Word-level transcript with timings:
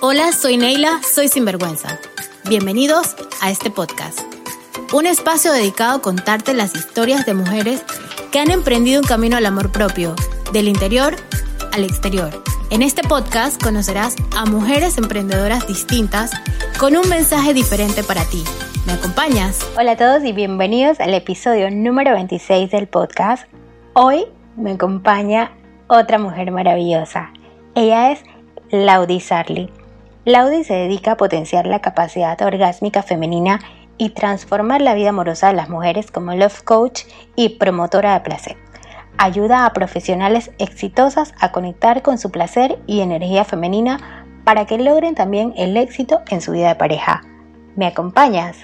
Hola, 0.00 0.30
soy 0.30 0.56
Neila, 0.56 1.00
soy 1.02 1.26
Sinvergüenza. 1.26 1.98
Bienvenidos 2.48 3.16
a 3.42 3.50
este 3.50 3.68
podcast. 3.68 4.20
Un 4.92 5.06
espacio 5.06 5.52
dedicado 5.52 5.96
a 5.96 6.00
contarte 6.00 6.54
las 6.54 6.76
historias 6.76 7.26
de 7.26 7.34
mujeres 7.34 7.82
que 8.30 8.38
han 8.38 8.52
emprendido 8.52 9.00
un 9.00 9.06
camino 9.08 9.36
al 9.36 9.44
amor 9.44 9.72
propio, 9.72 10.14
del 10.52 10.68
interior 10.68 11.16
al 11.72 11.82
exterior. 11.82 12.30
En 12.70 12.82
este 12.82 13.02
podcast 13.02 13.60
conocerás 13.60 14.14
a 14.36 14.44
mujeres 14.44 14.98
emprendedoras 14.98 15.66
distintas 15.66 16.30
con 16.78 16.96
un 16.96 17.08
mensaje 17.08 17.52
diferente 17.52 18.04
para 18.04 18.24
ti. 18.24 18.44
¿Me 18.86 18.92
acompañas? 18.92 19.68
Hola 19.76 19.92
a 19.92 19.96
todos 19.96 20.22
y 20.22 20.32
bienvenidos 20.32 21.00
al 21.00 21.12
episodio 21.12 21.72
número 21.72 22.12
26 22.12 22.70
del 22.70 22.86
podcast. 22.86 23.48
Hoy 23.94 24.26
me 24.56 24.70
acompaña 24.70 25.50
otra 25.88 26.20
mujer 26.20 26.52
maravillosa. 26.52 27.32
Ella 27.74 28.12
es 28.12 28.20
Laudi 28.70 29.18
Sarli. 29.18 29.72
Laudi 30.24 30.64
se 30.64 30.74
dedica 30.74 31.12
a 31.12 31.16
potenciar 31.16 31.66
la 31.66 31.80
capacidad 31.80 32.40
orgásmica 32.42 33.02
femenina 33.02 33.60
y 33.96 34.10
transformar 34.10 34.80
la 34.82 34.94
vida 34.94 35.10
amorosa 35.10 35.48
de 35.48 35.54
las 35.54 35.68
mujeres 35.68 36.10
como 36.10 36.34
love 36.34 36.62
coach 36.62 37.02
y 37.34 37.50
promotora 37.50 38.14
de 38.14 38.20
placer. 38.20 38.56
Ayuda 39.16 39.64
a 39.64 39.72
profesionales 39.72 40.50
exitosas 40.58 41.34
a 41.40 41.50
conectar 41.50 42.02
con 42.02 42.18
su 42.18 42.30
placer 42.30 42.78
y 42.86 43.00
energía 43.00 43.44
femenina 43.44 44.26
para 44.44 44.66
que 44.66 44.78
logren 44.78 45.14
también 45.14 45.52
el 45.56 45.76
éxito 45.76 46.20
en 46.30 46.40
su 46.40 46.52
vida 46.52 46.68
de 46.68 46.76
pareja. 46.76 47.22
¿Me 47.74 47.86
acompañas? 47.86 48.56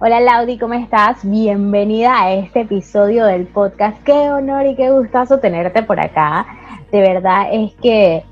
Hola 0.00 0.20
Laudi, 0.20 0.58
¿cómo 0.58 0.74
estás? 0.74 1.18
Bienvenida 1.22 2.20
a 2.20 2.32
este 2.32 2.62
episodio 2.62 3.24
del 3.24 3.46
podcast. 3.46 4.02
Qué 4.02 4.12
honor 4.12 4.66
y 4.66 4.74
qué 4.74 4.90
gustazo 4.90 5.38
tenerte 5.38 5.82
por 5.84 6.00
acá. 6.00 6.46
De 6.90 7.00
verdad 7.00 7.46
es 7.52 7.72
que 7.76 8.24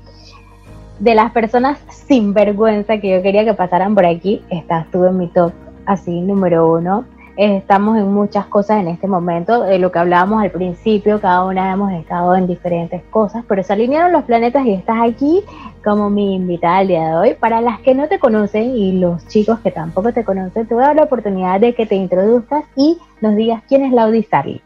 de 1.01 1.15
las 1.15 1.31
personas 1.31 1.79
sin 1.89 2.31
vergüenza 2.31 2.99
que 2.99 3.09
yo 3.09 3.23
quería 3.23 3.43
que 3.43 3.55
pasaran 3.55 3.95
por 3.95 4.05
aquí, 4.05 4.43
estás 4.51 4.89
tú 4.91 5.03
en 5.05 5.17
mi 5.17 5.27
top 5.27 5.51
así 5.85 6.21
número 6.21 6.71
uno. 6.71 7.05
Estamos 7.37 7.97
en 7.97 8.13
muchas 8.13 8.45
cosas 8.45 8.81
en 8.81 8.87
este 8.87 9.07
momento, 9.07 9.63
de 9.63 9.79
lo 9.79 9.91
que 9.91 9.97
hablábamos 9.97 10.43
al 10.43 10.51
principio, 10.51 11.19
cada 11.19 11.43
una 11.45 11.73
hemos 11.73 11.91
estado 11.93 12.35
en 12.35 12.45
diferentes 12.45 13.01
cosas, 13.09 13.43
pero 13.47 13.63
se 13.63 13.73
alinearon 13.73 14.11
los 14.11 14.25
planetas 14.25 14.63
y 14.65 14.73
estás 14.73 14.97
aquí 15.01 15.41
como 15.83 16.11
mi 16.11 16.35
invitada 16.35 16.79
al 16.79 16.87
día 16.87 17.07
de 17.07 17.15
hoy. 17.15 17.33
Para 17.33 17.61
las 17.61 17.79
que 17.79 17.95
no 17.95 18.07
te 18.07 18.19
conocen 18.19 18.75
y 18.75 18.99
los 18.99 19.25
chicos 19.27 19.59
que 19.61 19.71
tampoco 19.71 20.13
te 20.13 20.23
conocen, 20.23 20.67
te 20.67 20.75
voy 20.75 20.83
a 20.83 20.87
dar 20.87 20.97
la 20.97 21.03
oportunidad 21.03 21.59
de 21.59 21.73
que 21.73 21.87
te 21.87 21.95
introduzcas 21.95 22.65
y 22.75 22.99
nos 23.21 23.35
digas 23.35 23.63
quién 23.67 23.85
es 23.85 23.91
Laudi 23.91 24.21
Starly. 24.21 24.61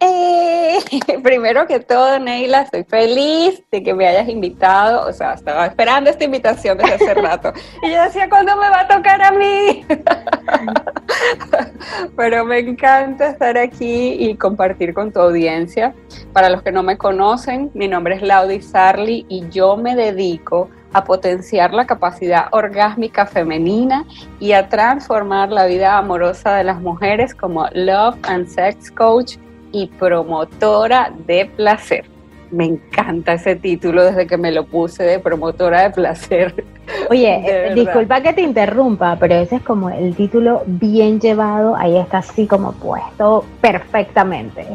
Eh, 0.00 0.78
primero 1.22 1.66
que 1.66 1.80
todo, 1.80 2.18
Neila, 2.18 2.62
estoy 2.62 2.84
feliz 2.84 3.62
de 3.70 3.82
que 3.82 3.94
me 3.94 4.06
hayas 4.06 4.28
invitado. 4.28 5.08
O 5.08 5.12
sea, 5.12 5.34
estaba 5.34 5.66
esperando 5.66 6.10
esta 6.10 6.24
invitación 6.24 6.78
desde 6.78 6.94
hace 6.94 7.14
rato. 7.14 7.52
Y 7.82 7.90
yo 7.90 8.02
decía, 8.02 8.28
¿cuándo 8.28 8.56
me 8.56 8.68
va 8.68 8.80
a 8.80 8.88
tocar 8.88 9.22
a 9.22 9.32
mí? 9.32 9.84
Pero 12.16 12.44
me 12.44 12.58
encanta 12.58 13.30
estar 13.30 13.56
aquí 13.56 14.16
y 14.18 14.36
compartir 14.36 14.92
con 14.92 15.12
tu 15.12 15.20
audiencia. 15.20 15.94
Para 16.32 16.50
los 16.50 16.62
que 16.62 16.72
no 16.72 16.82
me 16.82 16.98
conocen, 16.98 17.70
mi 17.74 17.88
nombre 17.88 18.16
es 18.16 18.22
Laudi 18.22 18.60
Sarli 18.60 19.24
y 19.28 19.48
yo 19.48 19.76
me 19.76 19.96
dedico 19.96 20.68
a 20.92 21.04
potenciar 21.04 21.74
la 21.74 21.86
capacidad 21.86 22.46
orgásmica 22.52 23.26
femenina 23.26 24.04
y 24.40 24.52
a 24.52 24.68
transformar 24.68 25.50
la 25.50 25.66
vida 25.66 25.98
amorosa 25.98 26.54
de 26.54 26.64
las 26.64 26.80
mujeres 26.80 27.34
como 27.34 27.66
Love 27.72 28.16
and 28.22 28.46
Sex 28.46 28.90
Coach 28.90 29.36
y 29.72 29.86
promotora 29.86 31.12
de 31.26 31.46
placer. 31.46 32.04
Me 32.50 32.64
encanta 32.64 33.32
ese 33.32 33.56
título 33.56 34.04
desde 34.04 34.26
que 34.26 34.36
me 34.36 34.52
lo 34.52 34.66
puse 34.66 35.02
de 35.02 35.18
promotora 35.18 35.82
de 35.82 35.90
placer. 35.90 36.64
Oye, 37.10 37.72
disculpa 37.74 38.20
que 38.20 38.32
te 38.32 38.42
interrumpa, 38.42 39.16
pero 39.18 39.34
ese 39.34 39.56
es 39.56 39.62
como 39.62 39.90
el 39.90 40.14
título 40.14 40.62
bien 40.66 41.20
llevado, 41.20 41.74
ahí 41.74 41.96
está 41.96 42.18
así 42.18 42.46
como 42.46 42.72
puesto 42.72 43.44
perfectamente. 43.60 44.66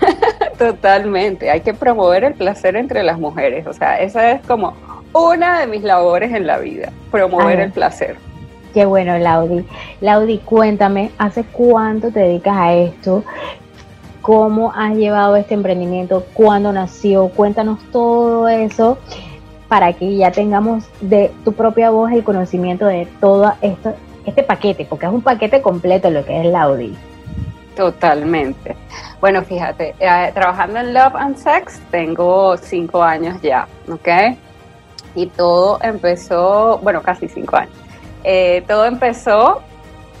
Totalmente, 0.58 1.50
hay 1.50 1.60
que 1.60 1.74
promover 1.74 2.24
el 2.24 2.34
placer 2.34 2.76
entre 2.76 3.02
las 3.02 3.18
mujeres, 3.18 3.66
o 3.66 3.72
sea, 3.72 4.00
esa 4.00 4.32
es 4.32 4.46
como 4.46 4.74
una 5.12 5.60
de 5.60 5.66
mis 5.66 5.82
labores 5.82 6.32
en 6.32 6.46
la 6.46 6.58
vida, 6.58 6.92
promover 7.10 7.60
el 7.60 7.72
placer. 7.72 8.16
Qué 8.74 8.84
bueno, 8.84 9.18
Laudi. 9.18 9.64
Laudi, 10.00 10.38
cuéntame, 10.38 11.10
¿hace 11.18 11.44
cuánto 11.44 12.10
te 12.10 12.20
dedicas 12.20 12.56
a 12.56 12.74
esto? 12.74 13.24
Cómo 14.28 14.74
has 14.76 14.94
llevado 14.94 15.36
este 15.36 15.54
emprendimiento, 15.54 16.22
cuándo 16.34 16.70
nació, 16.70 17.28
cuéntanos 17.30 17.78
todo 17.90 18.46
eso 18.46 18.98
para 19.68 19.94
que 19.94 20.16
ya 20.16 20.30
tengamos 20.30 20.84
de 21.00 21.32
tu 21.46 21.54
propia 21.54 21.88
voz 21.88 22.12
el 22.12 22.22
conocimiento 22.22 22.84
de 22.84 23.08
todo 23.22 23.54
este 23.62 24.42
paquete, 24.42 24.84
porque 24.84 25.06
es 25.06 25.12
un 25.12 25.22
paquete 25.22 25.62
completo 25.62 26.10
lo 26.10 26.26
que 26.26 26.40
es 26.40 26.44
la 26.44 26.64
Audi. 26.64 26.94
Totalmente. 27.74 28.76
Bueno, 29.18 29.40
fíjate, 29.40 29.94
eh, 29.98 30.30
trabajando 30.34 30.80
en 30.80 30.92
Love 30.92 31.16
and 31.16 31.36
Sex 31.38 31.80
tengo 31.90 32.54
cinco 32.58 33.02
años 33.02 33.40
ya, 33.40 33.66
¿ok? 33.90 34.36
Y 35.14 35.28
todo 35.28 35.78
empezó, 35.82 36.80
bueno, 36.82 37.00
casi 37.00 37.28
cinco 37.28 37.56
años. 37.56 37.72
Eh, 38.24 38.62
todo 38.68 38.84
empezó 38.84 39.62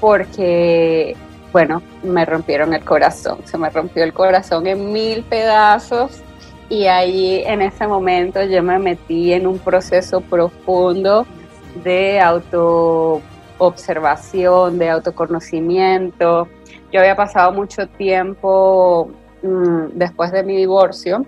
porque 0.00 1.14
bueno, 1.58 1.82
me 2.04 2.24
rompieron 2.24 2.72
el 2.72 2.84
corazón, 2.84 3.40
se 3.42 3.58
me 3.58 3.68
rompió 3.68 4.04
el 4.04 4.12
corazón 4.12 4.68
en 4.68 4.92
mil 4.92 5.24
pedazos 5.24 6.22
y 6.68 6.84
ahí 6.84 7.42
en 7.44 7.62
ese 7.62 7.88
momento 7.88 8.44
yo 8.44 8.62
me 8.62 8.78
metí 8.78 9.32
en 9.32 9.44
un 9.44 9.58
proceso 9.58 10.20
profundo 10.20 11.26
de 11.82 12.20
autoobservación, 12.20 14.78
de 14.78 14.88
autoconocimiento. 14.88 16.46
Yo 16.92 17.00
había 17.00 17.16
pasado 17.16 17.50
mucho 17.50 17.88
tiempo 17.88 19.10
mm, 19.42 19.86
después 19.94 20.30
de 20.30 20.44
mi 20.44 20.58
divorcio 20.58 21.26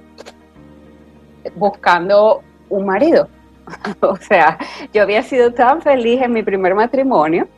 buscando 1.56 2.40
un 2.68 2.86
marido. 2.86 3.28
o 4.00 4.14
sea, 4.14 4.58
yo 4.94 5.02
había 5.02 5.24
sido 5.24 5.52
tan 5.52 5.82
feliz 5.82 6.22
en 6.22 6.32
mi 6.32 6.44
primer 6.44 6.76
matrimonio 6.76 7.48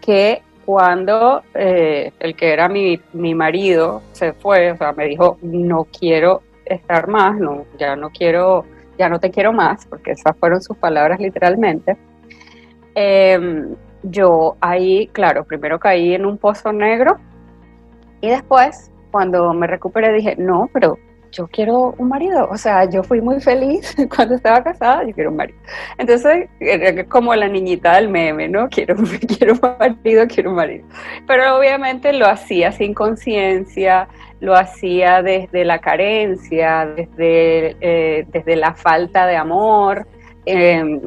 que 0.00 0.42
cuando 0.70 1.42
eh, 1.52 2.12
el 2.20 2.36
que 2.36 2.52
era 2.52 2.68
mi, 2.68 3.00
mi, 3.12 3.34
marido 3.34 4.02
se 4.12 4.34
fue, 4.34 4.70
o 4.70 4.76
sea, 4.76 4.92
me 4.92 5.06
dijo, 5.06 5.36
no 5.42 5.84
quiero 5.86 6.42
estar 6.64 7.08
más, 7.08 7.36
no, 7.40 7.64
ya 7.76 7.96
no 7.96 8.10
quiero, 8.10 8.64
ya 8.96 9.08
no 9.08 9.18
te 9.18 9.32
quiero 9.32 9.52
más, 9.52 9.84
porque 9.86 10.12
esas 10.12 10.36
fueron 10.36 10.62
sus 10.62 10.76
palabras 10.76 11.18
literalmente. 11.18 11.96
Em, 12.94 13.74
yo 14.04 14.56
ahí, 14.60 15.08
claro, 15.08 15.42
primero 15.42 15.80
caí 15.80 16.14
en 16.14 16.24
un 16.24 16.38
pozo 16.38 16.72
negro 16.72 17.18
y 18.20 18.28
después, 18.28 18.92
cuando 19.10 19.52
me 19.52 19.66
recuperé, 19.66 20.12
dije, 20.12 20.36
no, 20.38 20.70
pero 20.72 20.98
yo 21.32 21.46
quiero 21.48 21.94
un 21.98 22.08
marido, 22.08 22.48
o 22.50 22.56
sea, 22.56 22.84
yo 22.84 23.02
fui 23.02 23.20
muy 23.20 23.40
feliz 23.40 23.94
cuando 24.14 24.34
estaba 24.34 24.62
casada, 24.62 25.04
yo 25.04 25.14
quiero 25.14 25.30
un 25.30 25.36
marido. 25.36 25.58
Entonces, 25.98 26.48
como 27.08 27.34
la 27.34 27.48
niñita 27.48 27.94
del 27.94 28.08
meme, 28.08 28.48
¿no? 28.48 28.68
Quiero, 28.68 28.96
quiero 29.38 29.54
un 29.54 29.76
marido, 29.78 30.26
quiero 30.28 30.50
un 30.50 30.56
marido. 30.56 30.86
Pero 31.26 31.56
obviamente 31.56 32.12
lo 32.12 32.26
hacía 32.26 32.72
sin 32.72 32.94
conciencia, 32.94 34.08
lo 34.40 34.54
hacía 34.54 35.22
desde 35.22 35.64
la 35.64 35.78
carencia, 35.78 36.86
desde, 36.86 37.76
eh, 37.80 38.26
desde 38.28 38.56
la 38.56 38.74
falta 38.74 39.26
de 39.26 39.36
amor. 39.36 40.06
Em, 40.46 41.00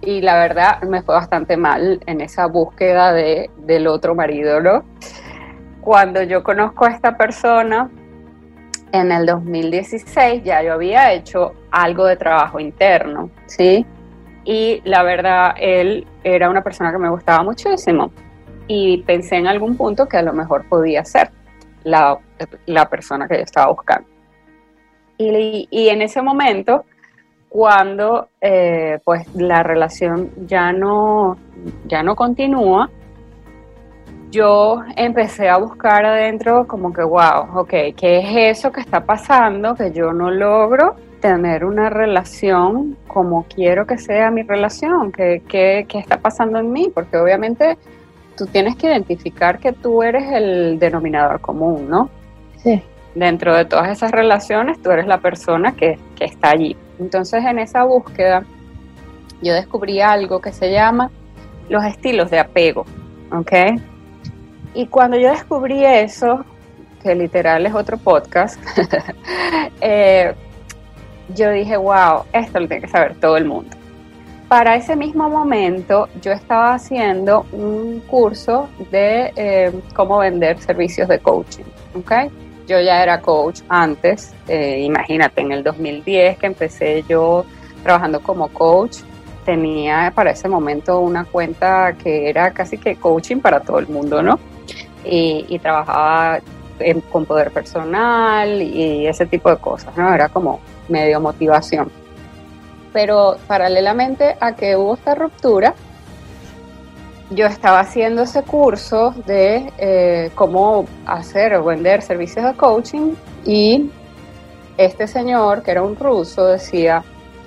y 0.00 0.20
la 0.20 0.36
verdad 0.36 0.82
me 0.82 1.02
fue 1.02 1.14
bastante 1.14 1.56
mal 1.56 2.00
en 2.06 2.20
esa 2.20 2.46
búsqueda 2.46 3.12
de, 3.12 3.50
del 3.58 3.86
otro 3.86 4.14
marido, 4.14 4.60
¿no? 4.60 4.84
Cuando 5.80 6.22
yo 6.22 6.42
conozco 6.42 6.86
a 6.86 6.90
esta 6.90 7.16
persona, 7.16 7.90
en 8.94 9.10
el 9.10 9.26
2016 9.26 10.44
ya 10.44 10.62
yo 10.62 10.74
había 10.74 11.12
hecho 11.12 11.52
algo 11.72 12.06
de 12.06 12.16
trabajo 12.16 12.60
interno, 12.60 13.28
¿sí? 13.46 13.84
Y 14.44 14.80
la 14.84 15.02
verdad, 15.02 15.54
él 15.58 16.06
era 16.22 16.48
una 16.48 16.62
persona 16.62 16.92
que 16.92 16.98
me 16.98 17.10
gustaba 17.10 17.42
muchísimo 17.42 18.12
y 18.68 18.98
pensé 18.98 19.36
en 19.36 19.48
algún 19.48 19.76
punto 19.76 20.06
que 20.06 20.18
a 20.18 20.22
lo 20.22 20.32
mejor 20.32 20.68
podía 20.68 21.04
ser 21.04 21.30
la, 21.82 22.18
persona 22.88 23.26
que 23.26 23.38
yo 23.38 23.42
estaba 23.42 23.72
buscando. 23.72 24.08
Y, 25.18 25.66
y 25.70 25.88
en 25.88 26.00
ese 26.00 26.22
momento, 26.22 26.84
cuando 27.48 28.28
eh, 28.40 29.00
pues 29.04 29.26
la 29.34 29.64
relación 29.64 30.30
ya 30.46 30.72
no, 30.72 31.36
ya 31.86 32.04
no 32.04 32.14
continúa, 32.14 32.90
yo 34.34 34.82
empecé 34.96 35.48
a 35.48 35.58
buscar 35.58 36.04
adentro 36.04 36.66
como 36.66 36.92
que, 36.92 37.04
wow, 37.04 37.56
ok, 37.60 37.70
¿qué 37.96 38.18
es 38.18 38.58
eso 38.58 38.72
que 38.72 38.80
está 38.80 39.04
pasando 39.04 39.76
que 39.76 39.92
yo 39.92 40.12
no 40.12 40.30
logro 40.32 40.96
tener 41.20 41.64
una 41.64 41.88
relación 41.88 42.96
como 43.06 43.44
quiero 43.44 43.86
que 43.86 43.96
sea 43.96 44.32
mi 44.32 44.42
relación? 44.42 45.12
¿Qué, 45.12 45.40
qué, 45.48 45.86
qué 45.88 45.98
está 45.98 46.18
pasando 46.18 46.58
en 46.58 46.72
mí? 46.72 46.90
Porque 46.92 47.16
obviamente 47.16 47.78
tú 48.36 48.46
tienes 48.46 48.74
que 48.74 48.88
identificar 48.88 49.60
que 49.60 49.72
tú 49.72 50.02
eres 50.02 50.24
el 50.32 50.80
denominador 50.80 51.40
común, 51.40 51.88
¿no? 51.88 52.10
Sí. 52.56 52.82
Dentro 53.14 53.54
de 53.54 53.64
todas 53.64 53.88
esas 53.88 54.10
relaciones, 54.10 54.82
tú 54.82 54.90
eres 54.90 55.06
la 55.06 55.18
persona 55.18 55.76
que, 55.76 55.96
que 56.16 56.24
está 56.24 56.50
allí. 56.50 56.76
Entonces, 56.98 57.44
en 57.44 57.60
esa 57.60 57.84
búsqueda, 57.84 58.42
yo 59.40 59.54
descubrí 59.54 60.00
algo 60.00 60.40
que 60.40 60.52
se 60.52 60.72
llama 60.72 61.12
los 61.68 61.84
estilos 61.84 62.30
de 62.30 62.40
apego, 62.40 62.84
¿ok? 63.30 63.52
Y 64.74 64.86
cuando 64.88 65.16
yo 65.16 65.30
descubrí 65.30 65.84
eso, 65.84 66.44
que 67.02 67.14
literal 67.14 67.64
es 67.64 67.74
otro 67.74 67.96
podcast, 67.96 68.60
eh, 69.80 70.34
yo 71.34 71.50
dije, 71.50 71.76
wow, 71.76 72.24
esto 72.32 72.60
lo 72.60 72.66
tiene 72.66 72.82
que 72.82 72.88
saber 72.88 73.14
todo 73.20 73.36
el 73.36 73.44
mundo. 73.44 73.76
Para 74.48 74.76
ese 74.76 74.94
mismo 74.96 75.28
momento, 75.28 76.08
yo 76.20 76.32
estaba 76.32 76.74
haciendo 76.74 77.46
un 77.52 78.00
curso 78.00 78.68
de 78.90 79.32
eh, 79.36 79.72
cómo 79.94 80.18
vender 80.18 80.60
servicios 80.60 81.08
de 81.08 81.18
coaching, 81.18 81.64
¿ok? 81.94 82.12
Yo 82.66 82.80
ya 82.80 83.02
era 83.02 83.20
coach 83.20 83.60
antes, 83.68 84.34
eh, 84.48 84.80
imagínate, 84.80 85.40
en 85.40 85.52
el 85.52 85.62
2010 85.62 86.38
que 86.38 86.46
empecé 86.46 87.04
yo 87.08 87.44
trabajando 87.82 88.20
como 88.20 88.48
coach, 88.48 88.98
tenía 89.44 90.12
para 90.14 90.30
ese 90.30 90.48
momento 90.48 91.00
una 91.00 91.24
cuenta 91.24 91.94
que 92.02 92.28
era 92.28 92.50
casi 92.52 92.78
que 92.78 92.96
coaching 92.96 93.40
para 93.40 93.60
todo 93.60 93.78
el 93.78 93.88
mundo, 93.88 94.22
¿no? 94.22 94.38
Y, 95.04 95.58
trabajaba 95.58 96.40
con 97.12 97.24
poder 97.24 97.50
personal 97.50 98.60
y 98.60 99.06
ese 99.06 99.26
tipo 99.26 99.48
de 99.50 99.56
cosas, 99.58 99.96
¿no? 99.96 100.12
Era 100.12 100.28
como 100.28 100.60
medio 100.88 101.20
motivación. 101.20 101.90
Pero 102.92 103.36
paralelamente 103.46 104.36
a 104.40 104.54
que 104.54 104.76
hubo 104.76 104.94
esta 104.94 105.14
ruptura, 105.14 105.74
yo 107.30 107.46
estaba 107.46 107.80
haciendo 107.80 108.22
ese 108.22 108.42
curso 108.42 109.14
de 109.26 109.72
eh, 109.78 110.30
cómo 110.34 110.86
hacer 111.06 111.54
o 111.54 111.64
vender 111.64 112.02
servicios 112.02 112.44
de 112.44 112.54
coaching 112.54 113.14
y 113.44 113.90
este 114.76 115.06
señor, 115.06 115.62
que 115.62 115.70
era 115.70 115.82
un 115.82 115.96
ruso, 115.96 116.46
decía, 116.46 117.02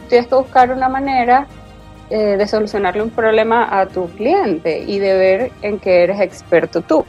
tienes 0.09 0.27
que 0.27 0.35
buscar 0.35 0.71
una 0.71 0.89
manera 0.89 1.47
eh, 2.09 2.37
de 2.37 2.47
solucionarle 2.47 3.03
un 3.03 3.09
problema 3.09 3.79
a 3.79 3.85
tu 3.85 4.07
cliente 4.09 4.79
y 4.79 4.99
de 4.99 5.13
ver 5.13 5.51
en 5.61 5.79
qué 5.79 6.03
eres 6.03 6.21
experto 6.21 6.81
tú. 6.81 7.05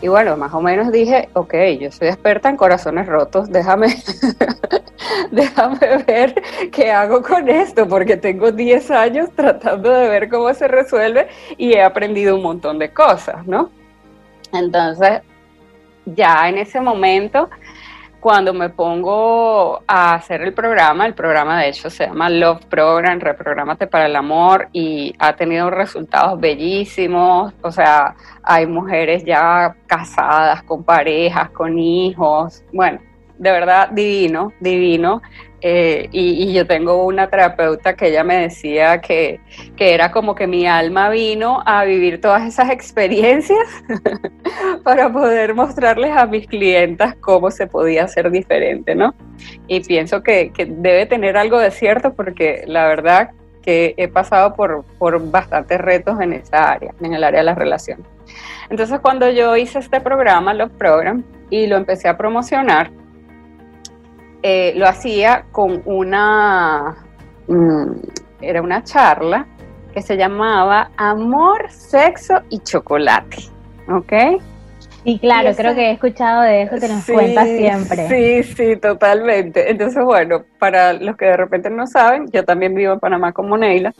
Y 0.00 0.06
bueno, 0.08 0.36
más 0.36 0.54
o 0.54 0.60
menos 0.60 0.92
dije, 0.92 1.28
ok, 1.32 1.54
yo 1.80 1.90
soy 1.90 2.08
experta 2.08 2.48
en 2.48 2.56
corazones 2.56 3.06
rotos, 3.06 3.50
déjame, 3.50 3.88
déjame 5.32 6.04
ver 6.06 6.40
qué 6.70 6.92
hago 6.92 7.20
con 7.20 7.48
esto, 7.48 7.88
porque 7.88 8.16
tengo 8.16 8.52
10 8.52 8.90
años 8.92 9.28
tratando 9.34 9.90
de 9.90 10.08
ver 10.08 10.28
cómo 10.28 10.54
se 10.54 10.68
resuelve 10.68 11.28
y 11.56 11.72
he 11.72 11.82
aprendido 11.82 12.36
un 12.36 12.42
montón 12.42 12.78
de 12.78 12.92
cosas, 12.92 13.44
¿no? 13.46 13.70
Entonces, 14.52 15.22
ya 16.06 16.48
en 16.48 16.58
ese 16.58 16.80
momento 16.80 17.50
cuando 18.20 18.52
me 18.52 18.68
pongo 18.68 19.82
a 19.86 20.14
hacer 20.14 20.42
el 20.42 20.52
programa, 20.52 21.06
el 21.06 21.14
programa 21.14 21.60
de 21.60 21.68
hecho 21.68 21.88
se 21.88 22.06
llama 22.06 22.28
Love 22.28 22.66
Program, 22.66 23.20
Reprogramate 23.20 23.86
para 23.86 24.06
el 24.06 24.16
Amor 24.16 24.68
y 24.72 25.14
ha 25.18 25.34
tenido 25.36 25.70
resultados 25.70 26.38
bellísimos, 26.40 27.54
o 27.62 27.70
sea, 27.70 28.14
hay 28.42 28.66
mujeres 28.66 29.24
ya 29.24 29.76
casadas, 29.86 30.62
con 30.64 30.82
parejas, 30.82 31.50
con 31.50 31.78
hijos, 31.78 32.64
bueno, 32.72 33.00
de 33.38 33.50
verdad 33.50 33.90
divino, 33.90 34.52
divino. 34.60 35.22
Eh, 35.60 36.08
y, 36.12 36.52
yo 36.52 36.68
tengo 36.68 37.04
una 37.04 37.28
terapeuta 37.28 37.96
que 37.96 38.08
ella 38.08 38.22
me 38.22 38.36
decía 38.36 39.00
que, 39.00 39.40
era 39.76 40.12
como 40.12 40.36
que 40.36 40.46
mi 40.46 40.68
alma 40.68 41.10
vino 41.10 41.62
a 41.66 41.84
vivir 41.84 42.20
todas 42.20 42.46
esas 42.46 42.70
experiencias 42.70 43.58
para 44.84 45.12
poder 45.12 45.54
mostrarles 45.54 46.16
a 46.16 46.26
mis 46.26 46.46
clientas 46.46 47.16
cómo 47.16 47.50
se 47.50 47.66
podía 47.66 48.04
hacer 48.04 48.30
diferente, 48.30 48.94
¿no? 48.94 49.14
Y 49.66 49.80
pienso 49.80 50.22
que, 50.22 50.52
debe 50.56 51.06
tener 51.06 51.36
algo 51.36 51.58
de 51.58 51.72
cierto 51.72 52.14
porque 52.14 52.62
la 52.66 52.86
verdad 52.86 53.30
que 53.60 53.94
he 53.96 54.06
pasado 54.06 54.54
por, 54.54 54.84
por 54.98 55.30
bastantes 55.30 55.80
retos 55.80 56.20
en 56.20 56.34
esa 56.34 56.70
área, 56.70 56.94
en 57.00 57.14
el 57.14 57.24
área 57.24 57.40
de 57.40 57.46
las 57.46 57.58
relaciones. 57.58 58.06
Entonces 58.70 59.00
cuando 59.00 59.28
yo 59.30 59.56
hice 59.56 59.80
este 59.80 60.00
programa, 60.00 60.54
los 60.54 60.70
Program, 60.70 61.24
y 61.50 61.66
lo 61.66 61.76
empecé 61.76 62.08
a 62.08 62.16
promocionar, 62.16 62.90
eh, 64.42 64.72
lo 64.76 64.86
hacía 64.86 65.46
con 65.52 65.82
una, 65.84 66.96
mm, 67.46 67.92
era 68.40 68.62
una 68.62 68.82
charla 68.82 69.46
que 69.92 70.02
se 70.02 70.16
llamaba 70.16 70.90
Amor, 70.96 71.70
Sexo 71.70 72.42
y 72.50 72.60
Chocolate, 72.60 73.36
¿ok? 73.88 74.40
Y 75.04 75.18
claro, 75.18 75.50
creo 75.56 75.74
que 75.74 75.88
he 75.88 75.92
escuchado 75.92 76.42
de 76.42 76.62
eso 76.62 76.76
que 76.78 76.88
nos 76.88 77.06
cuentas 77.06 77.48
siempre. 77.48 78.08
Sí, 78.08 78.54
sí, 78.54 78.76
totalmente. 78.76 79.70
Entonces, 79.70 80.04
bueno, 80.04 80.44
para 80.58 80.92
los 80.92 81.16
que 81.16 81.26
de 81.26 81.36
repente 81.36 81.70
no 81.70 81.86
saben, 81.86 82.26
yo 82.30 82.44
también 82.44 82.74
vivo 82.74 82.92
en 82.92 83.00
Panamá 83.00 83.32
como 83.32 83.56
Neila, 83.56 83.94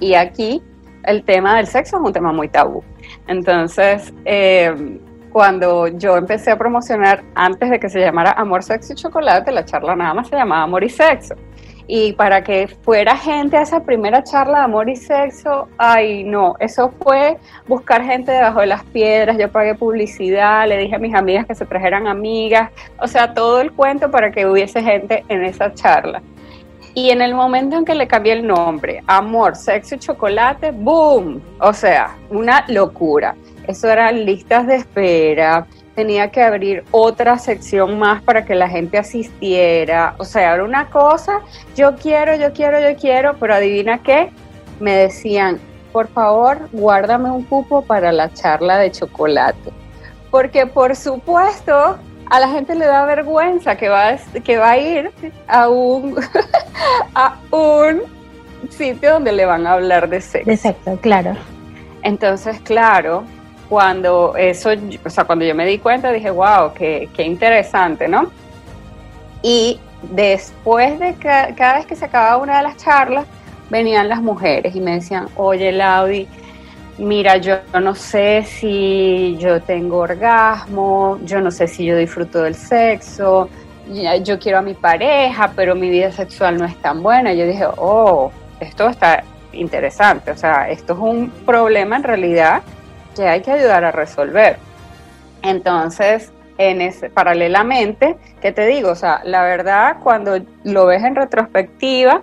y 0.00 0.14
aquí 0.14 0.62
el 1.04 1.24
tema 1.24 1.56
del 1.56 1.66
sexo 1.66 1.96
es 1.96 2.02
un 2.02 2.12
tema 2.12 2.32
muy 2.32 2.48
tabú. 2.48 2.82
Entonces, 3.28 4.12
eh, 4.24 4.74
cuando 5.36 5.88
yo 5.88 6.16
empecé 6.16 6.50
a 6.50 6.56
promocionar, 6.56 7.22
antes 7.34 7.68
de 7.68 7.78
que 7.78 7.90
se 7.90 8.00
llamara 8.00 8.30
Amor, 8.30 8.62
Sexo 8.62 8.94
y 8.94 8.96
Chocolate, 8.96 9.52
la 9.52 9.66
charla 9.66 9.94
nada 9.94 10.14
más 10.14 10.28
se 10.28 10.34
llamaba 10.34 10.62
Amor 10.62 10.82
y 10.82 10.88
Sexo. 10.88 11.34
Y 11.86 12.14
para 12.14 12.42
que 12.42 12.68
fuera 12.68 13.14
gente 13.18 13.58
a 13.58 13.60
esa 13.60 13.84
primera 13.84 14.24
charla 14.24 14.60
de 14.60 14.64
amor 14.64 14.88
y 14.88 14.96
sexo, 14.96 15.68
ay 15.76 16.24
no, 16.24 16.54
eso 16.58 16.90
fue 17.02 17.36
buscar 17.68 18.02
gente 18.02 18.32
debajo 18.32 18.60
de 18.60 18.66
las 18.66 18.82
piedras, 18.84 19.36
yo 19.36 19.52
pagué 19.52 19.74
publicidad, 19.74 20.66
le 20.66 20.78
dije 20.78 20.96
a 20.96 20.98
mis 20.98 21.14
amigas 21.14 21.44
que 21.44 21.54
se 21.54 21.66
trajeran 21.66 22.06
amigas, 22.06 22.70
o 22.98 23.06
sea, 23.06 23.34
todo 23.34 23.60
el 23.60 23.72
cuento 23.72 24.10
para 24.10 24.32
que 24.32 24.46
hubiese 24.46 24.82
gente 24.82 25.22
en 25.28 25.44
esa 25.44 25.74
charla. 25.74 26.22
Y 26.94 27.10
en 27.10 27.20
el 27.20 27.34
momento 27.34 27.76
en 27.76 27.84
que 27.84 27.94
le 27.94 28.08
cambié 28.08 28.32
el 28.32 28.46
nombre, 28.46 29.02
amor, 29.06 29.54
sexo 29.54 29.96
y 29.96 29.98
chocolate, 29.98 30.70
¡boom! 30.70 31.42
O 31.60 31.74
sea, 31.74 32.16
una 32.30 32.64
locura. 32.68 33.36
Eso 33.66 33.88
eran 33.88 34.24
listas 34.24 34.66
de 34.66 34.76
espera, 34.76 35.66
tenía 35.96 36.30
que 36.30 36.42
abrir 36.42 36.84
otra 36.92 37.38
sección 37.38 37.98
más 37.98 38.22
para 38.22 38.44
que 38.44 38.54
la 38.54 38.68
gente 38.68 38.98
asistiera. 38.98 40.14
O 40.18 40.24
sea, 40.24 40.54
era 40.54 40.62
una 40.64 40.88
cosa, 40.90 41.40
yo 41.74 41.96
quiero, 41.96 42.36
yo 42.36 42.52
quiero, 42.52 42.78
yo 42.78 42.96
quiero, 42.96 43.36
pero 43.40 43.54
adivina 43.54 44.02
qué, 44.02 44.30
me 44.78 44.94
decían, 44.94 45.58
por 45.92 46.08
favor, 46.08 46.68
guárdame 46.72 47.30
un 47.30 47.42
cupo 47.44 47.82
para 47.82 48.12
la 48.12 48.32
charla 48.32 48.78
de 48.78 48.92
chocolate. 48.92 49.72
Porque 50.30 50.66
por 50.66 50.94
supuesto, 50.94 51.96
a 52.28 52.40
la 52.40 52.48
gente 52.48 52.74
le 52.74 52.86
da 52.86 53.06
vergüenza 53.06 53.76
que 53.76 53.88
va, 53.88 54.16
que 54.44 54.58
va 54.58 54.72
a 54.72 54.78
ir 54.78 55.10
a 55.48 55.68
un, 55.68 56.16
a 57.14 57.38
un 57.50 58.02
sitio 58.68 59.14
donde 59.14 59.32
le 59.32 59.46
van 59.46 59.66
a 59.66 59.72
hablar 59.72 60.08
de 60.08 60.20
sexo. 60.20 60.50
De 60.50 60.56
sexo, 60.56 60.98
claro. 61.00 61.34
Entonces, 62.02 62.60
claro, 62.60 63.24
cuando 63.68 64.34
eso, 64.36 64.70
o 65.04 65.10
sea, 65.10 65.24
cuando 65.24 65.44
yo 65.44 65.54
me 65.54 65.66
di 65.66 65.78
cuenta 65.78 66.12
dije, 66.12 66.30
wow, 66.30 66.72
qué, 66.74 67.08
qué 67.14 67.22
interesante, 67.24 68.08
¿no? 68.08 68.30
Y 69.42 69.80
después 70.02 70.98
de 70.98 71.14
cada 71.14 71.76
vez 71.76 71.86
que 71.86 71.96
se 71.96 72.04
acababa 72.04 72.36
una 72.36 72.58
de 72.58 72.62
las 72.62 72.76
charlas, 72.76 73.26
venían 73.70 74.08
las 74.08 74.22
mujeres 74.22 74.74
y 74.74 74.80
me 74.80 74.92
decían, 74.92 75.28
oye, 75.36 75.72
Laudi, 75.72 76.28
mira, 76.98 77.36
yo 77.36 77.56
no 77.80 77.94
sé 77.94 78.44
si 78.44 79.36
yo 79.38 79.60
tengo 79.60 79.98
orgasmo, 79.98 81.18
yo 81.24 81.40
no 81.40 81.50
sé 81.50 81.66
si 81.66 81.84
yo 81.84 81.96
disfruto 81.96 82.42
del 82.42 82.54
sexo, 82.54 83.48
yo 84.22 84.38
quiero 84.38 84.58
a 84.58 84.62
mi 84.62 84.74
pareja, 84.74 85.52
pero 85.54 85.74
mi 85.74 85.90
vida 85.90 86.10
sexual 86.10 86.58
no 86.58 86.64
es 86.64 86.76
tan 86.78 87.02
buena. 87.02 87.32
Yo 87.32 87.46
dije, 87.46 87.66
oh, 87.76 88.32
esto 88.60 88.88
está 88.88 89.22
interesante, 89.52 90.30
o 90.30 90.36
sea, 90.36 90.68
esto 90.68 90.92
es 90.92 90.98
un 90.98 91.30
problema 91.44 91.96
en 91.96 92.02
realidad 92.02 92.62
que 93.16 93.26
hay 93.26 93.40
que 93.40 93.50
ayudar 93.50 93.84
a 93.84 93.90
resolver. 93.90 94.58
Entonces, 95.42 96.32
en 96.58 96.80
ese, 96.80 97.10
paralelamente, 97.10 98.16
¿qué 98.40 98.52
te 98.52 98.66
digo? 98.66 98.90
O 98.90 98.94
sea, 98.94 99.22
la 99.24 99.42
verdad, 99.42 99.96
cuando 100.02 100.38
lo 100.64 100.86
ves 100.86 101.02
en 101.02 101.16
retrospectiva, 101.16 102.22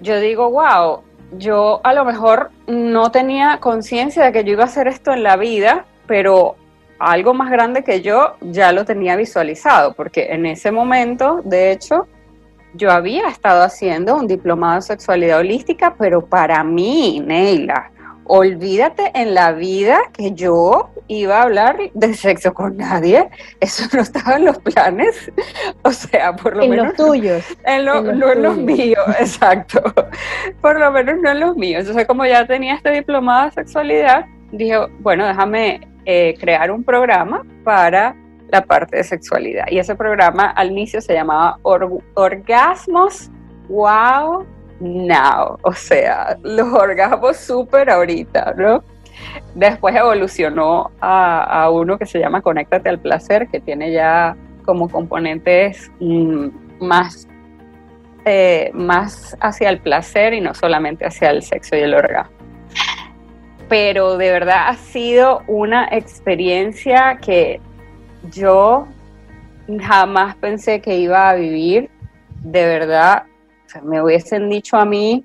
yo 0.00 0.18
digo, 0.20 0.50
wow, 0.50 1.02
yo 1.32 1.80
a 1.84 1.92
lo 1.92 2.04
mejor 2.04 2.50
no 2.66 3.10
tenía 3.10 3.58
conciencia 3.60 4.24
de 4.24 4.32
que 4.32 4.44
yo 4.44 4.52
iba 4.52 4.62
a 4.62 4.66
hacer 4.66 4.88
esto 4.88 5.12
en 5.12 5.22
la 5.22 5.36
vida, 5.36 5.84
pero 6.06 6.56
algo 6.98 7.34
más 7.34 7.50
grande 7.50 7.84
que 7.84 8.00
yo 8.00 8.34
ya 8.40 8.72
lo 8.72 8.84
tenía 8.84 9.16
visualizado, 9.16 9.92
porque 9.92 10.32
en 10.32 10.46
ese 10.46 10.72
momento, 10.72 11.40
de 11.44 11.72
hecho, 11.72 12.06
yo 12.74 12.90
había 12.90 13.28
estado 13.28 13.62
haciendo 13.62 14.16
un 14.16 14.26
diplomado 14.26 14.76
de 14.76 14.82
sexualidad 14.82 15.38
holística, 15.38 15.94
pero 15.98 16.24
para 16.26 16.62
mí, 16.64 17.22
Neila, 17.24 17.90
olvídate 18.28 19.10
en 19.14 19.34
la 19.34 19.52
vida 19.52 19.98
que 20.12 20.32
yo 20.32 20.90
iba 21.08 21.38
a 21.38 21.42
hablar 21.42 21.78
de 21.94 22.14
sexo 22.14 22.54
con 22.54 22.76
nadie. 22.76 23.28
Eso 23.60 23.84
no 23.92 24.02
estaba 24.02 24.36
en 24.36 24.44
los 24.44 24.58
planes. 24.58 25.32
O 25.82 25.92
sea, 25.92 26.34
por 26.34 26.56
lo 26.56 26.66
menos. 26.66 26.78
En 26.78 26.86
los 26.86 26.96
tuyos. 26.96 27.44
En 27.64 27.84
no 27.84 28.32
en 28.32 28.42
los 28.42 28.56
míos, 28.56 29.04
exacto. 29.18 29.80
Por 30.60 30.78
lo 30.78 30.90
menos 30.90 31.16
no 31.22 31.30
en 31.30 31.40
los 31.40 31.56
míos. 31.56 31.80
Entonces, 31.80 32.06
como 32.06 32.26
ya 32.26 32.46
tenía 32.46 32.74
este 32.74 32.90
diplomado 32.90 33.46
de 33.46 33.52
sexualidad, 33.52 34.26
dije, 34.52 34.76
bueno, 35.00 35.26
déjame 35.26 35.88
eh, 36.04 36.34
crear 36.38 36.70
un 36.70 36.84
programa 36.84 37.44
para 37.64 38.14
la 38.50 38.62
parte 38.62 38.96
de 38.96 39.04
sexualidad. 39.04 39.66
Y 39.70 39.78
ese 39.78 39.94
programa 39.94 40.50
al 40.50 40.72
inicio 40.72 41.00
se 41.00 41.14
llamaba 41.14 41.58
Orgasmos 41.62 43.30
Wow 43.68 44.46
now, 44.80 45.58
o 45.62 45.72
sea, 45.72 46.38
los 46.42 46.72
orgasmos 46.72 47.36
súper 47.36 47.90
ahorita, 47.90 48.54
¿no? 48.56 48.82
Después 49.54 49.94
evolucionó 49.96 50.90
a, 51.00 51.68
uno 51.70 51.98
que 51.98 52.06
se 52.06 52.18
llama 52.18 52.42
Conéctate 52.42 52.88
al 52.88 53.00
Placer, 53.00 53.48
que 53.48 53.60
tiene 53.60 53.92
ya 53.92 54.36
como 54.64 54.88
componentes 54.88 55.90
mm, 55.98 56.48
más, 56.80 57.26
eh, 58.24 58.70
más 58.74 59.36
hacia 59.40 59.70
el 59.70 59.80
placer 59.80 60.34
y 60.34 60.40
no 60.40 60.54
solamente 60.54 61.06
hacia 61.06 61.30
el 61.30 61.42
sexo 61.42 61.76
y 61.76 61.80
el 61.80 61.94
orgasmo. 61.94 62.36
Pero 63.68 64.16
de 64.16 64.30
verdad 64.30 64.68
ha 64.68 64.74
sido 64.76 65.42
una 65.46 65.88
experiencia 65.90 67.18
que 67.20 67.60
yo 68.30 68.86
jamás 69.80 70.36
pensé 70.36 70.80
que 70.80 70.96
iba 70.96 71.28
a 71.28 71.34
vivir. 71.34 71.90
De 72.42 72.64
verdad, 72.64 73.24
me 73.82 74.02
hubiesen 74.02 74.48
dicho 74.48 74.76
a 74.76 74.84
mí 74.84 75.24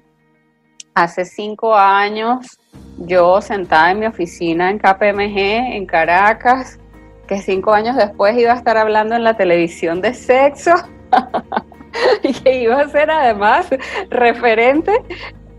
hace 0.94 1.26
cinco 1.26 1.76
años, 1.76 2.60
yo 2.98 3.42
sentada 3.42 3.92
en 3.92 4.00
mi 4.00 4.06
oficina 4.06 4.70
en 4.70 4.78
KPMG, 4.78 5.76
en 5.76 5.86
Caracas, 5.86 6.80
que 7.28 7.40
cinco 7.40 7.74
años 7.74 7.96
después 7.96 8.38
iba 8.38 8.54
a 8.54 8.56
estar 8.56 8.78
hablando 8.78 9.16
en 9.16 9.24
la 9.24 9.36
televisión 9.36 10.02
de 10.02 10.14
sexo 10.14 10.74
y 12.24 12.34
que 12.34 12.62
iba 12.62 12.82
a 12.82 12.90
ser 12.90 13.10
además 13.10 13.68
referente 14.10 14.92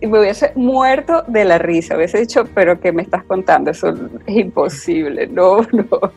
y 0.00 0.06
me 0.06 0.20
hubiese 0.20 0.52
muerto 0.54 1.24
de 1.26 1.44
la 1.46 1.58
risa, 1.58 1.96
hubiese 1.96 2.18
dicho, 2.18 2.44
pero 2.54 2.78
¿qué 2.78 2.92
me 2.92 3.02
estás 3.02 3.24
contando? 3.24 3.70
Eso 3.70 3.94
es 4.26 4.36
imposible, 4.36 5.26
no, 5.26 5.62
no. 5.72 6.12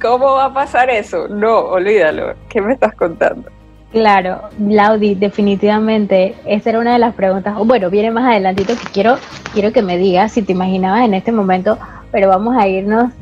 ¿Cómo 0.00 0.34
va 0.34 0.46
a 0.46 0.54
pasar 0.54 0.90
eso? 0.90 1.26
No, 1.26 1.60
olvídalo, 1.60 2.34
¿qué 2.48 2.60
me 2.60 2.74
estás 2.74 2.94
contando? 2.94 3.50
Claro, 3.92 4.42
Laudi, 4.60 5.16
definitivamente, 5.16 6.36
esa 6.46 6.70
era 6.70 6.78
una 6.78 6.92
de 6.92 7.00
las 7.00 7.14
preguntas, 7.14 7.56
bueno, 7.64 7.90
viene 7.90 8.12
más 8.12 8.30
adelantito 8.30 8.74
que 8.74 8.88
quiero, 8.92 9.18
quiero 9.52 9.72
que 9.72 9.82
me 9.82 9.98
digas 9.98 10.30
si 10.30 10.42
te 10.42 10.52
imaginabas 10.52 11.04
en 11.04 11.14
este 11.14 11.32
momento, 11.32 11.76
pero 12.12 12.28
vamos 12.28 12.56
a 12.56 12.68
irnos 12.68 13.12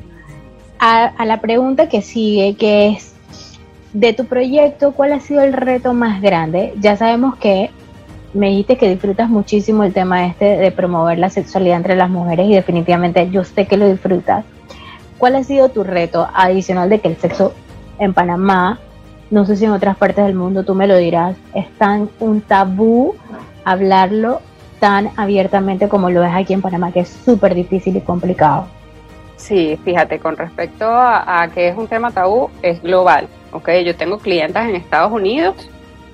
a, 0.79 1.07
a 1.07 1.25
la 1.25 1.41
pregunta 1.41 1.89
que 1.89 2.03
sigue, 2.03 2.55
que 2.55 2.89
es, 2.89 3.15
de 3.95 4.13
tu 4.13 4.27
proyecto, 4.27 4.93
¿cuál 4.93 5.15
ha 5.15 5.21
sido 5.21 5.41
el 5.41 5.55
reto 5.55 5.95
más 5.95 6.21
grande? 6.21 6.75
Ya 6.79 6.99
sabemos 6.99 7.37
que 7.37 7.71
me 8.35 8.51
dijiste 8.51 8.77
que 8.77 8.91
disfrutas 8.91 9.31
muchísimo 9.31 9.85
el 9.85 9.95
tema 9.95 10.27
este 10.27 10.59
de 10.59 10.71
promover 10.71 11.19
la 11.19 11.31
sexualidad 11.31 11.79
entre 11.79 11.97
las 11.97 12.11
mujeres 12.11 12.47
y 12.47 12.55
definitivamente 12.55 13.31
yo 13.31 13.43
sé 13.43 13.67
que 13.67 13.79
lo 13.79 13.89
disfrutas. 13.89 14.45
¿Cuál 15.17 15.37
ha 15.37 15.45
sido 15.45 15.71
tu 15.71 15.83
reto 15.83 16.29
adicional 16.35 16.91
de 16.91 17.01
que 17.01 17.09
el 17.09 17.17
sexo 17.17 17.55
en 17.99 18.13
Panamá 18.13 18.79
no 19.31 19.45
sé 19.45 19.57
si 19.57 19.65
en 19.65 19.73
otras 19.73 19.97
partes 19.97 20.25
del 20.25 20.35
mundo 20.35 20.65
tú 20.65 20.75
me 20.75 20.87
lo 20.87 20.97
dirás, 20.97 21.37
es 21.55 21.69
tan 21.79 22.09
un 22.21 22.41
tabú 22.41 23.15
hablarlo 23.65 24.41
tan 24.81 25.11
abiertamente 25.17 25.89
como 25.89 26.11
lo 26.11 26.25
es 26.25 26.33
aquí 26.35 26.53
en 26.55 26.63
Panamá, 26.63 26.93
que 26.93 27.01
es 27.01 27.09
súper 27.09 27.55
difícil 27.55 27.97
y 27.97 28.01
complicado. 28.01 28.67
Sí, 29.37 29.79
fíjate, 29.85 30.19
con 30.19 30.37
respecto 30.37 30.85
a, 30.89 31.49
que 31.55 31.69
es 31.69 31.77
un 31.77 31.87
tema 31.87 32.11
tabú, 32.11 32.51
es 32.63 32.83
global, 32.83 33.29
¿ok? 33.53 33.69
Yo 33.85 33.95
tengo 33.95 34.19
clientes 34.19 34.63
en 34.63 34.75
Estados 34.75 35.13
Unidos 35.13 35.69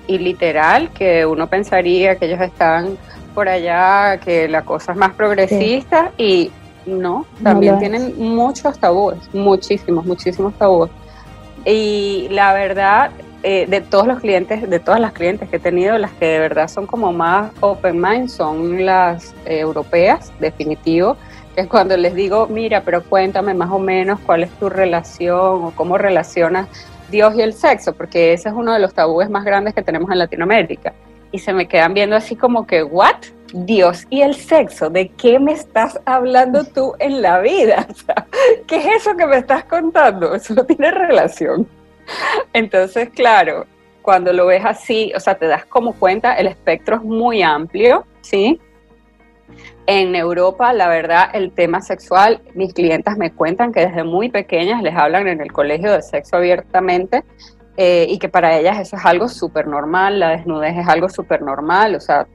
y 0.07 0.19
literal 0.19 0.89
que 0.91 1.25
uno 1.25 1.47
pensaría 1.47 2.15
que 2.17 2.25
ellos 2.25 2.41
están 2.41 2.97
por 3.33 3.49
allá, 3.49 4.19
que 4.19 4.47
la 4.47 4.63
cosa 4.63 4.91
es 4.91 4.97
más 4.97 5.13
progresista 5.13 6.11
y 6.17 6.51
no, 6.85 7.25
también 7.41 7.79
tienen 7.79 8.13
muchos 8.17 8.77
tabúes, 8.77 9.17
muchísimos, 9.33 10.05
muchísimos 10.05 10.53
tabúes. 10.53 10.91
Y 11.65 12.27
la 12.29 12.53
verdad, 12.53 13.11
eh, 13.41 13.65
de 13.67 13.81
todos 13.81 14.05
los 14.07 14.19
clientes, 14.19 14.69
de 14.69 14.79
todas 14.79 14.99
las 14.99 15.13
clientes 15.13 15.49
que 15.49 15.55
he 15.55 15.59
tenido, 15.59 15.97
las 15.97 16.11
que 16.11 16.25
de 16.25 16.39
verdad 16.39 16.67
son 16.67 16.85
como 16.85 17.11
más 17.11 17.51
open 17.59 17.99
mind 17.99 18.29
son 18.29 18.85
las 18.85 19.33
eh, 19.45 19.59
europeas, 19.59 20.31
definitivo, 20.39 21.17
que 21.55 21.61
es 21.61 21.67
cuando 21.67 21.97
les 21.97 22.13
digo, 22.13 22.47
mira, 22.47 22.81
pero 22.81 23.03
cuéntame 23.03 23.53
más 23.53 23.71
o 23.71 23.79
menos 23.79 24.19
cuál 24.19 24.43
es 24.43 24.51
tu 24.59 24.69
relación 24.69 25.63
o 25.63 25.73
cómo 25.75 25.97
relacionas 25.97 26.67
Dios 27.09 27.35
y 27.35 27.41
el 27.41 27.53
sexo, 27.53 27.93
porque 27.93 28.33
ese 28.33 28.49
es 28.49 28.55
uno 28.55 28.73
de 28.73 28.79
los 28.79 28.93
tabúes 28.93 29.29
más 29.29 29.43
grandes 29.43 29.73
que 29.73 29.81
tenemos 29.81 30.11
en 30.11 30.19
Latinoamérica. 30.19 30.93
Y 31.31 31.39
se 31.39 31.53
me 31.53 31.67
quedan 31.67 31.93
viendo 31.93 32.15
así 32.15 32.35
como 32.35 32.65
que, 32.67 32.83
¿what? 32.83 33.15
Dios 33.53 34.05
y 34.09 34.21
el 34.21 34.35
sexo, 34.35 34.89
¿de 34.89 35.09
qué 35.09 35.39
me 35.39 35.53
estás 35.53 35.99
hablando 36.05 36.63
tú 36.65 36.93
en 36.99 37.21
la 37.21 37.39
vida? 37.39 37.87
¿Qué 38.67 38.77
es 38.77 39.01
eso 39.01 39.15
que 39.15 39.25
me 39.25 39.37
estás 39.37 39.65
contando? 39.65 40.33
Eso 40.35 40.53
no 40.53 40.65
tiene 40.65 40.91
relación. 40.91 41.67
Entonces, 42.53 43.09
claro, 43.09 43.65
cuando 44.01 44.33
lo 44.33 44.45
ves 44.45 44.63
así, 44.65 45.11
o 45.15 45.19
sea, 45.19 45.35
te 45.35 45.47
das 45.47 45.65
como 45.65 45.93
cuenta, 45.93 46.35
el 46.35 46.47
espectro 46.47 46.97
es 46.97 47.03
muy 47.03 47.41
amplio, 47.41 48.05
¿sí? 48.21 48.59
En 49.87 50.15
Europa, 50.15 50.73
la 50.73 50.87
verdad, 50.87 51.29
el 51.33 51.51
tema 51.51 51.81
sexual, 51.81 52.41
mis 52.55 52.73
clientas 52.73 53.17
me 53.17 53.31
cuentan 53.31 53.71
que 53.71 53.81
desde 53.81 54.03
muy 54.03 54.29
pequeñas 54.29 54.81
les 54.81 54.95
hablan 54.95 55.27
en 55.27 55.41
el 55.41 55.51
colegio 55.51 55.91
de 55.91 56.01
sexo 56.01 56.37
abiertamente 56.37 57.23
eh, 57.77 58.07
y 58.09 58.19
que 58.19 58.29
para 58.29 58.57
ellas 58.57 58.79
eso 58.79 58.95
es 58.95 59.05
algo 59.05 59.27
súper 59.27 59.67
normal, 59.67 60.19
la 60.19 60.29
desnudez 60.29 60.77
es 60.77 60.87
algo 60.87 61.09
súper 61.09 61.41
normal, 61.41 61.95
o 61.95 61.99
sea, 61.99 62.25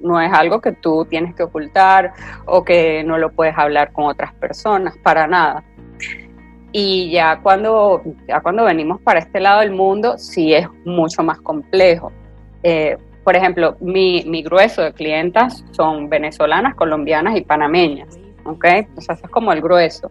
no 0.00 0.20
es 0.20 0.32
algo 0.32 0.60
que 0.60 0.72
tú 0.72 1.06
tienes 1.08 1.34
que 1.34 1.42
ocultar 1.42 2.12
o 2.44 2.64
que 2.64 3.02
no 3.02 3.16
lo 3.16 3.32
puedes 3.32 3.56
hablar 3.56 3.92
con 3.92 4.06
otras 4.06 4.34
personas, 4.34 4.94
para 5.02 5.26
nada. 5.26 5.64
Y 6.70 7.10
ya 7.12 7.40
cuando, 7.40 8.02
ya 8.28 8.40
cuando 8.40 8.64
venimos 8.64 9.00
para 9.00 9.20
este 9.20 9.40
lado 9.40 9.60
del 9.60 9.70
mundo, 9.70 10.18
sí 10.18 10.52
es 10.52 10.66
mucho 10.84 11.22
más 11.22 11.40
complejo. 11.40 12.12
Eh, 12.62 12.98
por 13.22 13.36
ejemplo, 13.36 13.76
mi, 13.80 14.22
mi, 14.26 14.42
grueso 14.42 14.82
de 14.82 14.92
clientas 14.92 15.64
son 15.70 16.10
venezolanas, 16.10 16.74
colombianas 16.74 17.36
y 17.36 17.40
panameñas, 17.40 18.18
¿ok? 18.44 18.66
O 18.96 19.00
sea, 19.00 19.14
es 19.14 19.30
como 19.30 19.52
el 19.52 19.62
grueso. 19.62 20.10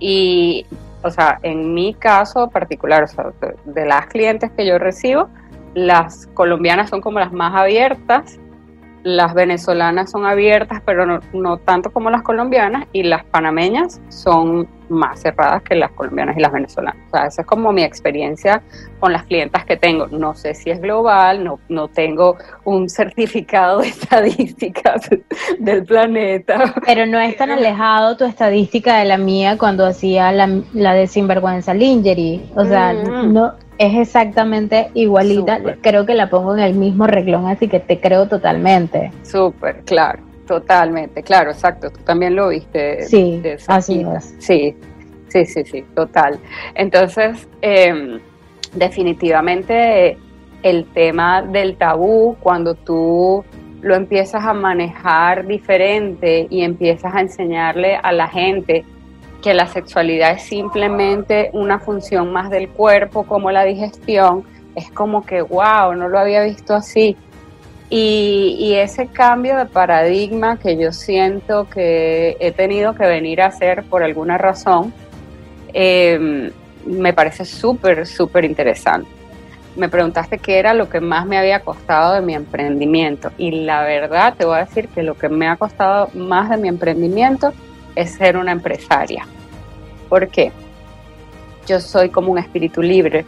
Y 0.00 0.66
o 1.02 1.10
sea, 1.10 1.38
en 1.42 1.74
mi 1.74 1.94
caso 1.94 2.48
particular, 2.48 3.04
o 3.04 3.06
sea, 3.06 3.32
de, 3.64 3.86
las 3.86 4.06
clientes 4.06 4.50
que 4.52 4.66
yo 4.66 4.78
recibo, 4.78 5.28
las 5.74 6.26
colombianas 6.34 6.90
son 6.90 7.00
como 7.00 7.20
las 7.20 7.32
más 7.32 7.54
abiertas, 7.54 8.38
las 9.04 9.32
venezolanas 9.34 10.10
son 10.10 10.26
abiertas, 10.26 10.82
pero 10.84 11.20
no, 11.32 11.56
tanto 11.58 11.90
como 11.90 12.10
las 12.10 12.22
colombianas, 12.22 12.86
y 12.92 13.04
las 13.04 13.24
panameñas 13.24 14.00
son 14.08 14.68
más 14.88 15.20
cerradas 15.20 15.62
que 15.62 15.74
las 15.74 15.90
colombianas 15.92 16.36
y 16.36 16.40
las 16.40 16.52
venezolanas. 16.52 17.02
O 17.08 17.10
sea, 17.10 17.26
esa 17.26 17.42
es 17.42 17.46
como 17.46 17.72
mi 17.72 17.82
experiencia 17.82 18.62
con 19.00 19.12
las 19.12 19.24
clientas 19.24 19.64
que 19.64 19.76
tengo. 19.76 20.06
No 20.08 20.34
sé 20.34 20.54
si 20.54 20.70
es 20.70 20.80
global, 20.80 21.44
no, 21.44 21.58
no 21.68 21.88
tengo 21.88 22.36
un 22.64 22.88
certificado 22.88 23.80
de 23.80 23.88
estadísticas 23.88 25.08
del 25.58 25.84
planeta. 25.84 26.74
Pero 26.86 27.06
no 27.06 27.18
es 27.20 27.36
tan 27.36 27.50
alejado 27.50 28.16
tu 28.16 28.24
estadística 28.24 28.98
de 28.98 29.04
la 29.04 29.18
mía 29.18 29.56
cuando 29.58 29.86
hacía 29.86 30.32
la, 30.32 30.48
la 30.72 30.94
de 30.94 31.06
Sinvergüenza 31.06 31.74
Lingerie. 31.74 32.42
O 32.54 32.64
sea, 32.64 32.92
mm. 32.92 33.32
no 33.32 33.54
es 33.78 33.96
exactamente 33.96 34.90
igualita. 34.94 35.60
Creo 35.80 36.04
que 36.04 36.14
la 36.14 36.28
pongo 36.28 36.54
en 36.54 36.60
el 36.60 36.74
mismo 36.74 37.06
reglón, 37.06 37.46
así 37.46 37.68
que 37.68 37.80
te 37.80 38.00
creo 38.00 38.26
totalmente. 38.26 39.12
Súper, 39.22 39.82
claro. 39.84 40.27
Totalmente, 40.48 41.22
claro, 41.22 41.50
exacto. 41.50 41.90
Tú 41.90 42.00
también 42.04 42.34
lo 42.34 42.48
viste. 42.48 43.02
Sí, 43.02 43.42
así 43.66 44.04
es. 44.16 44.34
Sí, 44.38 44.74
sí, 45.28 45.44
sí, 45.44 45.62
sí, 45.62 45.84
total. 45.94 46.40
Entonces, 46.74 47.46
em, 47.60 48.18
definitivamente 48.72 50.16
el 50.62 50.86
tema 50.86 51.42
del 51.42 51.76
tabú, 51.76 52.34
cuando 52.40 52.74
tú 52.74 53.44
lo 53.82 53.94
empiezas 53.94 54.42
a 54.42 54.54
manejar 54.54 55.46
diferente 55.46 56.46
y 56.48 56.62
empiezas 56.62 57.14
a 57.14 57.20
enseñarle 57.20 57.96
a 57.96 58.10
la 58.10 58.26
gente 58.26 58.86
que 59.42 59.52
la 59.52 59.66
sexualidad 59.66 60.32
es 60.32 60.44
simplemente 60.44 61.50
una 61.52 61.78
función 61.78 62.32
más 62.32 62.48
del 62.48 62.70
cuerpo 62.70 63.24
como 63.24 63.50
la 63.50 63.64
digestión, 63.64 64.44
es 64.74 64.90
como 64.92 65.26
que, 65.26 65.42
wow, 65.42 65.94
no 65.94 66.08
lo 66.08 66.18
había 66.18 66.42
visto 66.42 66.74
así. 66.74 67.18
Y, 67.90 68.74
ese 68.74 69.06
cambio 69.06 69.56
de 69.56 69.66
paradigma 69.66 70.58
que 70.58 70.76
yo 70.76 70.92
siento 70.92 71.68
que 71.68 72.36
he 72.38 72.52
tenido 72.52 72.94
que 72.94 73.06
venir 73.06 73.40
a 73.40 73.46
hacer 73.46 73.82
por 73.84 74.02
alguna 74.02 74.36
razón, 74.36 74.92
em, 75.72 76.50
me 76.84 77.12
parece 77.12 77.44
súper, 77.44 78.06
súper 78.06 78.44
interesante. 78.44 79.08
Me 79.74 79.88
preguntaste 79.88 80.38
qué 80.38 80.58
era 80.58 80.74
lo 80.74 80.88
que 80.88 81.00
más 81.00 81.26
me 81.26 81.38
había 81.38 81.60
costado 81.60 82.14
de 82.14 82.20
mi 82.20 82.34
emprendimiento 82.34 83.30
y 83.38 83.62
la 83.64 83.82
verdad 83.82 84.34
te 84.36 84.44
voy 84.44 84.56
a 84.56 84.64
decir 84.64 84.88
que 84.88 85.02
lo 85.02 85.14
que 85.14 85.28
me 85.28 85.48
ha 85.48 85.56
costado 85.56 86.10
más 86.14 86.50
de 86.50 86.56
mi 86.56 86.68
emprendimiento 86.68 87.52
es 87.94 88.12
ser 88.12 88.36
una 88.36 88.52
empresaria. 88.52 89.26
¿Por 90.08 90.28
qué? 90.28 90.52
Yo 91.66 91.80
soy 91.80 92.10
como 92.10 92.32
un 92.32 92.38
espíritu 92.38 92.82
libre, 92.82 93.24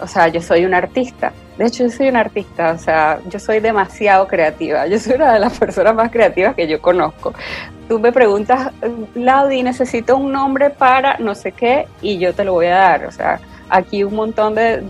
o 0.00 0.06
sea, 0.06 0.28
yo 0.28 0.40
soy 0.40 0.64
un 0.64 0.74
artista 0.74 1.32
de 1.56 1.66
hecho, 1.66 1.84
yo 1.84 1.90
soy 1.90 2.08
una 2.08 2.20
artista, 2.20 2.72
o 2.72 2.78
sea, 2.78 3.20
yo 3.28 3.38
soy 3.38 3.60
demasiado 3.60 4.26
creativa. 4.26 4.86
Yo 4.88 4.98
soy 4.98 5.14
una 5.14 5.32
de 5.34 5.38
las 5.38 5.56
personas 5.58 5.94
más 5.94 6.10
creativas 6.10 6.54
que 6.54 6.66
yo 6.66 6.80
conozco. 6.80 7.32
Tú 7.88 8.00
me 8.00 8.10
preguntas, 8.12 8.72
Laudi, 9.14 9.62
necesito 9.62 10.16
un 10.16 10.32
nombre 10.32 10.70
para 10.70 11.18
no 11.18 11.34
sé 11.34 11.52
qué, 11.52 11.86
y 12.02 12.18
yo 12.18 12.34
te 12.34 12.44
lo 12.44 12.54
voy 12.54 12.66
a 12.66 12.76
dar. 12.76 13.06
O 13.06 13.12
sea, 13.12 13.40
aquí 13.68 14.02
un 14.02 14.14
montón 14.14 14.56
de, 14.56 14.80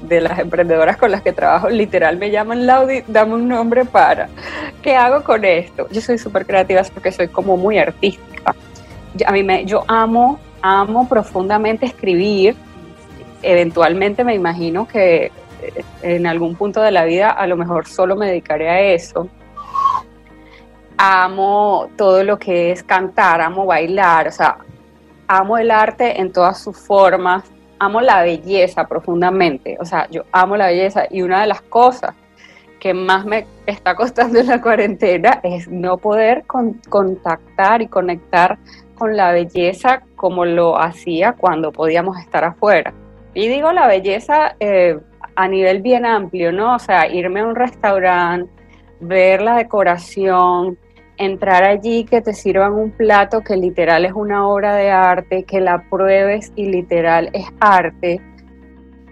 de, 0.00 0.20
las 0.20 0.38
emprendedoras 0.38 0.96
con 0.96 1.10
las 1.10 1.20
que 1.20 1.32
trabajo 1.32 1.68
literal 1.68 2.16
me 2.16 2.30
llaman 2.30 2.66
Laudi, 2.66 3.02
dame 3.06 3.34
un 3.34 3.48
nombre 3.48 3.84
para. 3.84 4.28
¿Qué 4.80 4.96
hago 4.96 5.22
con 5.22 5.44
esto? 5.44 5.86
Yo 5.90 6.00
soy 6.00 6.16
súper 6.16 6.46
creativa 6.46 6.82
porque 6.94 7.12
soy 7.12 7.28
como 7.28 7.58
muy 7.58 7.78
artística. 7.78 8.54
a 9.26 9.32
mí 9.32 9.42
me, 9.42 9.66
yo 9.66 9.84
amo, 9.86 10.40
amo 10.62 11.06
profundamente 11.06 11.84
escribir. 11.84 12.56
Eventualmente 13.42 14.24
me 14.24 14.34
imagino 14.34 14.86
que 14.86 15.26
eh, 15.62 15.84
en 16.02 16.26
algún 16.26 16.56
punto 16.56 16.80
de 16.80 16.90
la 16.90 17.04
vida 17.04 17.30
a 17.30 17.46
lo 17.46 17.56
mejor 17.56 17.86
solo 17.86 18.16
me 18.16 18.26
dedicaré 18.26 18.68
a 18.68 18.80
eso. 18.80 19.28
Amo 20.98 21.88
todo 21.96 22.24
lo 22.24 22.38
que 22.38 22.72
es 22.72 22.82
cantar, 22.82 23.40
amo 23.40 23.66
bailar, 23.66 24.28
o 24.28 24.32
sea, 24.32 24.58
amo 25.28 25.58
el 25.58 25.70
arte 25.70 26.20
en 26.20 26.32
todas 26.32 26.58
sus 26.58 26.76
formas, 26.76 27.44
amo 27.78 28.00
la 28.00 28.22
belleza 28.22 28.86
profundamente, 28.86 29.76
o 29.78 29.84
sea, 29.84 30.08
yo 30.10 30.22
amo 30.32 30.56
la 30.56 30.68
belleza 30.68 31.04
y 31.10 31.20
una 31.20 31.42
de 31.42 31.48
las 31.48 31.60
cosas 31.60 32.14
que 32.80 32.94
más 32.94 33.24
me 33.24 33.46
está 33.66 33.94
costando 33.94 34.38
en 34.38 34.46
la 34.48 34.60
cuarentena 34.60 35.40
es 35.42 35.68
no 35.68 35.98
poder 35.98 36.44
contactar 36.46 37.82
y 37.82 37.88
conectar 37.88 38.58
con 38.94 39.16
la 39.16 39.32
belleza 39.32 40.02
como 40.14 40.44
lo 40.44 40.78
hacía 40.78 41.32
cuando 41.34 41.72
podíamos 41.72 42.18
estar 42.18 42.44
afuera. 42.44 42.94
Y 43.36 43.48
digo 43.48 43.70
la 43.70 43.86
belleza 43.86 44.56
eh, 44.60 44.98
a 45.34 45.46
nivel 45.46 45.82
bien 45.82 46.06
amplio, 46.06 46.52
¿no? 46.52 46.76
O 46.76 46.78
sea, 46.78 47.06
irme 47.06 47.40
a 47.40 47.44
un 47.44 47.54
restaurante, 47.54 48.50
ver 48.98 49.42
la 49.42 49.56
decoración, 49.56 50.78
entrar 51.18 51.62
allí, 51.62 52.04
que 52.04 52.22
te 52.22 52.32
sirvan 52.32 52.72
un 52.72 52.92
plato 52.92 53.42
que 53.42 53.54
literal 53.58 54.06
es 54.06 54.14
una 54.14 54.48
obra 54.48 54.74
de 54.74 54.90
arte, 54.90 55.44
que 55.44 55.60
la 55.60 55.84
pruebes 55.90 56.50
y 56.56 56.64
literal 56.64 57.28
es 57.34 57.44
arte, 57.60 58.22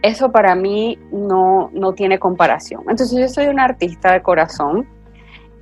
eso 0.00 0.32
para 0.32 0.54
mí 0.54 0.98
no, 1.12 1.68
no 1.74 1.92
tiene 1.92 2.18
comparación. 2.18 2.80
Entonces 2.88 3.18
yo 3.18 3.28
soy 3.28 3.48
un 3.48 3.60
artista 3.60 4.14
de 4.14 4.22
corazón 4.22 4.88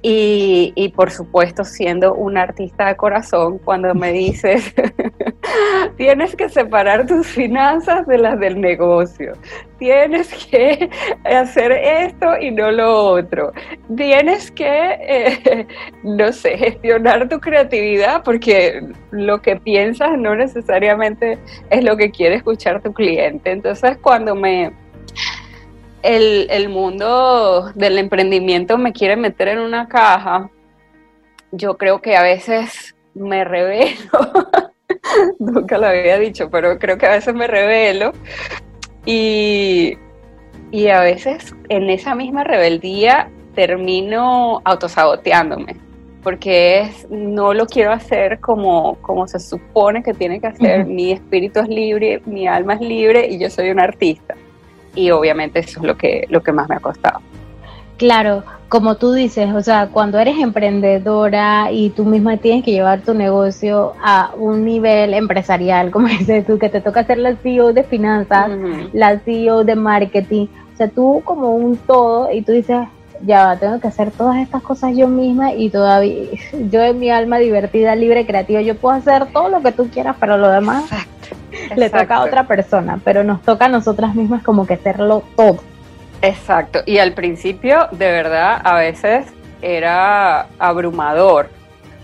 y, 0.02 0.73
y 0.75 0.88
por 0.88 1.11
supuesto 1.11 1.64
siendo 1.64 2.14
un 2.14 2.37
artista 2.37 2.88
de 2.88 2.97
corazón, 2.97 3.59
cuando 3.59 3.94
me 3.94 4.12
dices 4.12 4.75
tienes 5.97 6.35
que 6.37 6.49
separar 6.49 7.06
tus 7.06 7.26
finanzas 7.26 8.06
de 8.06 8.18
las 8.18 8.38
del 8.38 8.61
negocio. 8.61 9.32
Tienes 9.78 10.32
que 10.47 10.90
hacer 11.25 11.73
esto 11.73 12.38
y 12.40 12.50
no 12.50 12.71
lo 12.71 12.92
otro. 12.92 13.52
Tienes 13.97 14.50
que, 14.50 14.66
eh, 14.66 15.66
no 16.02 16.32
sé, 16.32 16.56
gestionar 16.56 17.28
tu 17.28 17.40
creatividad 17.40 18.23
porque 18.23 18.82
lo 19.11 19.40
que 19.42 19.56
piensas 19.56 20.18
no 20.18 20.35
necesariamente 20.35 21.38
es 21.71 21.85
lo 21.85 21.97
que 21.97 22.11
quiere 22.11 22.37
escuchar 22.37 22.82
tu 22.82 22.92
cliente. 22.92 23.50
Entonces, 23.50 23.99
cuando 23.99 24.35
me... 24.35 24.73
El, 26.02 26.49
el 26.50 26.68
mundo 26.68 27.71
del 27.75 27.99
emprendimiento 27.99 28.76
me 28.78 28.92
quiere 28.92 29.16
meter 29.16 29.49
en 29.49 29.59
una 29.59 29.88
caja, 29.88 30.50
yo 31.52 31.76
creo 31.76 32.00
que 32.00 32.16
a 32.16 32.23
veces 32.23 32.97
me 33.14 33.44
revelo 33.44 33.92
Nunca 35.38 35.78
lo 35.78 35.87
había 35.87 36.18
dicho, 36.18 36.50
pero 36.50 36.78
creo 36.78 36.99
que 36.99 37.06
a 37.06 37.12
veces 37.12 37.35
me 37.35 37.47
revelo 37.47 38.12
y, 39.04 39.97
y 40.71 40.88
a 40.88 41.00
veces 41.00 41.54
en 41.68 41.90
esa 41.90 42.14
misma 42.14 42.44
rebeldía 42.44 43.30
termino 43.54 44.61
autosaboteándome 44.64 45.76
porque 46.23 46.80
es, 46.80 47.11
no 47.11 47.52
lo 47.52 47.66
quiero 47.66 47.90
hacer 47.90 48.38
como, 48.38 48.97
como 49.02 49.26
se 49.26 49.40
supone 49.40 50.04
que 50.04 50.14
tiene 50.14 50.40
que 50.40 50.47
hacer. 50.47 50.87
Mi 50.87 51.11
espíritu 51.11 51.59
es 51.59 51.68
libre, 51.68 52.23
mi 52.26 52.47
alma 52.47 52.75
es 52.75 52.80
libre 52.80 53.26
y 53.28 53.40
yo 53.40 53.50
soy 53.50 53.71
un 53.71 53.80
artista. 53.80 54.37
Y 54.94 55.11
obviamente 55.11 55.61
eso 55.61 55.80
es 55.80 55.87
lo 55.87 55.96
que, 55.96 56.26
lo 56.28 56.42
que 56.42 56.52
más 56.52 56.68
me 56.68 56.76
ha 56.76 56.80
costado. 56.80 57.20
Claro, 57.96 58.42
como 58.68 58.96
tú 58.96 59.12
dices, 59.12 59.52
o 59.54 59.61
sea, 59.61 59.88
cuando 59.92 60.18
eres 60.18 60.38
emprendedora 60.38 61.70
y 61.70 61.90
tú 61.90 62.04
misma 62.04 62.38
tienes 62.38 62.64
que 62.64 62.72
llevar 62.72 63.02
tu 63.02 63.12
negocio 63.14 63.92
a 64.02 64.32
un 64.37 64.64
nivel 64.64 65.14
empresarial, 65.14 65.90
como 65.90 66.08
dices 66.19 66.47
tú, 66.47 66.58
que 66.58 66.69
te 66.69 66.80
toca 66.80 67.04
ser 67.04 67.19
la 67.19 67.36
CEO 67.36 67.73
de 67.73 67.84
finanzas, 67.84 68.50
la 68.93 69.19
CEO 69.19 69.64
de 69.64 69.76
marketing, 69.76 70.47
o 70.73 70.76
sea, 70.76 70.88
tú 70.88 71.21
como 71.25 71.54
un 71.54 71.76
todo 71.76 72.32
y 72.32 72.43
tú 72.43 72.52
dices, 72.52 72.78
ya 73.25 73.56
tengo 73.58 73.80
que 73.80 73.89
hacer 73.89 74.11
todas 74.11 74.37
estas 74.37 74.63
cosas 74.63 74.93
yo 74.97 75.08
misma 75.08 75.52
y 75.52 75.71
todavía 75.71 76.28
yo 76.71 76.82
en 76.82 76.99
mi 76.99 77.11
alma 77.11 77.39
divertida, 77.39 77.95
libre, 77.95 78.26
creativa, 78.26 78.61
yo 78.61 78.76
puedo 78.76 78.97
hacer 78.97 79.26
todo 79.32 79.49
lo 79.49 79.63
que 79.63 79.73
tú 79.73 79.89
quieras, 79.89 80.17
pero 80.19 80.37
lo 80.37 80.49
demás 80.49 80.85
le 81.76 81.91
toca 81.91 82.17
a 82.17 82.23
otra 82.23 82.47
persona, 82.47 83.00
pero 83.04 83.25
nos 83.25 83.43
toca 83.43 83.67
a 83.67 83.69
nosotras 83.69 84.15
mismas 84.15 84.43
como 84.43 84.67
que 84.67 84.75
hacerlo 84.75 85.23
todo. 85.37 85.58
Exacto, 86.21 86.80
y 86.87 86.99
al 86.99 87.15
principio 87.15 87.89
de 87.91 88.11
verdad 88.11 88.61
a 88.63 88.75
veces 88.75 89.26
era 89.61 90.47
abrumador. 90.58 91.50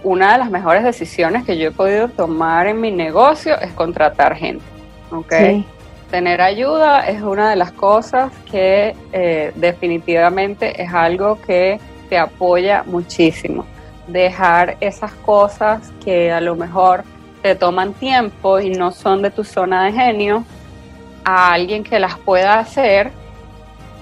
Una 0.05 0.33
de 0.33 0.39
las 0.39 0.51
mejores 0.51 0.85
decisiones 0.85 1.45
que 1.45 1.59
yo 1.59 1.69
he 1.69 1.73
podido 1.73 2.09
tomar 2.09 2.69
en 2.69 2.81
mi 2.81 2.93
negocio 2.93 3.59
es 3.61 3.73
contratar 3.73 4.37
gente. 4.37 4.65
¿okay? 5.11 5.67
Tener 6.11 6.41
ayuda 6.41 7.07
es 7.07 7.23
una 7.23 7.51
de 7.51 7.57
las 7.57 7.71
cosas 7.73 8.33
que 8.51 8.97
eh, 9.13 9.53
definitivamente 9.57 10.83
es 10.83 10.93
algo 10.93 11.39
que 11.43 11.79
te 12.09 12.17
apoya 12.17 12.83
muchísimo. 12.87 13.67
Dejar 14.07 14.79
esas 14.81 15.13
cosas 15.13 15.93
que 16.03 16.33
a 16.33 16.41
lo 16.41 16.57
mejor 16.57 17.05
te 17.43 17.55
toman 17.55 17.93
tiempo 17.93 18.59
y 18.59 18.71
no 18.71 18.91
son 18.91 19.21
de 19.21 19.31
tu 19.31 19.45
zona 19.45 19.85
de 19.85 19.93
genio 19.93 20.45
a 21.25 21.53
alguien 21.53 21.85
que 21.85 21.99
las 21.99 22.19
pueda 22.19 22.59
hacer 22.59 23.11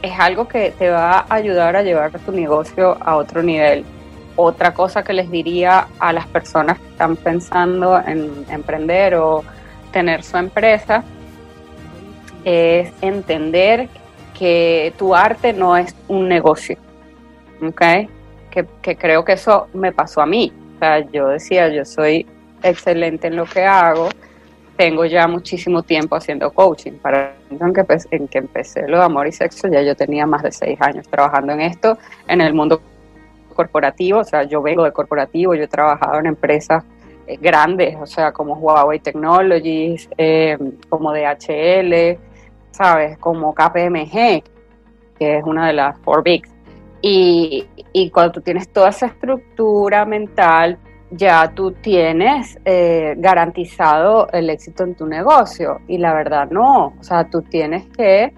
es 0.00 0.12
algo 0.20 0.46
que 0.46 0.70
te 0.70 0.90
va 0.90 1.26
a 1.28 1.34
ayudar 1.34 1.74
a 1.74 1.82
llevar 1.82 2.12
tu 2.20 2.30
negocio 2.30 2.96
a 3.00 3.16
otro 3.16 3.42
nivel. 3.42 3.84
Otra 4.36 4.72
cosa 4.72 5.02
que 5.02 5.12
les 5.12 5.28
diría 5.28 5.88
a 5.98 6.12
las 6.12 6.28
personas 6.28 6.78
que 6.78 6.86
están 6.86 7.16
pensando 7.16 7.98
en 7.98 8.46
emprender 8.48 9.16
o 9.16 9.42
tener 9.90 10.22
su 10.22 10.36
empresa 10.36 11.02
es 12.46 12.92
entender 13.00 13.88
que 14.38 14.94
tu 14.96 15.16
arte 15.16 15.52
no 15.52 15.76
es 15.76 15.96
un 16.06 16.28
negocio, 16.28 16.76
¿ok? 17.60 17.82
Que, 18.50 18.96
creo 18.96 19.24
que 19.24 19.32
eso 19.32 19.66
me 19.74 19.92
pasó 19.92 20.22
a 20.22 20.26
mí. 20.26 20.52
O 20.76 20.78
sea, 20.78 21.00
yo 21.10 21.28
decía, 21.28 21.68
yo 21.68 21.84
soy 21.84 22.24
excelente 22.62 23.26
en 23.26 23.36
lo 23.36 23.46
que 23.46 23.64
hago, 23.64 24.08
tengo 24.76 25.04
ya 25.06 25.26
muchísimo 25.26 25.82
tiempo 25.82 26.14
haciendo 26.14 26.52
coaching. 26.52 26.92
Para 26.92 27.34
en 27.50 27.74
que, 27.74 27.84
en 28.12 28.28
que 28.28 28.38
empecé 28.38 28.86
lo 28.86 28.98
de 28.98 29.04
amor 29.04 29.26
y 29.26 29.32
sexo, 29.32 29.66
ya 29.66 29.82
yo 29.82 29.96
tenía 29.96 30.24
más 30.24 30.44
de 30.44 30.52
seis 30.52 30.80
años 30.80 31.08
trabajando 31.08 31.52
en 31.52 31.62
esto, 31.62 31.98
en 32.28 32.40
el 32.40 32.54
mundo 32.54 32.80
corporativo, 33.54 34.20
o 34.20 34.24
sea, 34.24 34.44
yo 34.44 34.62
vengo 34.62 34.84
de 34.84 34.92
corporativo, 34.92 35.54
yo 35.56 35.64
he 35.64 35.68
trabajado 35.68 36.20
en 36.20 36.26
empresas 36.26 36.84
eh, 37.26 37.38
grandes, 37.40 37.96
o 38.00 38.06
sea, 38.06 38.30
como 38.30 38.54
Huawei 38.54 39.00
Technologies, 39.00 40.08
eh, 40.16 40.56
como 40.88 41.12
DHL, 41.12 42.18
¿sabes? 42.76 43.18
Como 43.18 43.54
KPMG, 43.54 44.42
que 45.18 45.38
es 45.38 45.44
una 45.44 45.66
de 45.68 45.72
las 45.72 45.98
four 46.00 46.22
bigs. 46.22 46.50
Y, 47.00 47.66
y 47.92 48.10
cuando 48.10 48.32
tú 48.32 48.40
tienes 48.40 48.68
toda 48.68 48.90
esa 48.90 49.06
estructura 49.06 50.04
mental, 50.04 50.78
ya 51.10 51.52
tú 51.54 51.72
tienes 51.72 52.58
eh, 52.64 53.14
garantizado 53.16 54.28
el 54.32 54.50
éxito 54.50 54.84
en 54.84 54.94
tu 54.94 55.06
negocio 55.06 55.80
y 55.86 55.98
la 55.98 56.12
verdad 56.12 56.50
no, 56.50 56.94
o 56.98 57.02
sea, 57.02 57.24
tú 57.30 57.42
tienes 57.42 57.86
que, 57.96 58.32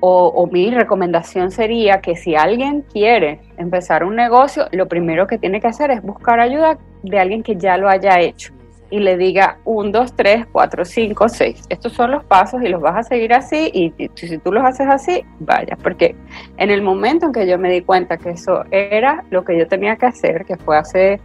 o, 0.00 0.46
mi 0.50 0.70
recomendación 0.70 1.50
sería 1.50 2.00
que 2.00 2.16
si 2.16 2.34
alguien 2.34 2.82
quiere 2.82 3.40
empezar 3.56 4.04
un 4.04 4.16
negocio, 4.16 4.66
lo 4.72 4.88
primero 4.88 5.26
que 5.26 5.38
tiene 5.38 5.60
que 5.60 5.66
hacer 5.66 5.90
es 5.90 6.02
buscar 6.02 6.40
ayuda 6.40 6.78
de 7.02 7.18
alguien 7.18 7.42
que 7.42 7.56
ya 7.56 7.76
lo 7.76 7.88
haya 7.88 8.18
hecho 8.20 8.52
y 8.90 8.98
le 8.98 9.16
diga 9.16 9.58
1, 9.64 9.90
2, 9.90 10.16
3, 10.16 10.46
4, 10.50 10.84
5, 10.84 11.28
6. 11.28 11.62
Estos 11.68 11.92
son 11.92 12.10
los 12.10 12.24
pasos 12.24 12.62
y 12.62 12.68
los 12.68 12.80
vas 12.80 12.96
a 12.96 13.02
seguir 13.02 13.32
así 13.32 13.70
y, 13.72 13.94
y, 13.96 14.10
si 14.14 14.38
tú 14.38 14.52
los 14.52 14.64
haces 14.64 14.88
así, 14.88 15.24
vaya, 15.38 15.76
porque 15.82 16.16
en 16.56 16.70
el 16.70 16.82
momento 16.82 17.26
en 17.26 17.32
que 17.32 17.46
yo 17.46 17.58
me 17.58 17.70
di 17.70 17.82
cuenta 17.82 18.16
que 18.16 18.30
eso 18.30 18.64
era 18.70 19.24
lo 19.30 19.44
que 19.44 19.56
yo 19.58 19.68
tenía 19.68 19.96
que 19.96 20.06
hacer, 20.06 20.44
que 20.44 20.56
fue 20.56 20.76
hace 20.76 21.20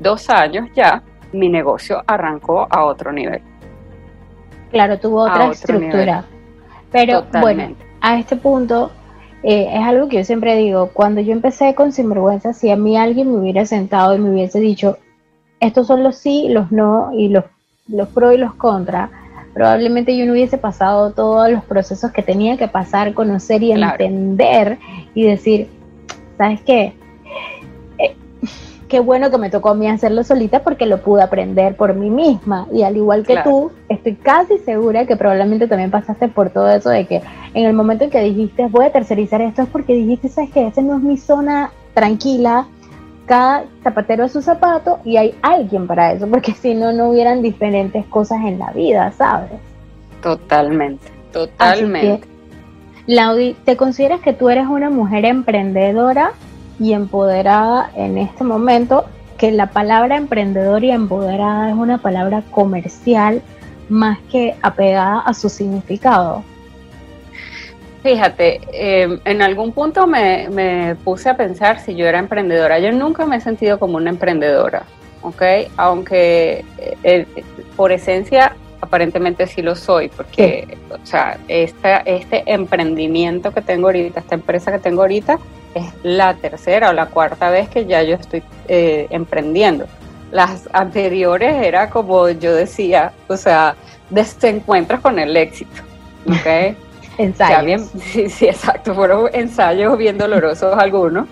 dos 0.00 0.30
años 0.30 0.68
ya, 0.74 1.02
mi 1.32 1.48
negocio 1.48 2.02
arrancó 2.06 2.66
a 2.70 2.84
otro 2.84 3.12
nivel. 3.12 3.42
Claro, 4.70 4.98
tuvo 4.98 5.22
otra 5.22 5.50
estructura. 5.50 6.24
Pero 6.90 7.24
bueno, 7.40 7.74
a 8.00 8.18
este 8.18 8.36
punto 8.36 8.90
eh, 9.42 9.68
es 9.72 9.82
algo 9.82 10.08
que 10.08 10.18
yo 10.18 10.24
siempre 10.24 10.56
digo, 10.56 10.90
cuando 10.92 11.20
yo 11.20 11.32
empecé 11.32 11.74
con 11.74 11.92
Sinvergüenza, 11.92 12.52
si 12.52 12.70
a 12.70 12.76
mí 12.76 12.96
alguien 12.96 13.32
me 13.32 13.38
hubiera 13.38 13.66
sentado 13.66 14.14
y 14.14 14.18
me 14.18 14.30
hubiese 14.30 14.60
dicho, 14.60 14.98
estos 15.62 15.86
son 15.86 16.02
los 16.02 16.16
sí, 16.16 16.48
los 16.50 16.70
no 16.72 17.10
y 17.14 17.28
los, 17.28 17.44
los 17.88 18.08
pro 18.08 18.32
y 18.32 18.36
los 18.36 18.54
contra, 18.54 19.10
probablemente 19.54 20.16
yo 20.16 20.26
no 20.26 20.32
hubiese 20.32 20.58
pasado 20.58 21.12
todos 21.12 21.50
los 21.50 21.64
procesos 21.64 22.10
que 22.10 22.22
tenía 22.22 22.56
que 22.56 22.68
pasar, 22.68 23.14
conocer 23.14 23.62
y 23.62 23.72
entender 23.72 24.78
y 25.14 25.24
decir, 25.24 25.68
¿sabes 26.36 26.60
qué? 26.62 26.94
qué 28.92 29.00
bueno 29.00 29.30
que 29.30 29.38
me 29.38 29.48
tocó 29.48 29.70
a 29.70 29.74
mí 29.74 29.88
hacerlo 29.88 30.22
solita 30.22 30.62
porque 30.62 30.84
lo 30.84 31.00
pude 31.00 31.22
aprender 31.22 31.76
por 31.76 31.94
mí 31.94 32.10
misma. 32.10 32.66
Y 32.70 32.82
al 32.82 32.94
igual 32.94 33.24
que 33.24 33.38
tú, 33.42 33.72
estoy 33.88 34.16
casi 34.16 34.58
segura 34.58 35.06
que 35.06 35.16
probablemente 35.16 35.66
también 35.66 35.90
pasaste 35.90 36.28
por 36.28 36.50
todo 36.50 36.68
eso 36.68 36.90
de 36.90 37.06
que 37.06 37.22
en 37.54 37.64
el 37.64 37.72
momento 37.72 38.04
en 38.04 38.10
que 38.10 38.20
dijiste 38.20 38.66
voy 38.66 38.84
a 38.84 38.92
tercerizar 38.92 39.40
esto 39.40 39.62
es 39.62 39.68
porque 39.68 39.94
dijiste, 39.94 40.28
sabes 40.28 40.50
que 40.50 40.66
esa 40.66 40.82
no 40.82 40.98
es 40.98 41.02
mi 41.02 41.16
zona 41.16 41.70
tranquila, 41.94 42.66
cada 43.26 43.64
zapatero 43.82 44.24
es 44.24 44.32
su 44.32 44.42
zapato 44.42 44.98
y 45.04 45.16
hay 45.16 45.34
alguien 45.42 45.86
para 45.86 46.12
eso, 46.12 46.26
porque 46.26 46.52
si 46.52 46.74
no, 46.74 46.92
no 46.92 47.10
hubieran 47.10 47.42
diferentes 47.42 48.04
cosas 48.06 48.40
en 48.44 48.58
la 48.58 48.70
vida, 48.72 49.12
¿sabes? 49.12 49.50
Totalmente, 50.22 51.06
totalmente. 51.32 52.28
Laudi, 53.06 53.54
¿te 53.64 53.76
consideras 53.76 54.20
que 54.20 54.32
tú 54.32 54.48
eres 54.48 54.66
una 54.66 54.88
mujer 54.90 55.24
emprendedora 55.24 56.32
y 56.78 56.92
empoderada 56.92 57.90
en 57.96 58.18
este 58.18 58.44
momento? 58.44 59.06
Que 59.38 59.50
la 59.50 59.70
palabra 59.70 60.16
emprendedor 60.16 60.84
y 60.84 60.92
empoderada 60.92 61.68
es 61.68 61.74
una 61.74 61.98
palabra 61.98 62.42
comercial 62.52 63.42
más 63.88 64.18
que 64.30 64.54
apegada 64.62 65.20
a 65.20 65.34
su 65.34 65.48
significado. 65.48 66.44
Fíjate, 68.02 68.60
em, 68.72 69.20
en 69.24 69.42
algún 69.42 69.72
punto 69.72 70.08
me, 70.08 70.96
puse 71.04 71.28
a 71.28 71.36
pensar 71.36 71.78
si 71.78 71.94
yo 71.94 72.06
era 72.06 72.18
emprendedora. 72.18 72.80
Yo 72.80 72.90
nunca 72.90 73.26
me 73.26 73.36
he 73.36 73.40
sentido 73.40 73.78
como 73.78 73.96
una 73.96 74.10
emprendedora, 74.10 74.82
¿ok? 75.22 75.42
Aunque 75.76 76.64
eh, 77.04 77.26
por 77.76 77.92
esencia 77.92 78.56
aparentemente 78.80 79.46
sí 79.46 79.62
lo 79.62 79.76
soy, 79.76 80.08
porque, 80.08 80.76
o 80.90 81.06
sea, 81.06 81.38
este 81.46 82.42
emprendimiento 82.46 83.52
que 83.52 83.62
tengo 83.62 83.86
ahorita, 83.86 84.18
esta 84.18 84.34
empresa 84.34 84.72
que 84.72 84.80
tengo 84.80 85.02
ahorita, 85.02 85.38
es 85.74 85.84
la 86.02 86.34
tercera 86.34 86.90
o 86.90 86.92
la 86.92 87.06
cuarta 87.06 87.50
vez 87.50 87.68
que 87.68 87.86
ya 87.86 88.02
yo 88.02 88.16
estoy 88.16 88.42
eh, 88.66 89.06
emprendiendo. 89.10 89.86
Las 90.32 90.68
anteriores 90.72 91.64
era 91.64 91.90
como 91.90 92.28
yo 92.30 92.52
decía, 92.52 93.12
o 93.28 93.36
sea, 93.36 93.76
desencuentros 94.10 95.00
con 95.00 95.20
el 95.20 95.36
éxito, 95.36 95.82
¿ok? 96.26 96.76
ensayos. 97.22 97.82
sí, 98.00 98.28
sí, 98.28 98.46
exacto, 98.46 98.94
fueron 98.94 99.30
ensayos 99.32 99.96
bien 99.98 100.18
dolorosos 100.18 100.76
algunos. 100.76 101.28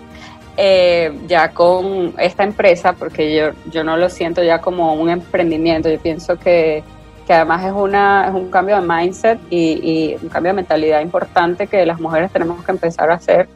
Eh, 0.57 1.17
ya 1.27 1.49
con 1.51 2.13
esta 2.17 2.43
empresa, 2.43 2.93
porque 2.93 3.33
yo, 3.35 3.51
yo 3.71 3.83
no 3.83 3.95
lo 3.95 4.09
siento 4.09 4.43
ya 4.43 4.59
como 4.59 4.93
un 4.93 5.09
emprendimiento, 5.09 5.89
yo 5.89 5.97
pienso 5.97 6.37
que 6.37 6.83
que 7.25 7.33
además 7.33 7.63
es, 7.63 7.71
una, 7.71 8.27
es 8.27 8.33
un 8.33 8.49
cambio 8.49 8.79
de 8.79 8.87
mindset 8.87 9.39
y, 9.49 10.15
un 10.21 10.29
cambio 10.29 10.51
de 10.51 10.55
mentalidad 10.55 11.01
importante 11.01 11.67
que 11.67 11.85
las 11.85 11.99
mujeres 11.99 12.31
tenemos 12.31 12.63
que 12.63 12.71
empezar 12.71 13.11
a 13.11 13.15
hacer 13.15 13.47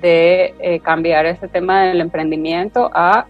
de 0.00 0.54
eh, 0.58 0.80
cambiar 0.80 1.26
ese 1.26 1.48
tema 1.48 1.84
del 1.84 2.00
emprendimiento 2.00 2.90
a 2.92 3.26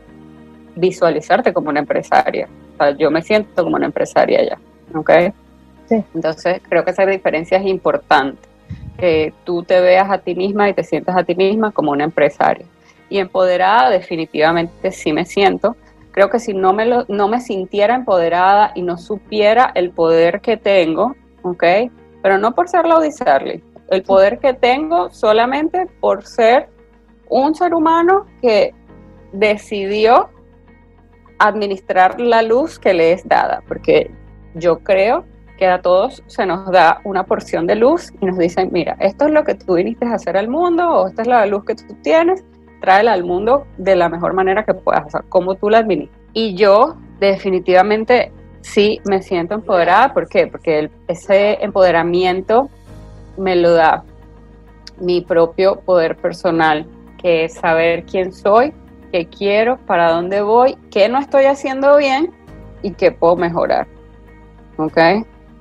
visualizarte 0.74 1.52
como 1.52 1.70
una 1.70 1.80
empresaria. 1.80 2.48
O 2.74 2.76
sea, 2.76 2.96
yo 2.96 3.10
me 3.10 3.22
siento 3.22 3.62
como 3.62 3.76
una 3.76 3.86
empresaria 3.86 4.42
ya, 4.44 4.58
¿ok? 4.98 5.10
Sí. 5.88 6.04
Entonces 6.14 6.60
creo 6.68 6.84
que 6.84 6.90
esa 6.90 7.06
diferencia 7.06 7.58
es 7.58 7.66
importante, 7.66 8.40
que 8.98 9.32
tú 9.44 9.62
te 9.62 9.80
veas 9.80 10.10
a 10.10 10.18
ti 10.18 10.34
misma 10.34 10.68
y 10.68 10.74
te 10.74 10.84
sientas 10.84 11.16
a 11.16 11.24
ti 11.24 11.34
misma 11.34 11.70
como 11.72 11.92
una 11.92 12.04
empresaria. 12.04 12.66
Y 13.08 13.18
empoderada 13.18 13.90
definitivamente 13.90 14.90
sí 14.92 15.12
me 15.12 15.24
siento, 15.24 15.76
Creo 16.18 16.30
que 16.30 16.40
si 16.40 16.52
no 16.52 16.72
me, 16.72 16.84
lo, 16.84 17.04
no 17.06 17.28
me 17.28 17.40
sintiera 17.40 17.94
empoderada 17.94 18.72
y 18.74 18.82
no 18.82 18.98
supiera 18.98 19.70
el 19.76 19.92
poder 19.92 20.40
que 20.40 20.56
tengo, 20.56 21.14
¿ok? 21.42 21.62
Pero 22.22 22.38
no 22.38 22.56
por 22.56 22.68
ser 22.68 22.86
Laudi 22.86 23.10
el 23.90 24.02
poder 24.02 24.40
que 24.40 24.52
tengo 24.52 25.10
solamente 25.10 25.86
por 26.00 26.26
ser 26.26 26.70
un 27.28 27.54
ser 27.54 27.72
humano 27.72 28.26
que 28.42 28.74
decidió 29.32 30.28
administrar 31.38 32.20
la 32.20 32.42
luz 32.42 32.80
que 32.80 32.94
le 32.94 33.12
es 33.12 33.26
dada, 33.28 33.62
porque 33.68 34.10
yo 34.54 34.80
creo 34.80 35.24
que 35.58 35.66
a 35.66 35.82
todos 35.82 36.22
se 36.26 36.46
nos 36.46 36.70
da 36.70 37.00
una 37.04 37.24
porción 37.24 37.66
de 37.66 37.74
luz 37.74 38.12
y 38.20 38.26
nos 38.26 38.38
dicen, 38.38 38.70
mira, 38.72 38.96
esto 39.00 39.26
es 39.26 39.32
lo 39.32 39.44
que 39.44 39.54
tú 39.54 39.74
viniste 39.74 40.06
a 40.06 40.14
hacer 40.14 40.36
al 40.36 40.48
mundo 40.48 40.88
o 40.88 41.08
esta 41.08 41.22
es 41.22 41.28
la 41.28 41.44
luz 41.46 41.64
que 41.64 41.74
tú 41.74 41.94
tienes 42.02 42.44
tráela 42.80 43.12
al 43.12 43.24
mundo 43.24 43.66
de 43.76 43.96
la 43.96 44.08
mejor 44.08 44.34
manera 44.34 44.64
que 44.64 44.74
puedas, 44.74 45.06
o 45.06 45.10
sea, 45.10 45.24
como 45.28 45.56
tú 45.56 45.68
la 45.68 45.78
administras. 45.78 46.18
Y 46.32 46.54
yo 46.54 46.96
definitivamente 47.18 48.32
sí 48.60 49.00
me 49.04 49.22
siento 49.22 49.54
empoderada, 49.54 50.14
¿por 50.14 50.28
qué? 50.28 50.46
Porque 50.46 50.90
ese 51.08 51.58
empoderamiento 51.62 52.70
me 53.36 53.56
lo 53.56 53.72
da 53.72 54.04
mi 55.00 55.20
propio 55.20 55.80
poder 55.80 56.16
personal, 56.16 56.86
que 57.20 57.44
es 57.44 57.54
saber 57.54 58.04
quién 58.04 58.32
soy, 58.32 58.72
qué 59.12 59.26
quiero, 59.26 59.78
para 59.86 60.12
dónde 60.12 60.42
voy, 60.42 60.76
qué 60.90 61.08
no 61.08 61.18
estoy 61.18 61.44
haciendo 61.44 61.96
bien 61.96 62.32
y 62.82 62.92
qué 62.92 63.10
puedo 63.10 63.36
mejorar. 63.36 63.86
¿Ok? 64.76 64.98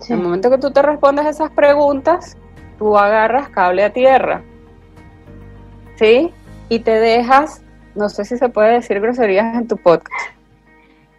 En 0.07 0.17
el 0.17 0.23
momento 0.23 0.49
que 0.49 0.57
tú 0.57 0.71
te 0.71 0.81
respondes 0.81 1.25
esas 1.25 1.49
preguntas, 1.51 2.37
tú 2.77 2.97
agarras 2.97 3.49
cable 3.49 3.83
a 3.83 3.91
tierra. 3.91 4.43
¿Sí? 5.97 6.31
y 6.69 6.79
te 6.79 6.91
dejas, 6.91 7.61
no 7.95 8.09
sé 8.09 8.25
si 8.25 8.37
se 8.37 8.49
puede 8.49 8.73
decir 8.73 8.99
groserías 8.99 9.55
en 9.55 9.67
tu 9.67 9.77
podcast. 9.77 10.31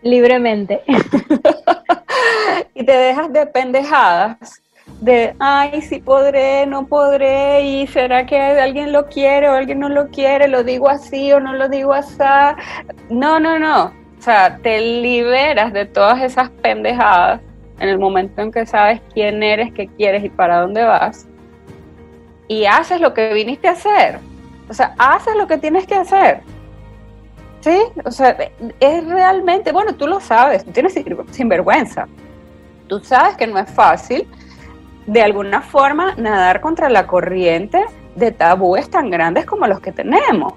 Libremente. 0.03 0.83
y 2.75 2.85
te 2.85 2.93
dejas 2.93 3.33
de 3.33 3.47
pendejadas 3.47 4.63
de, 5.01 5.35
ay, 5.39 5.83
sí 5.83 6.01
podré, 6.01 6.67
no 6.67 6.87
podré, 6.87 7.63
y 7.63 7.87
será 7.87 8.27
que 8.27 8.41
alguien 8.41 8.91
lo 8.91 9.07
quiere 9.07 9.49
o 9.49 9.53
alguien 9.53 9.79
no 9.79 9.89
lo 9.89 10.09
quiere, 10.09 10.49
lo 10.49 10.65
digo 10.65 10.89
así 10.89 11.31
o 11.33 11.41
no 11.41 11.53
lo 11.53 11.69
digo 11.69 11.93
así. 11.93 12.19
No, 13.11 13.39
no, 13.39 13.59
no. 13.59 13.93
O 14.19 14.23
sea, 14.23 14.59
te 14.63 14.81
liberas 14.81 15.73
de 15.73 15.85
todas 15.87 16.23
esas 16.23 16.51
pendejadas 16.51 17.41
en 17.81 17.89
el 17.89 17.99
momento 17.99 18.43
en 18.43 18.53
que 18.53 18.67
sabes 18.67 19.01
quién 19.13 19.43
eres, 19.43 19.73
qué 19.73 19.89
quieres 19.89 20.25
y 20.25 20.29
para 20.29 20.61
dónde 20.61 20.85
vas. 20.85 21.27
Y 22.49 22.65
haces 22.65 23.01
lo 23.01 23.15
que 23.15 23.33
viniste 23.35 23.69
a 23.69 23.73
hacer. 23.73 24.19
O 24.69 24.75
sea, 24.75 24.95
haces 24.99 25.37
lo 25.37 25.47
que 25.47 25.59
tienes 25.59 25.87
que 25.87 25.95
hacer. 25.95 26.41
¿Sí? 27.61 27.79
O 28.05 28.11
sea, 28.11 28.37
es 28.81 29.07
realmente, 29.07 29.73
bueno, 29.73 29.95
tú 29.95 30.07
lo 30.07 30.21
sabes, 30.21 30.65
tú 30.65 30.71
tienes 30.71 30.95
sinvergüenza. 31.31 32.07
Tú 32.87 33.01
sabes 33.01 33.37
que 33.37 33.47
no 33.47 33.59
es 33.59 33.71
fácil, 33.71 34.27
de 35.07 35.23
alguna 35.23 35.61
forma, 35.61 36.15
nadar 36.17 36.61
contra 36.61 36.89
la 36.89 37.07
corriente 37.07 37.85
de 38.15 38.31
tabúes 38.33 38.89
tan 38.91 39.11
grandes 39.11 39.45
como 39.45 39.67
los 39.67 39.81
que 39.81 39.93
tenemos 39.93 40.55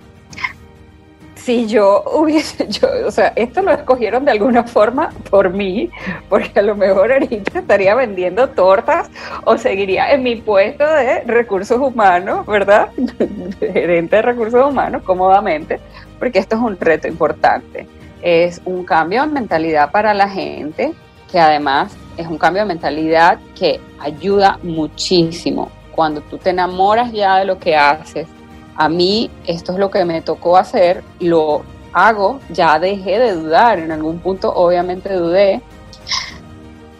si 1.43 1.67
yo 1.67 2.03
hubiese, 2.05 2.67
yo, 2.67 2.87
o 3.05 3.11
sea, 3.11 3.33
esto 3.35 3.61
lo 3.61 3.71
escogieron 3.71 4.25
de 4.25 4.31
alguna 4.31 4.63
forma 4.63 5.09
por 5.29 5.49
mí, 5.49 5.89
porque 6.29 6.59
a 6.59 6.61
lo 6.61 6.75
mejor 6.75 7.11
ahorita 7.11 7.59
estaría 7.59 7.95
vendiendo 7.95 8.49
tortas 8.49 9.09
o 9.45 9.57
seguiría 9.57 10.11
en 10.11 10.23
mi 10.23 10.35
puesto 10.35 10.85
de 10.85 11.21
recursos 11.21 11.79
humanos, 11.79 12.45
¿verdad? 12.45 12.89
gerente 13.59 14.17
de 14.17 14.21
recursos 14.21 14.63
humanos, 14.63 15.01
cómodamente, 15.03 15.79
porque 16.19 16.39
esto 16.39 16.55
es 16.55 16.61
un 16.61 16.79
reto 16.79 17.07
importante. 17.07 17.87
Es 18.21 18.61
un 18.65 18.83
cambio 18.83 19.21
de 19.21 19.27
mentalidad 19.27 19.89
para 19.91 20.13
la 20.13 20.29
gente, 20.29 20.93
que 21.31 21.39
además 21.39 21.95
es 22.17 22.27
un 22.27 22.37
cambio 22.37 22.61
de 22.61 22.67
mentalidad 22.67 23.39
que 23.57 23.79
ayuda 23.99 24.59
muchísimo. 24.61 25.71
Cuando 25.91 26.21
tú 26.21 26.37
te 26.37 26.51
enamoras 26.51 27.11
ya 27.11 27.37
de 27.37 27.45
lo 27.45 27.57
que 27.57 27.75
haces, 27.75 28.27
a 28.75 28.89
mí 28.89 29.29
esto 29.45 29.73
es 29.73 29.79
lo 29.79 29.91
que 29.91 30.05
me 30.05 30.21
tocó 30.21 30.57
hacer, 30.57 31.03
lo 31.19 31.63
hago, 31.93 32.39
ya 32.49 32.79
dejé 32.79 33.19
de 33.19 33.33
dudar, 33.33 33.79
en 33.79 33.91
algún 33.91 34.19
punto 34.19 34.53
obviamente 34.53 35.13
dudé, 35.13 35.61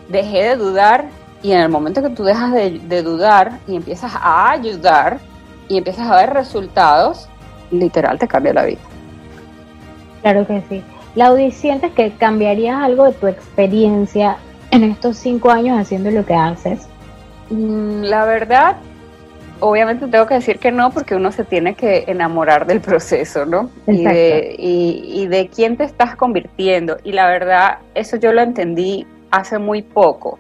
dejé 0.10 0.44
de 0.44 0.56
dudar 0.58 1.10
y 1.42 1.54
en 1.54 1.60
el 1.60 1.70
momento 1.70 2.02
que 2.02 2.10
tú 2.10 2.24
dejas 2.24 2.54
de, 2.54 3.02
dudar 3.02 3.60
y 3.68 3.76
empiezas 3.76 4.12
a 4.16 4.52
ayudar 4.52 5.20
y 5.68 5.78
empiezas 5.78 6.10
a 6.10 6.18
ver 6.18 6.34
resultados, 6.34 7.28
literal 7.72 8.20
te 8.20 8.28
cambia 8.28 8.54
la 8.54 8.66
vida. 8.66 8.82
Claro 10.22 10.46
que 10.46 10.62
sí. 10.70 10.84
Laudi, 11.16 11.52
¿sientes 11.52 11.92
que 11.94 12.12
cambiarías 12.12 12.82
algo 12.82 13.06
de 13.06 13.14
tu 13.14 13.28
experiencia 13.28 14.38
en 14.70 14.84
estos 14.84 15.18
cinco 15.18 15.50
años 15.50 15.80
haciendo 15.80 16.12
lo 16.12 16.26
que 16.26 16.36
haces? 16.36 16.88
Mm, 17.50 18.04
la 18.04 18.26
verdad, 18.26 18.78
obviamente 19.62 20.08
tengo 20.08 20.26
que 20.26 20.34
decir 20.34 20.60
que 20.60 20.72
no, 20.72 20.92
porque 20.92 21.16
uno 21.16 21.32
se 21.32 21.46
tiene 21.46 21.76
que 21.76 22.04
enamorar 22.08 22.66
del 22.66 22.82
proceso, 22.82 23.46
¿no? 23.46 23.70
Y 23.88 24.04
de, 24.04 24.56
y, 24.58 25.28
de, 25.28 25.48
quién 25.48 25.78
te 25.78 25.86
estás 25.86 26.16
convirtiendo. 26.16 26.98
Y 27.04 27.14
la 27.14 27.28
verdad, 27.28 27.78
eso 27.96 28.18
yo 28.18 28.34
lo 28.34 28.42
entendí 28.42 29.08
hace 29.30 29.60
muy 29.60 29.82
poco. 29.82 30.40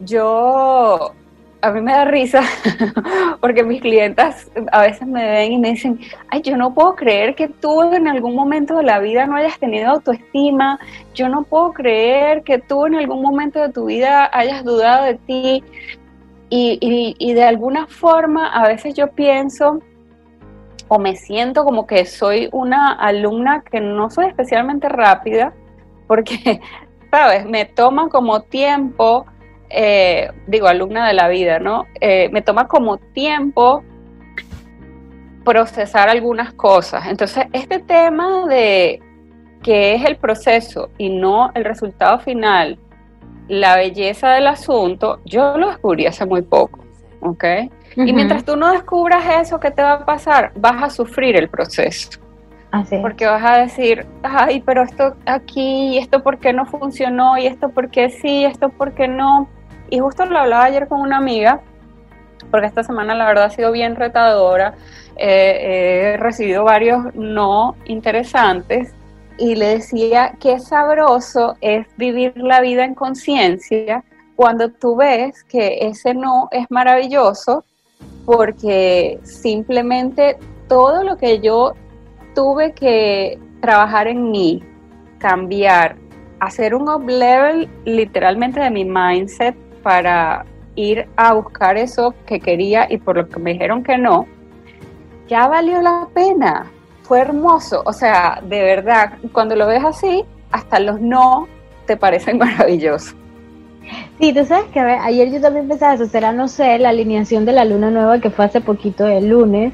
Yo, 0.00 1.12
a 1.60 1.70
mí 1.72 1.80
me 1.80 1.92
da 1.92 2.04
risa, 2.04 2.42
porque 3.40 3.64
mis 3.64 3.80
clientas 3.80 4.48
a 4.70 4.82
veces 4.82 5.06
me 5.06 5.28
ven 5.28 5.52
y 5.52 5.58
me 5.58 5.70
dicen, 5.70 5.98
ay, 6.30 6.40
yo 6.42 6.56
no 6.56 6.72
puedo 6.72 6.94
creer 6.94 7.34
que 7.34 7.48
tú 7.48 7.92
en 7.92 8.06
algún 8.06 8.34
momento 8.34 8.76
de 8.76 8.84
la 8.84 9.00
vida 9.00 9.26
no 9.26 9.36
hayas 9.36 9.58
tenido 9.58 9.90
autoestima, 9.90 10.78
yo 11.14 11.28
no 11.28 11.42
puedo 11.42 11.72
creer 11.72 12.42
que 12.44 12.58
tú 12.58 12.86
en 12.86 12.94
algún 12.94 13.20
momento 13.20 13.60
de 13.60 13.70
tu 13.70 13.86
vida 13.86 14.30
hayas 14.32 14.64
dudado 14.64 15.04
de 15.04 15.14
ti. 15.14 15.64
Y, 16.50 17.34
de 17.34 17.44
alguna 17.44 17.86
forma 17.86 18.48
a 18.48 18.66
veces 18.66 18.94
yo 18.94 19.08
pienso 19.12 19.80
o 20.88 20.98
me 20.98 21.16
siento 21.16 21.64
como 21.64 21.86
que 21.86 22.06
soy 22.06 22.48
una 22.52 22.92
alumna 22.92 23.62
que 23.62 23.80
no 23.80 24.08
soy 24.08 24.26
especialmente 24.26 24.88
rápida, 24.88 25.52
porque, 26.06 26.60
¿sabes? 27.10 27.44
Me 27.44 27.66
toma 27.66 28.08
como 28.08 28.40
tiempo, 28.40 29.26
eh, 29.68 30.30
digo, 30.46 30.66
alumna 30.66 31.06
de 31.06 31.12
la 31.12 31.28
vida, 31.28 31.58
¿no? 31.58 31.86
Eh, 32.00 32.30
me 32.32 32.40
toma 32.40 32.68
como 32.68 32.96
tiempo 32.96 33.84
procesar 35.44 36.08
algunas 36.08 36.54
cosas. 36.54 37.06
Entonces, 37.06 37.46
este 37.52 37.78
tema 37.80 38.46
de 38.46 39.02
que 39.62 39.94
es 39.94 40.04
el 40.04 40.16
proceso 40.16 40.90
y 40.98 41.10
no 41.10 41.50
el 41.54 41.64
resultado 41.64 42.18
final, 42.20 42.78
la 43.48 43.76
belleza 43.76 44.30
del 44.30 44.46
asunto, 44.46 45.20
yo 45.24 45.56
lo 45.56 45.68
descubrí 45.68 46.06
hace 46.06 46.26
muy 46.26 46.42
poco, 46.42 46.80
¿ok? 47.20 47.44
Y 47.96 48.12
mientras 48.12 48.44
tú 48.44 48.56
no 48.56 48.70
descubras 48.70 49.24
eso, 49.40 49.58
¿qué 49.58 49.70
te 49.70 49.82
va 49.82 49.94
a 49.94 50.04
pasar? 50.04 50.52
Vas 50.54 50.82
a 50.82 50.90
sufrir 50.90 51.36
el 51.36 51.48
proceso. 51.48 52.20
Así 52.70 52.98
Porque 52.98 53.26
vas 53.26 53.42
a 53.42 53.56
decir, 53.58 54.06
ay, 54.22 54.62
pero 54.64 54.82
esto 54.82 55.16
aquí, 55.24 55.94
y 55.94 55.98
esto 55.98 56.22
por 56.22 56.38
qué 56.38 56.52
no 56.52 56.66
funcionó, 56.66 57.38
y 57.38 57.46
esto 57.46 57.70
por 57.70 57.90
qué 57.90 58.10
sí, 58.10 58.44
esto 58.44 58.68
por 58.68 58.92
qué 58.92 59.08
no. 59.08 59.48
Y 59.88 59.98
justo 60.00 60.26
lo 60.26 60.38
hablaba 60.38 60.64
ayer 60.64 60.86
con 60.86 61.00
una 61.00 61.16
amiga, 61.16 61.60
porque 62.50 62.66
esta 62.66 62.84
semana 62.84 63.14
la 63.14 63.26
verdad 63.26 63.44
ha 63.44 63.50
sido 63.50 63.72
bien 63.72 63.96
retadora. 63.96 64.74
Eh, 65.16 66.12
he 66.14 66.16
recibido 66.18 66.62
varios 66.62 67.14
no 67.14 67.74
interesantes 67.86 68.94
y 69.38 69.54
le 69.54 69.78
decía 69.78 70.34
qué 70.40 70.58
sabroso 70.58 71.56
es 71.60 71.86
vivir 71.96 72.36
la 72.36 72.60
vida 72.60 72.84
en 72.84 72.94
conciencia 72.94 74.04
cuando 74.36 74.70
tú 74.70 74.96
ves 74.96 75.44
que 75.44 75.78
ese 75.80 76.14
no 76.14 76.48
es 76.50 76.66
maravilloso 76.70 77.64
porque 78.26 79.18
simplemente 79.22 80.36
todo 80.68 81.02
lo 81.02 81.16
que 81.16 81.40
yo 81.40 81.74
tuve 82.34 82.72
que 82.72 83.38
trabajar 83.60 84.06
en 84.06 84.30
mí, 84.30 84.62
cambiar, 85.18 85.96
hacer 86.40 86.74
un 86.74 86.88
up 86.88 87.08
level 87.08 87.68
literalmente 87.84 88.60
de 88.60 88.70
mi 88.70 88.84
mindset 88.84 89.56
para 89.82 90.44
ir 90.74 91.08
a 91.16 91.32
buscar 91.32 91.76
eso 91.76 92.14
que 92.26 92.38
quería 92.38 92.86
y 92.90 92.98
por 92.98 93.16
lo 93.16 93.28
que 93.28 93.40
me 93.40 93.52
dijeron 93.54 93.82
que 93.82 93.98
no, 93.98 94.26
ya 95.26 95.48
valió 95.48 95.80
la 95.80 96.08
pena 96.14 96.70
fue 97.08 97.20
hermoso. 97.20 97.82
O 97.86 97.92
sea, 97.92 98.40
de 98.46 98.62
verdad, 98.62 99.14
cuando 99.32 99.56
lo 99.56 99.66
ves 99.66 99.82
así, 99.84 100.24
hasta 100.52 100.78
los 100.78 101.00
no 101.00 101.48
te 101.86 101.96
parecen 101.96 102.38
maravillosos. 102.38 103.16
Sí, 104.20 104.34
tú 104.34 104.44
sabes 104.44 104.66
que 104.66 104.80
ayer 104.80 105.32
yo 105.32 105.40
también 105.40 105.66
pensaba 105.66 105.94
eso, 105.94 106.04
será, 106.06 106.32
no 106.32 106.46
sé, 106.46 106.78
la 106.78 106.90
alineación 106.90 107.46
de 107.46 107.52
la 107.52 107.64
luna 107.64 107.90
nueva 107.90 108.20
que 108.20 108.28
fue 108.28 108.44
hace 108.44 108.60
poquito 108.60 109.06
el 109.06 109.30
lunes, 109.30 109.72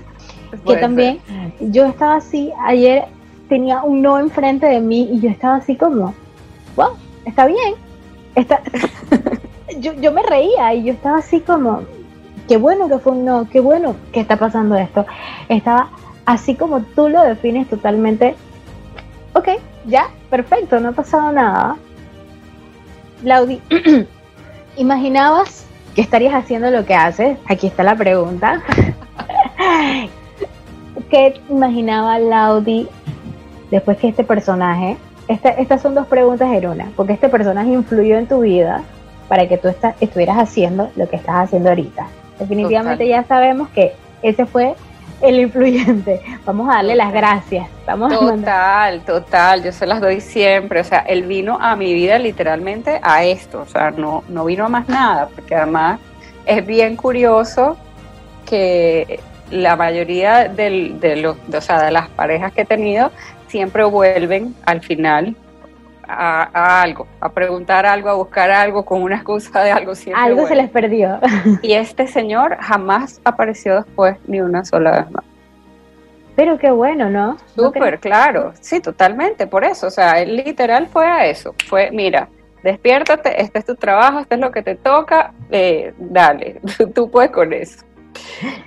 que 0.65 0.77
también 0.77 1.19
yo 1.59 1.85
estaba 1.85 2.17
así, 2.17 2.53
ayer 2.65 3.07
tenía 3.49 3.83
un 3.83 4.03
no 4.03 4.21
enfrente 4.21 4.67
de 4.67 4.79
mí 4.79 5.09
y 5.13 5.19
yo 5.19 5.31
estaba 5.31 5.57
así 5.57 5.75
como, 5.75 6.15
wow, 6.77 6.91
está 7.25 7.47
bien, 7.47 7.75
está... 8.37 8.61
yo, 9.81 9.95
yo 9.95 10.13
me 10.13 10.23
reía 10.23 10.75
y 10.75 10.85
yo 10.85 10.93
estaba 10.93 11.19
así 11.19 11.41
como, 11.41 11.83
qué 12.47 12.57
bueno 12.57 12.89
que 12.89 12.99
fue 12.99 13.13
un 13.13 13.25
no, 13.25 13.49
qué 13.51 13.59
bueno 13.59 13.97
que 14.13 14.21
está 14.21 14.37
pasando 14.37 14.77
esto. 14.77 15.05
Estaba 15.49 15.89
así 16.27 16.55
como 16.55 16.83
tú 16.83 17.09
lo 17.09 17.23
defines 17.23 17.69
totalmente, 17.69 18.35
ok, 19.35 19.49
ya, 19.87 20.09
perfecto, 20.31 20.81
no 20.81 20.91
ha 20.91 20.93
pasado 20.93 21.33
nada. 21.33 21.77
Laudi, 23.23 23.61
¿imaginabas 24.77 25.67
que 25.95 26.03
estarías 26.03 26.35
haciendo 26.35 26.71
lo 26.71 26.85
que 26.85 26.95
haces? 26.95 27.39
Aquí 27.49 27.67
está 27.67 27.83
la 27.83 27.97
pregunta. 27.97 28.63
¿Qué 31.11 31.41
imaginaba 31.49 32.19
Laudi 32.19 32.89
después 33.71 33.99
que 33.99 34.09
este 34.09 34.25
personaje, 34.25 34.97
estas 35.29 35.83
son 35.83 35.95
dos 35.95 36.07
preguntas 36.07 36.53
en 36.53 36.67
una, 36.67 36.91
porque 36.97 37.13
este 37.13 37.29
personaje 37.29 37.71
influyó 37.71 38.17
en 38.17 38.27
tu 38.27 38.41
vida 38.41 38.83
para 39.29 39.49
que 39.49 39.59
tú 39.59 39.69
estuvieras 40.01 40.39
haciendo 40.39 40.91
lo 40.97 41.09
que 41.09 41.17
estás 41.17 41.37
haciendo 41.37 41.71
ahorita? 41.71 42.07
Definitivamente 42.39 43.07
ya 43.07 43.25
sabemos 43.25 43.69
que 43.69 43.93
ese 44.23 44.47
fue 44.47 44.75
el 45.21 45.41
influyente. 45.41 46.21
Vamos 46.45 46.69
a 46.69 46.77
darle 46.77 46.95
las 46.95 47.13
gracias. 47.13 47.69
Vamos 47.87 48.13
total, 48.13 49.01
total, 49.05 49.63
yo 49.63 49.73
se 49.73 49.87
las 49.87 50.01
doy 50.01 50.21
siempre. 50.21 50.81
O 50.81 50.85
sea, 50.85 51.01
él 51.01 51.25
vino 51.25 51.59
a 51.61 51.77
mi 51.77 51.93
vida 51.95 52.19
literalmente 52.19 53.01
a 53.03 53.25
esto, 53.25 53.63
o 53.63 53.67
sea, 53.67 53.91
no, 53.91 54.25
no 54.29 54.45
vino 54.45 54.65
a 54.65 54.69
más 54.69 54.89
nada, 54.89 55.29
porque 55.35 55.55
además 55.55 56.01
es 56.47 56.65
bien 56.67 56.97
curioso 56.97 57.77
que 58.47 59.21
la 59.51 59.77
mayoría 59.77 60.49
de, 60.49 61.17
los, 61.17 61.37
o 61.53 61.61
sea, 61.61 61.83
de 61.83 61.91
las 61.91 62.09
parejas 62.09 62.53
que 62.53 62.63
he 62.63 62.67
tenido 62.67 63.11
siempre 63.49 63.85
vuelven 63.85 64.55
al 64.67 64.81
final 64.81 65.37
a, 66.09 66.83
algo, 66.83 67.07
a 67.21 67.31
preguntar 67.31 67.87
algo, 67.87 68.09
a 68.09 68.15
buscar 68.15 68.51
algo 68.51 68.85
con 68.85 69.03
una 69.03 69.17
excusa 69.17 69.63
de 69.63 69.71
algo 69.71 69.95
siempre. 69.95 70.23
Algo 70.23 70.47
se 70.47 70.57
les 70.57 70.71
perdió. 70.71 71.21
Y 71.63 71.73
este 71.73 72.07
señor 72.07 72.57
jamás 72.61 73.21
apareció 73.25 73.77
después 73.77 74.17
ni 74.27 74.41
una 74.41 74.65
sola 74.65 74.91
vez 74.93 75.11
más. 75.11 75.25
Pero 76.37 76.59
qué 76.59 76.71
bueno, 76.71 77.11
¿no? 77.11 77.37
Súper, 77.55 78.01
claro. 78.01 78.53
Sí, 78.61 78.81
totalmente, 78.81 79.47
por 79.47 79.65
eso. 79.65 79.87
O 79.87 79.91
sea, 79.91 80.21
él 80.21 80.37
literal 80.37 80.89
fue 80.89 81.07
a 81.07 81.27
eso. 81.27 81.55
Fue, 81.69 81.91
mira, 81.93 82.29
despiértate, 82.65 83.41
este 83.41 83.59
es 83.61 83.67
tu 83.67 83.77
trabajo, 83.77 84.21
este 84.21 84.35
es 84.35 84.41
lo 84.41 84.51
que 84.51 84.63
te 84.63 84.75
toca, 84.75 85.33
eh, 85.51 85.93
dale, 85.99 86.61
tú 86.95 87.11
puedes 87.11 87.31
con 87.31 87.53
eso. 87.53 87.85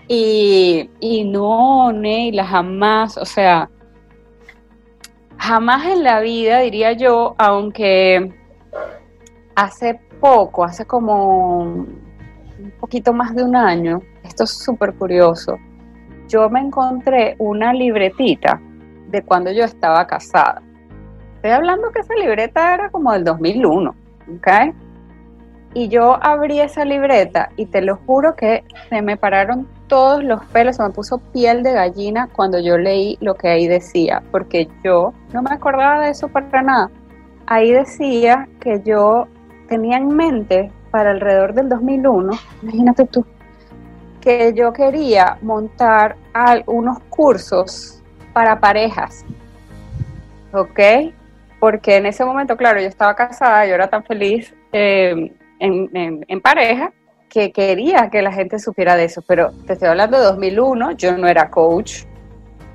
Y, 0.07 0.89
y 0.99 1.23
no, 1.23 1.91
Neila, 1.91 2.45
jamás, 2.45 3.17
o 3.17 3.25
sea, 3.25 3.69
Jamás 5.37 5.85
en 5.85 6.03
la 6.03 6.19
vida, 6.19 6.59
diría 6.59 6.93
yo, 6.93 7.35
aunque 7.37 8.33
hace 9.55 9.99
poco, 10.19 10.63
hace 10.63 10.85
como 10.85 11.59
un 11.59 12.73
poquito 12.79 13.13
más 13.13 13.35
de 13.35 13.43
un 13.43 13.55
año, 13.55 14.01
esto 14.23 14.43
es 14.43 14.51
súper 14.51 14.93
curioso, 14.95 15.57
yo 16.27 16.49
me 16.49 16.59
encontré 16.59 17.35
una 17.39 17.73
libretita 17.73 18.59
de 19.09 19.21
cuando 19.23 19.51
yo 19.51 19.63
estaba 19.63 20.05
casada. 20.05 20.61
Estoy 21.35 21.51
hablando 21.51 21.91
que 21.91 21.99
esa 21.99 22.15
libreta 22.15 22.73
era 22.73 22.89
como 22.89 23.13
del 23.13 23.23
2001, 23.23 23.95
¿ok? 24.35 24.47
Y 25.73 25.87
yo 25.87 26.17
abrí 26.21 26.59
esa 26.59 26.83
libreta 26.83 27.49
y 27.55 27.67
te 27.67 27.81
lo 27.81 27.97
juro 27.97 28.35
que 28.35 28.63
se 28.89 29.01
me 29.01 29.17
pararon 29.17 29.67
todos 29.87 30.23
los 30.23 30.43
pelos, 30.45 30.75
se 30.75 30.83
me 30.83 30.89
puso 30.89 31.17
piel 31.17 31.63
de 31.63 31.73
gallina 31.73 32.29
cuando 32.33 32.59
yo 32.59 32.77
leí 32.77 33.17
lo 33.21 33.35
que 33.35 33.49
ahí 33.49 33.67
decía, 33.67 34.21
porque 34.31 34.67
yo 34.83 35.13
no 35.33 35.41
me 35.41 35.51
acordaba 35.51 36.01
de 36.01 36.11
eso 36.11 36.27
para 36.27 36.61
nada. 36.61 36.89
Ahí 37.45 37.71
decía 37.71 38.47
que 38.59 38.81
yo 38.83 39.27
tenía 39.67 39.97
en 39.97 40.09
mente 40.09 40.71
para 40.91 41.11
alrededor 41.11 41.53
del 41.53 41.69
2001, 41.69 42.31
imagínate 42.63 43.05
tú, 43.05 43.25
que 44.21 44.53
yo 44.53 44.73
quería 44.73 45.37
montar 45.41 46.15
unos 46.65 46.99
cursos 47.09 48.01
para 48.33 48.59
parejas, 48.59 49.25
¿ok? 50.53 50.79
Porque 51.59 51.97
en 51.97 52.05
ese 52.05 52.23
momento, 52.23 52.55
claro, 52.55 52.79
yo 52.79 52.87
estaba 52.87 53.15
casada, 53.15 53.65
yo 53.65 53.73
era 53.73 53.87
tan 53.87 54.03
feliz 54.03 54.53
eh, 54.71 55.33
en 55.59 56.41
pareja, 56.41 56.91
que 57.29 57.51
quería 57.51 58.09
que 58.09 58.21
la 58.21 58.31
gente 58.31 58.59
supiera 58.59 58.95
de 58.95 59.05
eso, 59.05 59.21
pero 59.21 59.51
te 59.65 59.73
estoy 59.73 59.89
hablando 59.89 60.17
de 60.17 60.25
2001, 60.25 60.91
yo 60.93 61.17
no 61.17 61.27
era 61.27 61.49
coach, 61.49 62.03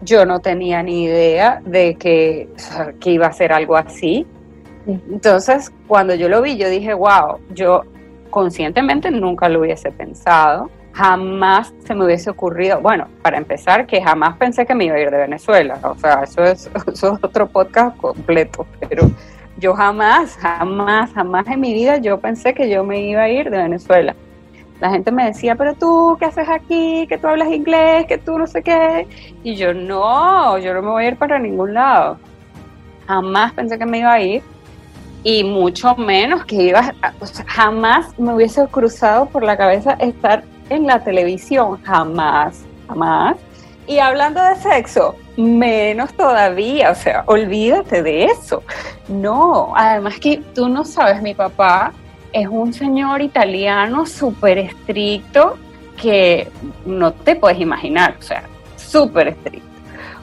yo 0.03 0.27
no 0.27 0.41
tenía 0.41 0.83
ni 0.83 1.05
idea 1.05 1.62
de 1.65 1.95
que, 1.95 2.49
que 3.01 3.11
iba 3.11 3.27
a 3.27 3.33
ser 3.33 3.53
algo 3.53 3.77
así. 3.77 4.27
Entonces, 4.87 5.73
cuando 5.87 6.15
yo 6.15 6.29
lo 6.29 6.43
vi, 6.43 6.57
yo 6.57 6.69
dije, 6.69 6.93
wow, 6.93 7.38
yo 7.51 7.83
conscientemente 8.31 9.11
nunca 9.11 9.49
lo 9.49 9.61
hubiese 9.61 9.93
pensado, 9.93 10.71
jamás 10.93 11.73
se 11.85 11.95
me 11.95 12.05
hubiese 12.05 12.31
ocurrido, 12.31 12.81
bueno, 12.81 13.07
para 13.23 13.38
empezar, 13.38 13.87
que 13.87 14.03
jamás 14.03 14.37
pensé 14.37 14.67
que 14.67 14.75
me 14.75 14.87
iba 14.87 14.97
a 14.97 15.01
ir 15.01 15.11
de 15.11 15.19
Venezuela, 15.19 15.79
o 15.83 15.97
sea, 15.97 16.23
eso 16.25 16.43
es, 16.45 16.71
eso 16.93 17.15
es 17.15 17.25
otro 17.25 17.47
podcast 17.47 17.97
completo, 17.97 18.67
pero 18.81 19.11
yo 19.59 19.75
jamás, 19.75 20.37
jamás, 20.37 21.12
jamás 21.12 21.47
en 21.47 21.61
mi 21.61 21.73
vida 21.73 21.99
yo 21.99 22.19
pensé 22.19 22.55
que 22.55 22.69
yo 22.69 22.85
me 22.85 23.01
iba 23.03 23.23
a 23.23 23.29
ir 23.29 23.51
de 23.51 23.59
Venezuela 23.59 24.17
la 24.83 24.90
gente 24.90 25.12
me 25.12 25.27
decía, 25.27 25.55
pero 25.55 25.75
tú, 25.75 26.16
¿qué 26.18 26.25
haces 26.25 26.49
aquí? 26.49 27.07
Que 27.07 27.16
tú 27.16 27.29
hablas 27.29 27.53
inglés, 27.53 28.05
que 28.09 28.18
tú 28.18 28.37
no 28.37 28.49
sé 28.49 28.64
qué. 28.64 29.07
Y 29.45 29.55
yo, 29.55 29.73
no, 29.73 30.59
yo 30.59 30.75
no 30.75 30.83
me 30.83 30.88
voy 30.88 31.05
a 31.05 31.09
ir 31.11 31.16
para 31.16 31.38
ningún 31.38 31.73
lado. 31.73 32.18
Jamás 33.07 33.53
pensé 33.53 33.79
que 33.79 33.87
me 33.87 34.01
iba 34.01 34.12
a 34.12 34.21
ir 34.21 34.42
y 35.23 35.45
mucho 35.45 35.95
menos 35.95 36.45
que 36.47 36.57
iba, 36.57 36.92
o 37.21 37.27
sea, 37.27 37.45
jamás 37.47 38.18
me 38.18 38.35
hubiese 38.35 38.66
cruzado 38.66 39.27
por 39.27 39.45
la 39.45 39.57
cabeza 39.57 39.92
estar 40.01 40.42
en 40.68 40.88
la 40.88 40.99
televisión, 40.99 41.81
jamás, 41.85 42.64
jamás. 42.88 43.37
Y 43.87 44.01
hablando 44.01 44.42
de 44.42 44.57
sexo, 44.57 45.14
menos 45.37 46.12
todavía, 46.14 46.90
o 46.90 46.97
sea, 46.97 47.23
olvídate 47.27 48.03
de 48.03 48.25
eso. 48.25 48.64
No, 49.07 49.75
además 49.77 50.18
que 50.18 50.38
tú 50.57 50.68
no 50.68 50.85
sabes, 50.85 51.23
mi 51.23 51.35
papá 51.35 51.92
es 52.33 52.49
un 52.49 52.73
señor 52.73 53.23
italiano 53.23 54.07
súper 54.07 54.59
estricto 54.59 55.59
que 56.01 56.49
no 56.87 57.12
te 57.12 57.37
puedes 57.37 57.61
imaginar, 57.61 58.16
o 58.18 58.23
sea, 58.23 58.45
súper 58.77 59.29
estricto. 59.29 59.68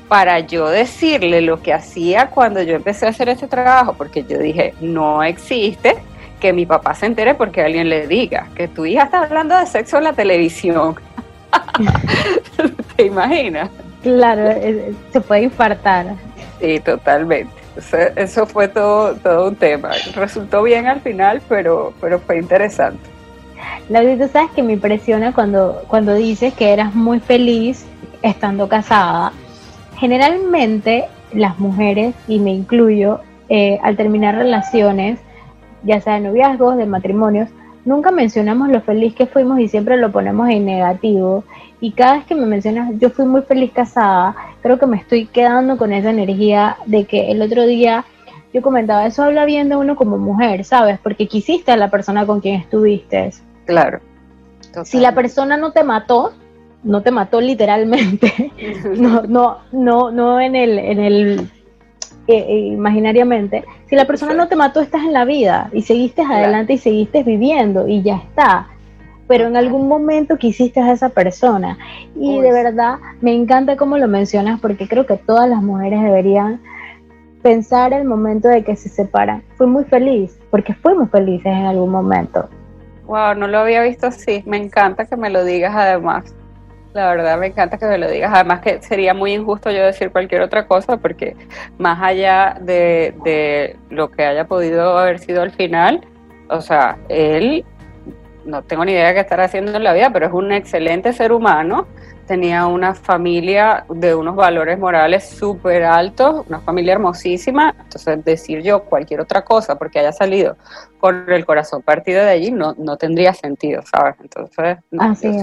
Para 0.08 0.40
yo 0.40 0.68
decirle 0.68 1.42
lo 1.42 1.62
que 1.62 1.72
hacía 1.72 2.28
cuando 2.28 2.64
yo 2.64 2.76
empecé 2.76 3.06
a 3.06 3.10
hacer 3.10 3.30
ese 3.30 3.48
trabajo, 3.48 3.94
porque 3.94 4.24
yo 4.24 4.40
dije, 4.40 4.74
no 4.82 5.24
existe 5.24 5.98
que 6.40 6.52
mi 6.54 6.66
papá 6.66 6.96
se 6.96 7.06
entere 7.06 7.36
porque 7.36 7.62
alguien 7.62 7.90
le 7.90 8.08
diga 8.08 8.48
que 8.56 8.68
tu 8.68 8.86
hija 8.86 9.04
está 9.04 9.22
hablando 9.22 9.58
de 9.58 9.68
sexo 9.68 9.98
en 9.98 10.06
la 10.06 10.14
televisión. 10.14 10.96
¿Te 12.96 13.06
imaginas? 13.06 13.70
Claro, 14.02 14.60
se 15.12 15.22
puede 15.22 15.44
infartar. 15.44 16.16
Sí, 16.60 16.80
totalmente. 16.80 17.59
Eso, 18.16 18.46
fue 18.46 18.68
todo, 18.68 19.16
todo 19.16 19.50
un 19.50 19.56
tema. 19.56 19.92
Resultó 20.16 20.64
bien 20.64 20.88
al 20.88 21.02
final, 21.02 21.42
pero, 21.48 21.94
pero 22.00 22.20
fue 22.20 22.38
interesante. 22.38 23.10
Laura, 23.90 24.18
tú 24.18 24.32
sabes 24.32 24.52
que 24.52 24.64
me 24.64 24.74
impresiona 24.74 25.34
cuando, 25.34 25.84
cuando 25.88 26.14
dices 26.14 26.54
que 26.54 26.72
eras 26.72 26.94
muy 26.96 27.20
feliz 27.20 27.86
estando 28.22 28.68
casada. 28.68 29.32
Generalmente 29.98 31.06
las 31.34 31.60
mujeres, 31.60 32.16
y 32.28 32.40
me 32.40 32.52
incluyo, 32.52 33.20
eh, 33.50 33.80
al 33.84 33.98
terminar 33.98 34.36
relaciones, 34.36 35.20
ya 35.84 36.02
sea 36.02 36.16
de 36.16 36.22
noviazgos, 36.22 36.78
de 36.78 36.86
matrimonios, 36.86 37.50
nunca 37.90 38.12
mencionamos 38.12 38.70
lo 38.70 38.82
feliz 38.82 39.16
que 39.16 39.26
fuimos 39.26 39.60
y 39.60 39.68
siempre 39.68 39.98
lo 39.98 40.12
ponemos 40.12 40.48
en 40.50 40.66
negativo. 40.66 41.44
Y 41.82 41.94
cada 41.94 42.18
vez 42.18 42.26
que 42.26 42.36
me 42.36 42.46
mencionas, 42.46 42.92
yo 43.00 43.10
fui 43.10 43.26
muy 43.26 43.42
feliz 43.42 43.72
casada, 43.72 44.36
creo 44.62 44.78
que 44.78 44.86
me 44.86 44.98
estoy 44.98 45.26
quedando 45.26 45.76
con 45.76 45.92
esa 45.92 46.12
energía 46.12 46.78
de 46.86 47.06
que 47.06 47.32
el 47.32 47.42
otro 47.42 47.66
día 47.66 48.06
yo 48.54 48.62
comentaba, 48.62 49.08
eso 49.08 49.24
habla 49.24 49.46
bien 49.46 49.70
de 49.70 49.76
uno 49.76 49.96
como 49.96 50.20
mujer, 50.20 50.66
¿sabes? 50.66 51.00
Porque 51.02 51.28
quisiste 51.28 51.72
a 51.72 51.78
la 51.78 51.90
persona 51.90 52.28
con 52.28 52.42
quien 52.42 52.56
estuviste. 52.62 53.32
Claro. 53.66 54.02
Si 54.84 55.00
la 55.00 55.16
persona 55.16 55.58
no 55.58 55.72
te 55.72 55.84
mató, 55.84 56.34
no 56.84 57.02
te 57.02 57.10
mató 57.10 57.42
literalmente, 57.42 58.52
no, 58.98 59.24
no, 59.24 59.60
no, 59.72 60.12
no 60.12 60.40
en 60.40 60.56
el, 60.56 60.78
en 60.78 61.00
el 61.00 61.50
eh, 62.32 62.46
eh, 62.48 62.60
imaginariamente, 62.60 63.66
si 63.88 63.96
la 63.96 64.06
persona 64.06 64.36
no 64.36 64.48
te 64.48 64.56
mató, 64.56 64.82
estás 64.82 65.02
en 65.02 65.14
la 65.14 65.26
vida 65.26 65.72
y 65.74 65.82
seguiste 65.82 66.22
adelante 66.22 66.74
y 66.74 66.78
seguiste 66.78 67.24
viviendo 67.24 67.88
y 67.88 68.04
ya 68.04 68.18
está. 68.18 68.68
Pero 69.28 69.48
en 69.48 69.58
algún 69.58 69.88
momento 69.88 70.38
quisiste 70.38 70.80
a 70.80 70.92
esa 70.92 71.10
persona. 71.10 71.80
Y 72.16 72.40
de 72.40 72.52
verdad 72.52 73.00
me 73.22 73.34
encanta 73.34 73.78
cómo 73.78 73.98
lo 73.98 74.08
mencionas 74.08 74.60
porque 74.60 74.88
creo 74.88 75.08
que 75.08 75.18
todas 75.18 75.50
las 75.50 75.64
mujeres 75.64 76.04
deberían 76.04 76.62
pensar 77.42 77.94
el 77.94 78.06
momento 78.06 78.48
de 78.48 78.64
que 78.64 78.76
se 78.76 78.90
separan. 78.90 79.42
Fui 79.58 79.66
muy 79.66 79.86
feliz 79.86 80.40
porque 80.52 80.76
fuimos 80.76 81.10
felices 81.10 81.48
en 81.48 81.66
algún 81.66 81.90
momento. 81.90 82.48
Wow, 83.08 83.34
no 83.34 83.48
lo 83.48 83.58
había 83.58 83.82
visto 83.82 84.06
así. 84.06 84.44
Me 84.46 84.58
encanta 84.58 85.06
que 85.06 85.18
me 85.18 85.32
lo 85.32 85.44
digas 85.44 85.74
además. 85.76 86.36
La 86.94 87.08
verdad 87.10 87.38
me 87.38 87.48
encanta 87.48 87.78
que 87.78 87.86
me 87.86 87.98
lo 87.98 88.10
digas. 88.10 88.32
Además 88.34 88.62
que 88.62 88.82
sería 88.82 89.14
muy 89.14 89.34
injusto 89.34 89.70
yo 89.72 89.86
decir 89.86 90.12
cualquier 90.12 90.42
otra 90.42 90.68
cosa 90.68 90.98
porque 90.98 91.36
más 91.78 92.02
allá 92.02 92.58
de, 92.62 93.76
lo 93.90 94.10
que 94.12 94.24
haya 94.24 94.48
podido 94.48 94.98
haber 94.98 95.20
sido 95.20 95.42
al 95.42 95.52
final, 95.52 96.02
o 96.50 96.62
sea, 96.62 96.98
él 97.10 97.64
no 98.50 98.64
tengo 98.64 98.86
ni 98.86 98.92
idea 98.92 99.08
de 99.08 99.14
qué 99.14 99.20
estará 99.22 99.46
haciendo 99.46 99.76
en 99.76 99.84
la 99.84 99.94
vida, 99.94 100.12
pero 100.12 100.26
es 100.26 100.34
un 100.34 100.52
excelente 100.52 101.14
ser 101.14 101.32
humano 101.32 101.88
tenía 102.30 102.68
una 102.68 102.94
familia 102.94 103.86
de 103.90 104.14
unos 104.14 104.36
valores 104.36 104.78
morales 104.78 105.28
súper 105.28 105.84
altos, 105.84 106.46
una 106.48 106.60
familia 106.60 106.94
hermosísima, 106.94 107.74
entonces 107.76 108.24
decir 108.24 108.62
yo 108.62 108.84
cualquier 108.84 109.22
otra 109.22 109.44
cosa 109.44 109.80
porque 109.80 109.98
haya 109.98 110.12
salido 110.12 110.56
con 111.00 111.26
el 111.28 111.44
corazón 111.44 111.82
partido 111.82 112.24
de 112.24 112.30
allí 112.30 112.52
no, 112.52 112.76
no 112.78 112.98
tendría 112.98 113.34
sentido, 113.34 113.82
¿sabes? 113.82 114.14
Entonces, 114.22 114.78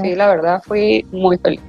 sí, 0.01 0.14
la 0.14 0.29
verdad 0.29 0.62
fui 0.64 1.05
muy 1.11 1.37
feliz. 1.38 1.61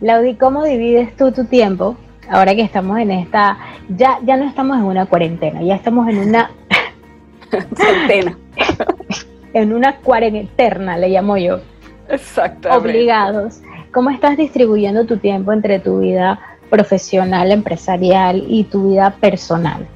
Laudi, 0.00 0.36
¿cómo 0.36 0.62
divides 0.62 1.16
tú 1.16 1.32
tu 1.32 1.44
tiempo? 1.46 1.96
Ahora 2.30 2.54
que 2.54 2.62
estamos 2.62 3.00
en 3.00 3.10
esta, 3.10 3.58
ya, 3.88 4.20
ya 4.24 4.36
no 4.36 4.44
estamos 4.44 4.76
en 4.76 4.84
una 4.84 5.04
cuarentena, 5.06 5.60
ya 5.62 5.74
estamos 5.74 6.08
en 6.08 6.28
una... 6.28 6.48
Centena. 7.74 8.38
en 9.54 9.72
una 9.72 9.96
cuarentena, 9.96 10.96
le 10.96 11.08
llamo 11.08 11.36
yo. 11.36 11.60
Exactamente. 12.08 12.88
Obligados. 12.88 13.60
¿Cómo 13.92 14.10
estás 14.10 14.36
distribuyendo 14.36 15.04
tu 15.04 15.18
tiempo 15.18 15.52
entre 15.52 15.78
tu 15.78 16.00
vida 16.00 16.40
profesional, 16.70 17.52
empresarial 17.52 18.44
y 18.48 18.64
tu 18.64 18.90
vida 18.90 19.14
personal? 19.20 19.86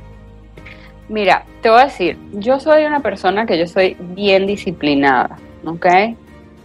Mira, 1.09 1.45
te 1.63 1.71
voy 1.71 1.81
a 1.81 1.85
decir, 1.85 2.19
yo 2.33 2.59
soy 2.59 2.85
una 2.85 3.01
persona 3.01 3.47
que 3.47 3.59
yo 3.59 3.67
soy 3.67 3.97
bien 4.01 4.47
disciplinada, 4.47 5.37
¿ok? 5.65 5.87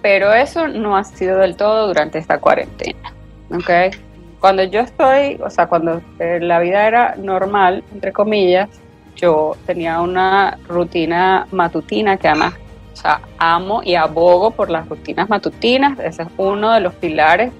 Pero 0.01 0.33
eso 0.33 0.67
no 0.67 0.97
ha 0.97 1.03
sido 1.03 1.37
del 1.39 1.55
todo 1.55 1.87
durante 1.87 2.17
esta 2.17 2.39
cuarentena, 2.39 3.13
¿ok? 3.53 3.95
Cuando 4.39 4.63
yo 4.63 4.79
estoy, 4.79 5.39
o 5.43 5.49
sea, 5.51 5.67
cuando 5.67 6.01
eh, 6.17 6.39
la 6.41 6.59
vida 6.59 6.87
era 6.87 7.15
normal, 7.17 7.83
entre 7.93 8.11
comillas, 8.11 8.69
yo 9.15 9.55
tenía 9.67 10.01
una 10.01 10.57
rutina 10.67 11.45
matutina 11.51 12.17
que 12.17 12.27
además 12.27 12.55
sea, 13.01 13.21
amo 13.37 13.81
y 13.83 13.95
abogo 13.95 14.51
por 14.51 14.69
las 14.69 14.87
rutinas 14.87 15.29
matutinas. 15.29 15.99
Ese 15.99 16.23
es 16.23 16.29
uno 16.37 16.73
de 16.73 16.79
los 16.79 16.93
pilares 16.93 17.51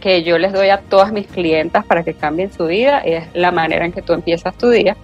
que 0.00 0.22
yo 0.22 0.38
les 0.38 0.52
doy 0.52 0.68
a 0.68 0.78
todas 0.78 1.12
mis 1.12 1.26
clientas 1.26 1.84
para 1.84 2.04
que 2.04 2.14
cambien 2.14 2.52
su 2.52 2.66
vida 2.66 3.02
y 3.04 3.12
es 3.12 3.26
la 3.34 3.50
manera 3.50 3.84
en 3.84 3.92
que 3.92 4.02
tú 4.02 4.12
empiezas 4.12 4.56
tu 4.56 4.70
día. 4.70 4.96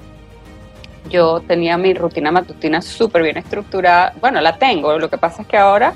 Yo 1.10 1.40
tenía 1.40 1.76
mi 1.76 1.92
rutina 1.94 2.30
matutina 2.30 2.80
súper 2.80 3.22
bien 3.22 3.36
estructurada. 3.36 4.14
Bueno, 4.20 4.40
la 4.40 4.56
tengo. 4.56 4.98
Lo 4.98 5.10
que 5.10 5.18
pasa 5.18 5.42
es 5.42 5.48
que 5.48 5.56
ahora 5.56 5.92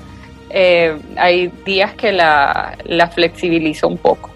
eh, 0.49 0.97
hay 1.17 1.47
días 1.65 1.93
que 1.93 2.11
la, 2.11 2.77
la 2.85 3.07
flexibilizo 3.07 3.87
un 3.87 3.97
poco. 3.97 4.29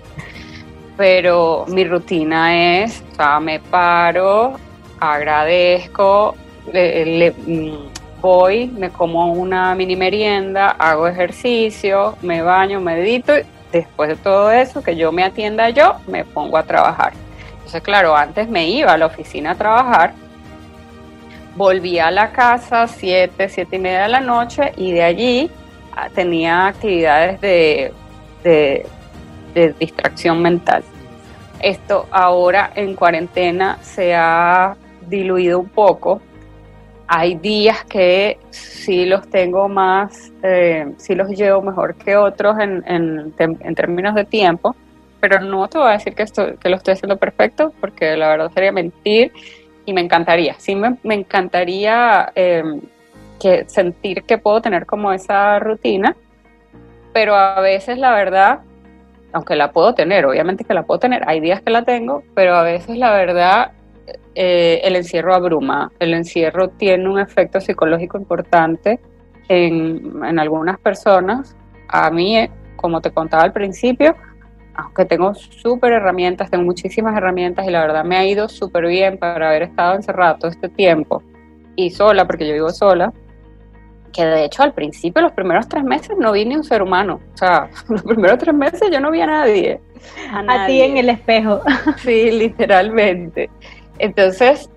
Pero 0.97 1.65
mi 1.67 1.83
rutina 1.85 2.83
es, 2.83 3.03
o 3.13 3.15
sea, 3.15 3.39
me 3.39 3.59
paro, 3.59 4.53
agradezco, 4.99 6.35
le, 6.71 7.31
mm, 7.31 8.02
voy, 8.23 8.67
me 8.67 8.89
como 8.89 9.33
una 9.33 9.75
mini 9.75 9.97
merienda, 9.97 10.69
hago 10.69 11.09
ejercicio, 11.09 12.15
me 12.21 12.41
baño, 12.41 12.79
medito 12.79 13.37
y 13.37 13.43
después 13.69 14.07
de 14.07 14.15
todo 14.15 14.49
eso, 14.49 14.81
que 14.81 14.95
yo 14.95 15.11
me 15.11 15.25
atienda 15.25 15.69
yo, 15.71 15.97
me 16.07 16.23
pongo 16.23 16.57
a 16.57 16.63
trabajar. 16.63 17.11
Entonces, 17.51 17.81
claro, 17.81 18.15
antes 18.15 18.47
me 18.47 18.69
iba 18.69 18.93
a 18.93 18.97
la 18.97 19.07
oficina 19.07 19.51
a 19.51 19.55
trabajar, 19.55 20.13
volvía 21.57 22.07
a 22.07 22.11
la 22.11 22.31
casa 22.31 22.87
siete, 22.87 23.49
siete 23.49 23.75
y 23.75 23.79
media 23.79 24.03
de 24.03 24.09
la 24.09 24.21
noche 24.21 24.71
y 24.77 24.93
de 24.93 25.03
allí 25.03 25.51
ah, 25.93 26.07
tenía 26.09 26.67
actividades 26.67 27.41
de, 27.41 27.91
de, 28.41 28.85
de 29.53 29.73
distracción 29.73 30.41
mental. 30.41 30.81
Esto 31.59 32.07
ahora 32.09 32.71
en 32.73 32.95
cuarentena 32.95 33.79
se 33.81 34.15
ha 34.15 34.77
diluido 35.09 35.59
un 35.59 35.67
poco 35.67 36.21
hay 37.15 37.35
días 37.35 37.83
que 37.83 38.39
sí 38.49 39.05
los 39.05 39.29
tengo 39.29 39.69
más, 39.69 40.31
eh, 40.41 40.93
sí 40.97 41.13
los 41.13 41.29
llevo 41.29 41.61
mejor 41.61 41.93
que 41.93 42.15
otros 42.15 42.57
en, 42.57 42.83
en, 42.87 43.75
términos 43.75 44.15
de 44.15 44.25
tiempo, 44.25 44.75
pero 45.19 45.39
no 45.39 45.67
te 45.67 45.77
voy 45.77 45.89
a 45.89 45.91
decir 45.91 46.15
que, 46.15 46.23
esto, 46.23 46.57
que 46.57 46.69
lo 46.69 46.77
estoy 46.77 46.93
haciendo 46.93 47.17
perfecto, 47.17 47.71
porque 47.79 48.17
la 48.17 48.29
verdad 48.29 48.51
sería 48.51 48.71
mentir 48.71 49.31
y 49.85 49.93
me 49.93 50.01
encantaría, 50.01 50.55
sí 50.57 50.75
me, 50.75 50.97
encantaría 51.03 52.31
em, 52.33 52.81
que 53.39 53.65
sentir 53.69 54.23
que 54.23 54.39
puedo 54.39 54.59
tener 54.59 54.87
como 54.87 55.13
esa 55.13 55.59
rutina, 55.59 56.15
pero 57.13 57.35
a 57.35 57.61
veces 57.61 57.99
la 57.99 58.15
verdad, 58.15 58.61
aunque 59.33 59.55
la 59.55 59.71
puedo 59.71 59.93
tener, 59.93 60.25
obviamente 60.25 60.63
que 60.63 60.73
la 60.73 60.81
puedo 60.81 60.99
tener, 60.99 61.21
hay 61.29 61.41
días 61.41 61.61
que 61.61 61.69
la 61.69 61.83
tengo, 61.83 62.23
pero 62.33 62.55
a 62.55 62.63
veces 62.63 62.97
la 62.97 63.11
verdad 63.11 63.71
eh, 64.35 64.81
el 64.83 64.95
encierro 64.95 65.33
abruma. 65.33 65.91
El 65.99 66.13
encierro 66.13 66.69
tiene 66.69 67.07
un 67.07 67.19
efecto 67.19 67.61
psicológico 67.61 68.17
importante 68.17 68.99
en, 69.47 70.23
en 70.23 70.39
algunas 70.39 70.79
personas. 70.79 71.55
A 71.87 72.09
mí, 72.09 72.37
eh, 72.37 72.51
como 72.75 73.01
te 73.01 73.11
contaba 73.11 73.43
al 73.43 73.53
principio, 73.53 74.15
aunque 74.75 75.05
tengo 75.05 75.33
súper 75.35 75.93
herramientas, 75.93 76.49
tengo 76.49 76.63
muchísimas 76.63 77.15
herramientas 77.15 77.67
y 77.67 77.71
la 77.71 77.81
verdad 77.81 78.03
me 78.03 78.17
ha 78.17 78.25
ido 78.25 78.49
súper 78.49 78.87
bien 78.87 79.17
para 79.17 79.49
haber 79.49 79.63
estado 79.63 79.95
encerrado 79.95 80.37
todo 80.39 80.51
este 80.51 80.69
tiempo 80.69 81.21
y 81.75 81.91
sola, 81.91 82.25
porque 82.25 82.47
yo 82.47 82.53
vivo 82.53 82.71
sola, 82.71 83.13
que 84.11 84.25
de 84.25 84.45
hecho 84.45 84.63
al 84.63 84.73
principio, 84.73 85.21
los 85.21 85.31
primeros 85.33 85.67
tres 85.67 85.83
meses, 85.83 86.17
no 86.17 86.31
vi 86.31 86.45
ni 86.45 86.55
un 86.55 86.63
ser 86.63 86.81
humano. 86.81 87.19
O 87.33 87.37
sea, 87.37 87.69
los 87.89 88.03
primeros 88.03 88.37
tres 88.37 88.53
meses 88.55 88.89
yo 88.91 88.99
no 88.99 89.11
vi 89.11 89.21
a 89.21 89.27
nadie. 89.27 89.79
A, 90.31 90.63
a 90.63 90.67
ti 90.67 90.81
en 90.81 90.97
el 90.97 91.09
espejo. 91.09 91.61
Sí, 91.97 92.31
literalmente. 92.31 93.49
Entonces, 93.99 94.69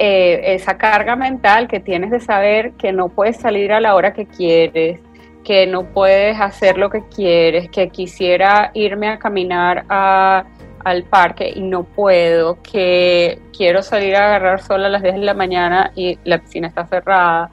eh, 0.00 0.54
esa 0.54 0.78
carga 0.78 1.16
mental 1.16 1.66
que 1.66 1.80
tienes 1.80 2.10
de 2.10 2.20
saber 2.20 2.72
que 2.72 2.92
no 2.92 3.08
puedes 3.08 3.36
salir 3.36 3.72
a 3.72 3.80
la 3.80 3.96
hora 3.96 4.12
que 4.12 4.26
quieres, 4.26 5.00
que 5.42 5.66
no 5.66 5.84
puedes 5.92 6.40
hacer 6.40 6.78
lo 6.78 6.88
que 6.88 7.02
quieres, 7.08 7.68
que 7.70 7.88
quisiera 7.88 8.70
irme 8.74 9.08
a 9.08 9.18
caminar 9.18 9.84
al 9.88 11.02
parque 11.04 11.52
y 11.52 11.62
no 11.62 11.82
puedo, 11.82 12.62
que 12.62 13.40
quiero 13.56 13.82
salir 13.82 14.14
a 14.14 14.26
agarrar 14.26 14.60
sol 14.62 14.84
a 14.84 14.88
las 14.88 15.02
10 15.02 15.14
de 15.14 15.20
la 15.20 15.34
mañana 15.34 15.90
y 15.96 16.18
la 16.24 16.38
piscina 16.38 16.68
está 16.68 16.86
cerrada. 16.86 17.50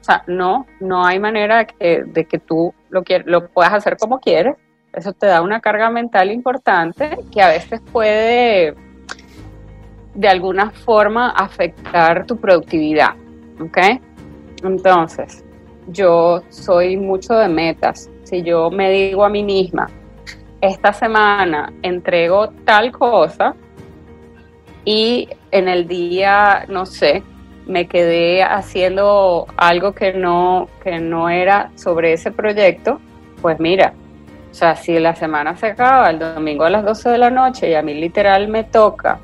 O 0.00 0.04
sea, 0.04 0.22
no, 0.26 0.66
no 0.80 1.04
hay 1.04 1.18
manera 1.18 1.58
de 1.58 1.66
que, 1.66 2.02
de 2.04 2.24
que 2.26 2.38
tú 2.38 2.74
lo, 2.90 3.02
lo 3.24 3.48
puedas 3.48 3.72
hacer 3.72 3.96
como 3.96 4.20
quieres. 4.20 4.56
eso 4.92 5.12
te 5.12 5.26
da 5.26 5.40
una 5.40 5.60
carga 5.60 5.88
mental 5.88 6.30
importante 6.30 7.16
que 7.32 7.40
a 7.40 7.48
veces 7.48 7.80
puede 7.92 8.74
de 10.16 10.28
alguna 10.28 10.70
forma 10.70 11.30
afectar 11.30 12.26
tu 12.26 12.36
productividad, 12.38 13.14
¿ok? 13.60 13.78
Entonces, 14.64 15.44
yo 15.88 16.42
soy 16.48 16.96
mucho 16.96 17.34
de 17.34 17.48
metas. 17.48 18.10
Si 18.24 18.42
yo 18.42 18.70
me 18.70 18.90
digo 18.90 19.24
a 19.24 19.28
mí 19.28 19.44
misma, 19.44 19.88
esta 20.60 20.92
semana 20.92 21.72
entrego 21.82 22.48
tal 22.64 22.90
cosa 22.90 23.54
y 24.84 25.28
en 25.50 25.68
el 25.68 25.86
día, 25.86 26.64
no 26.68 26.86
sé, 26.86 27.22
me 27.66 27.86
quedé 27.86 28.42
haciendo 28.42 29.46
algo 29.56 29.92
que 29.92 30.12
no, 30.14 30.68
que 30.82 30.98
no 30.98 31.28
era 31.28 31.70
sobre 31.74 32.14
ese 32.14 32.30
proyecto, 32.30 33.00
pues 33.42 33.60
mira, 33.60 33.92
o 34.50 34.54
sea, 34.54 34.76
si 34.76 34.98
la 34.98 35.14
semana 35.14 35.56
se 35.56 35.66
acaba 35.66 36.08
el 36.08 36.18
domingo 36.18 36.64
a 36.64 36.70
las 36.70 36.84
12 36.84 37.10
de 37.10 37.18
la 37.18 37.28
noche 37.28 37.68
y 37.68 37.74
a 37.74 37.82
mí 37.82 37.92
literal 37.94 38.48
me 38.48 38.64
toca 38.64 39.20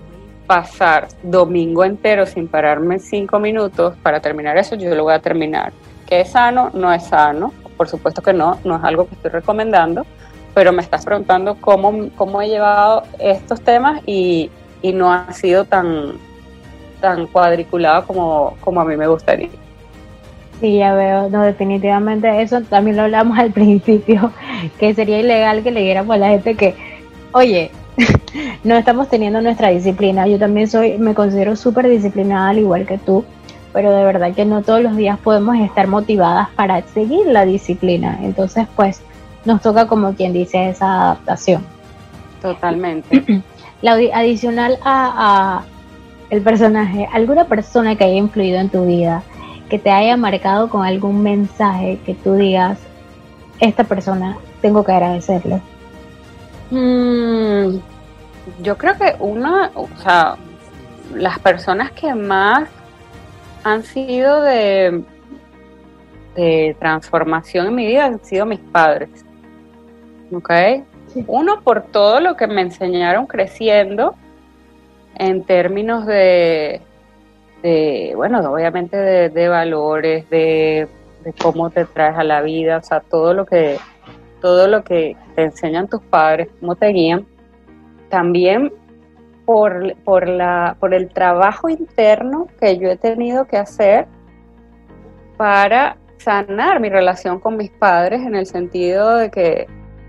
pasar 0.53 1.09
domingo 1.22 1.82
entero 1.82 2.26
sin 2.26 2.46
pararme 2.46 2.98
cinco 2.98 3.38
minutos 3.38 3.94
para 4.03 4.20
terminar 4.20 4.59
eso, 4.59 4.74
yo 4.74 4.94
lo 4.94 5.05
voy 5.05 5.14
a 5.14 5.18
terminar. 5.18 5.72
¿Que 6.07 6.20
es 6.20 6.32
sano? 6.32 6.70
No 6.74 6.92
es 6.92 7.05
sano. 7.05 7.55
Por 7.74 7.88
supuesto 7.88 8.20
que 8.20 8.34
no, 8.34 8.59
no 8.62 8.76
es 8.76 8.84
algo 8.84 9.09
que 9.09 9.14
estoy 9.14 9.30
recomendando, 9.30 10.05
pero 10.53 10.70
me 10.70 10.82
estás 10.82 11.07
preguntando 11.07 11.57
cómo, 11.59 12.11
cómo 12.16 12.42
he 12.42 12.48
llevado 12.48 13.05
estos 13.18 13.62
temas 13.62 14.03
y, 14.05 14.50
y 14.82 14.92
no 14.92 15.11
ha 15.11 15.32
sido 15.32 15.64
tan, 15.64 16.18
tan 17.00 17.28
cuadriculado 17.28 18.07
como, 18.07 18.55
como 18.61 18.82
a 18.82 18.84
mí 18.84 18.94
me 18.94 19.07
gustaría. 19.07 19.48
Sí, 20.61 20.76
ya 20.76 20.92
veo, 20.92 21.30
no, 21.30 21.44
definitivamente 21.44 22.42
eso 22.42 22.61
también 22.61 22.98
lo 22.98 23.05
hablamos 23.05 23.38
al 23.38 23.53
principio, 23.53 24.30
que 24.78 24.92
sería 24.92 25.18
ilegal 25.18 25.62
que 25.62 25.70
le 25.70 25.80
diéramos 25.80 26.14
a 26.14 26.18
la 26.18 26.28
gente 26.28 26.57
que, 26.57 26.74
oye, 27.32 27.70
no 28.64 28.76
estamos 28.76 29.09
teniendo 29.09 29.40
nuestra 29.40 29.68
disciplina. 29.68 30.26
Yo 30.26 30.38
también 30.38 30.68
soy, 30.68 30.99
me 30.99 31.14
considero 31.14 31.57
súper 31.57 31.88
disciplinada 31.88 32.51
al 32.51 32.59
igual 32.59 32.86
que 32.86 32.99
tú, 32.99 33.24
pero 33.72 33.95
de 33.95 34.05
verdad 34.05 34.34
que 34.34 34.45
no 34.45 34.62
todos 34.62 34.82
los 34.82 34.97
días 34.97 35.18
podemos 35.18 35.57
estar 35.57 35.86
motivadas 35.86 36.49
para 36.51 36.82
seguir 36.82 37.26
la 37.26 37.45
disciplina. 37.45 38.18
Entonces, 38.22 38.66
pues, 38.76 39.03
nos 39.45 39.61
toca 39.61 39.86
como 39.86 40.14
quien 40.14 40.32
dice 40.32 40.68
esa 40.68 41.03
adaptación. 41.03 41.64
Totalmente. 42.40 43.43
la, 43.82 43.93
adicional 43.93 44.78
a, 44.84 45.62
el 46.30 46.43
personaje, 46.43 47.09
alguna 47.12 47.45
persona 47.45 47.97
que 47.97 48.05
haya 48.05 48.14
influido 48.14 48.59
en 48.59 48.70
tu 48.70 48.86
vida, 48.86 49.22
que 49.68 49.78
te 49.78 49.90
haya 49.90 50.16
marcado 50.16 50.68
con 50.70 50.84
algún 50.84 51.22
mensaje 51.22 51.99
que 52.05 52.14
tú 52.14 52.34
digas, 52.34 52.78
esta 53.61 53.84
persona 53.84 54.36
tengo 54.61 54.84
que 54.84 54.93
agradecerle. 54.93 55.61
Mm, 56.72 57.80
yo 58.62 58.78
creo 58.78 58.96
que 58.96 59.14
una, 59.20 59.70
o 59.74 59.88
sea, 60.02 60.36
las 61.14 61.38
personas 61.38 61.92
que 61.92 62.14
más 62.14 62.68
han 63.62 63.82
sido 63.84 64.40
de, 64.40 65.04
de 66.34 66.74
transformación 66.78 67.66
en 67.66 67.74
mi 67.74 67.86
vida 67.86 68.06
han 68.06 68.24
sido 68.24 68.46
mis 68.46 68.60
padres. 68.60 69.10
¿Ok? 70.32 70.50
Uno, 71.26 71.60
por 71.60 71.82
todo 71.82 72.20
lo 72.20 72.36
que 72.36 72.46
me 72.46 72.62
enseñaron 72.62 73.26
creciendo 73.26 74.14
en 75.14 75.44
términos 75.44 76.06
de, 76.06 76.80
bueno, 78.16 78.40
obviamente 78.50 78.96
de, 78.96 79.48
valores, 79.48 80.28
de, 80.30 80.88
cómo 81.40 81.68
te 81.70 81.84
traes 81.84 82.16
a 82.16 82.24
la 82.24 82.40
vida, 82.40 82.78
o 82.78 82.82
sea, 82.82 83.00
todo 83.00 83.34
lo 83.34 83.44
que 83.44 83.78
todo 84.43 84.68
lo 84.68 84.84
que 84.84 85.16
te 85.34 85.45
enseñan 85.45 85.88
tus 85.88 86.03
padres, 86.03 86.49
cómo 86.61 86.74
te 86.76 86.88
guían. 86.88 87.26
También 88.11 88.72
por, 89.47 89.97
por, 90.05 90.28
la, 90.28 90.76
por 90.78 90.93
el 90.93 91.09
trabajo 91.09 91.70
interno 91.70 92.49
que 92.61 92.76
yo 92.76 92.90
he 92.90 92.97
tenido 92.97 93.47
que 93.47 93.57
hacer 93.57 94.07
para 95.38 95.97
sanar 96.18 96.80
mi 96.80 96.88
relación 96.88 97.40
con 97.40 97.57
mis 97.57 97.70
padres 97.70 98.20
en 98.20 98.34
el 98.34 98.47
sentido 98.47 99.16
de 99.16 99.30
que, 99.30 99.66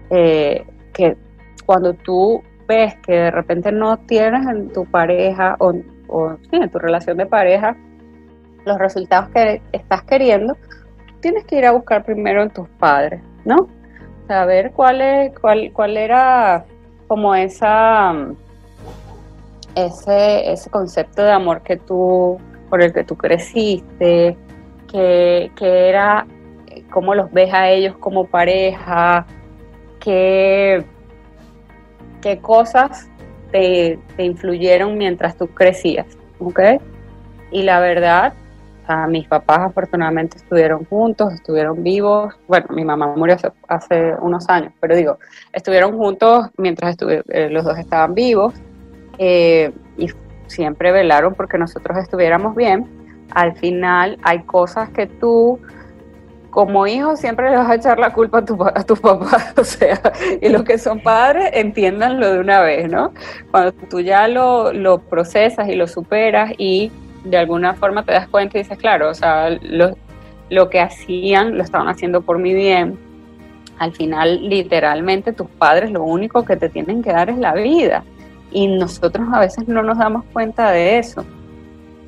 eh, 0.09 0.65
que 0.93 1.17
cuando 1.65 1.93
tú 1.93 2.43
ves 2.67 2.95
que 3.05 3.13
de 3.13 3.31
repente 3.31 3.71
no 3.71 3.97
tienes 3.97 4.45
en 4.47 4.71
tu 4.71 4.85
pareja 4.85 5.55
o, 5.59 5.71
en 6.51 6.69
tu 6.69 6.79
relación 6.79 7.17
de 7.17 7.25
pareja 7.25 7.75
los 8.65 8.77
resultados 8.77 9.29
que 9.29 9.61
estás 9.71 10.03
queriendo, 10.03 10.55
tienes 11.19 11.43
que 11.45 11.57
ir 11.57 11.65
a 11.65 11.71
buscar 11.71 12.05
primero 12.05 12.43
en 12.43 12.49
tus 12.49 12.69
padres, 12.69 13.21
¿no? 13.43 13.67
Saber 14.27 14.71
cuál 14.71 15.01
es, 15.01 15.37
cuál, 15.39 15.71
cuál 15.73 15.97
era 15.97 16.65
como 17.07 17.35
esa 17.35 18.15
ese, 19.75 20.51
ese 20.51 20.69
concepto 20.69 21.23
de 21.23 21.31
amor 21.31 21.61
que 21.61 21.77
tú, 21.77 22.39
por 22.69 22.81
el 22.81 22.93
que 22.93 23.03
tú 23.03 23.15
creciste, 23.15 24.37
que, 24.91 25.51
que 25.55 25.89
era 25.89 26.27
cómo 26.91 27.15
los 27.15 27.31
ves 27.31 27.53
a 27.53 27.69
ellos 27.69 27.97
como 27.97 28.25
pareja, 28.25 29.25
qué, 29.99 30.83
qué 32.21 32.37
cosas 32.39 33.09
te, 33.51 33.99
influyeron 34.17 34.97
mientras 34.97 35.37
tú 35.37 35.47
crecías, 35.47 36.07
¿ok? 36.39 36.59
Y 37.51 37.63
la 37.63 37.79
verdad, 37.79 38.33
mis 39.07 39.27
papás 39.27 39.59
afortunadamente 39.59 40.37
estuvieron 40.37 40.85
juntos, 40.85 41.33
estuvieron 41.33 41.83
vivos. 41.83 42.33
Bueno, 42.47 42.67
mi 42.69 42.83
mamá 42.83 43.13
murió 43.15 43.37
hace, 43.67 44.15
unos 44.19 44.49
años, 44.49 44.73
pero 44.79 44.95
digo, 44.95 45.19
estuvieron 45.53 45.97
juntos 45.97 46.49
mientras 46.57 46.97
eh, 47.01 47.49
los 47.49 47.63
dos 47.63 47.77
estaban 47.77 48.13
vivos 48.13 48.53
eh, 49.17 49.71
y 49.97 50.09
siempre 50.47 50.91
velaron 50.91 51.33
porque 51.33 51.57
nosotros 51.57 51.97
estuviéramos 51.97 52.55
bien. 52.55 52.87
Al 53.33 53.55
final 53.55 54.17
hay 54.23 54.43
cosas 54.43 54.89
que 54.89 55.07
tú 55.07 55.59
como 56.53 56.85
hijo 56.85 57.17
siempre 57.17 57.49
le 57.49 57.57
vas 57.57 57.69
a 57.69 57.75
echar 57.75 57.97
la 57.97 58.13
culpa 58.13 58.37
a, 58.37 58.45
tu, 58.45 58.63
a 58.63 58.83
tus 58.83 58.99
papás, 58.99 59.53
o 59.57 59.63
sea, 59.63 59.99
y 60.39 60.49
los 60.49 60.63
que 60.63 60.77
son 60.77 60.99
padres 60.99 61.49
entiéndanlo 61.53 62.31
de 62.31 62.39
una 62.39 62.61
vez, 62.61 62.89
¿no? 62.89 63.11
Cuando 63.49 63.71
tú 63.89 63.99
ya 63.99 64.27
lo, 64.27 64.99
procesas 65.09 65.67
y 65.67 65.75
lo 65.75 65.87
superas 65.87 66.51
y 66.57 66.91
de 67.23 67.37
alguna 67.37 67.73
forma 67.73 68.03
te 68.03 68.13
das 68.13 68.27
cuenta 68.27 68.57
y 68.57 68.63
dices, 68.63 68.77
claro, 68.77 69.09
o 69.09 69.13
sea, 69.13 69.49
lo, 69.49 69.95
lo 70.49 70.69
que 70.69 70.79
hacían 70.79 71.57
lo 71.57 71.63
estaban 71.63 71.87
haciendo 71.87 72.21
por 72.21 72.39
mi 72.39 72.53
bien. 72.53 72.97
Al 73.79 73.91
final, 73.93 74.47
literalmente, 74.47 75.33
tus 75.33 75.49
padres 75.49 75.91
lo 75.91 76.03
único 76.03 76.45
que 76.45 76.55
te 76.55 76.69
tienen 76.69 77.01
que 77.01 77.11
dar 77.11 77.29
es 77.29 77.37
la 77.37 77.53
vida 77.53 78.03
y 78.51 78.67
nosotros 78.67 79.27
a 79.33 79.39
veces 79.39 79.67
no 79.67 79.81
nos 79.81 79.97
damos 79.97 80.23
cuenta 80.31 80.71
de 80.71 80.99
eso. 80.99 81.25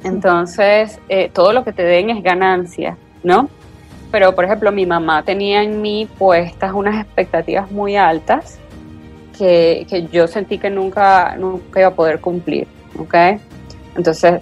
Entonces, 0.04 1.00
eh, 1.10 1.32
todo 1.34 1.52
lo 1.52 1.64
que 1.64 1.74
te 1.74 1.84
den 1.84 2.12
es 2.12 2.22
ganancia, 2.22 2.96
¿no? 3.24 3.50
Pero, 4.12 4.36
por 4.36 4.46
ejemplo, 4.46 4.72
mi 4.72 4.86
mamá 4.86 5.24
tenía 5.24 5.64
en 5.64 5.82
mí 5.82 6.08
puestas 6.18 6.72
unas 6.74 7.04
expectativas 7.04 7.72
muy 7.72 7.96
altas 7.96 8.60
que, 9.38 9.88
que 9.90 10.08
yo 10.08 10.28
sentí 10.28 10.60
que 10.60 10.70
nunca, 10.70 11.36
nunca 11.38 11.80
iba 11.80 11.90
a 11.90 11.96
poder 11.96 12.22
cumplir, 12.22 12.68
¿ok? 13.00 13.16
Entonces, 13.98 14.42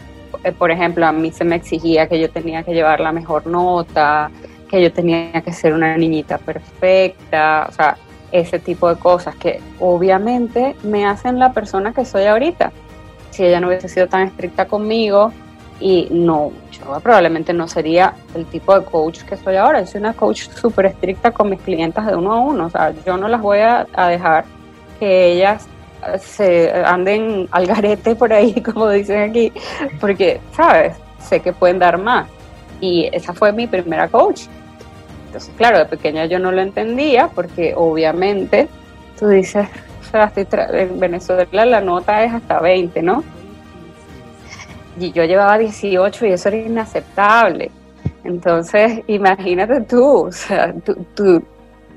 por 0.58 0.72
ejemplo, 0.72 1.06
a 1.06 1.12
mí 1.12 1.32
se 1.32 1.44
me 1.44 1.56
exigía 1.56 2.08
que 2.08 2.20
yo 2.20 2.30
tenía 2.30 2.64
que 2.64 2.74
llevar 2.74 3.00
la 3.00 3.12
mejor 3.12 3.48
nota, 3.48 4.32
que 4.70 4.82
yo 4.82 4.92
tenía 4.92 5.42
que 5.42 5.54
ser 5.54 5.74
una 5.74 5.96
niñita 5.98 6.38
perfecta, 6.38 7.68
o 7.70 7.72
sea, 7.72 7.98
ese 8.32 8.58
tipo 8.58 8.90
de 8.90 8.96
cosas 8.96 9.36
que 9.36 9.62
obviamente 9.80 10.76
me 10.84 11.06
hacen 11.06 11.38
la 11.38 11.54
persona 11.54 11.94
que 11.94 12.04
soy 12.04 12.26
ahorita. 12.26 12.72
Si 13.30 13.44
ella 13.46 13.60
no 13.60 13.68
hubiese 13.68 13.88
sido 13.88 14.08
tan 14.08 14.28
estricta 14.28 14.66
conmigo 14.66 15.32
y 15.80 16.08
no, 16.10 16.52
yo 16.72 17.00
probablemente 17.02 17.54
no 17.54 17.68
sería 17.68 18.16
el 18.34 18.46
tipo 18.46 18.78
de 18.78 18.86
coach 18.86 19.22
que 19.22 19.38
soy 19.38 19.56
ahora. 19.56 19.84
Yo 19.84 20.00
una 20.00 20.14
coach 20.14 20.50
súper 20.50 20.88
estricta 20.88 21.32
con 21.32 21.50
mis 21.50 21.62
clientes 21.62 22.04
de 22.06 22.16
uno 22.16 22.34
a 22.34 22.40
uno. 22.40 22.66
O 22.66 22.70
sea, 22.70 22.94
yo 23.06 23.18
no 23.18 23.28
las 23.28 23.42
voy 23.42 23.60
a, 23.60 23.86
dejar 24.08 24.46
que 25.00 25.34
ellas 25.34 25.68
se 26.20 26.72
anden 26.86 27.47
al 27.51 27.66
garete 27.66 28.16
por 28.16 28.32
ahí, 28.34 28.62
como 28.74 28.89
dicen 28.89 29.30
aquí, 29.30 29.51
porque, 29.99 30.39
¿sabes? 30.56 30.95
Sé 31.20 31.39
que 31.39 31.54
pueden 31.54 31.80
dar 31.80 31.97
más. 31.97 32.28
Y 32.82 33.10
esa 33.14 33.34
fue 33.34 33.51
mi 33.54 33.68
primera 33.68 34.08
coach. 34.08 34.41
Entonces, 35.28 35.54
claro, 35.58 35.80
de 35.80 35.86
pequeña 35.86 36.26
yo 36.26 36.38
no 36.38 36.51
lo 36.51 36.62
entendía 36.62 37.28
porque 37.28 37.74
obviamente 37.76 38.68
tú 39.18 39.30
dices, 39.30 39.68
en 40.14 40.99
Venezuela 40.99 41.66
la 41.66 41.82
nota 41.82 42.24
es 42.24 42.34
hasta 42.34 42.60
20, 42.60 43.01
¿no? 43.01 43.24
Y 44.99 45.12
yo 45.12 45.24
llevaba 45.24 45.58
18 45.58 46.28
y 46.28 46.32
eso 46.34 46.49
era 46.49 46.58
inaceptable. 46.58 47.72
Entonces, 48.24 49.01
imagínate 49.08 49.82
tú, 49.82 50.28
o 50.28 50.32
sea, 50.32 50.74
tu, 51.16 51.43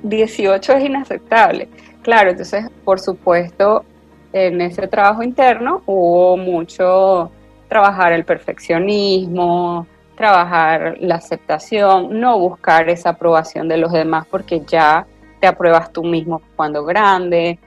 18 0.02 0.72
es 0.72 0.84
inaceptable. 0.84 1.68
Claro, 2.02 2.30
entonces, 2.30 2.64
por 2.84 3.00
supuesto, 3.00 3.84
en 4.32 4.60
ese 4.60 4.86
trabajo 4.88 5.22
interno 5.22 5.82
hubo 5.86 6.36
mucho 6.36 7.30
trabajar 7.68 8.12
el 8.12 8.24
perfeccionismo, 8.24 9.86
trabajar 10.16 10.96
la 11.00 11.16
aceptación, 11.16 12.20
no 12.20 12.38
buscar 12.38 12.88
esa 12.88 13.10
aprobación 13.10 13.68
de 13.68 13.76
los 13.76 13.92
demás 13.92 14.26
porque 14.30 14.62
ya 14.66 15.06
te 15.40 15.46
apruebas 15.46 15.92
tú 15.92 16.02
mismo 16.04 16.40
cuando 16.56 16.84
grande. 16.84 17.58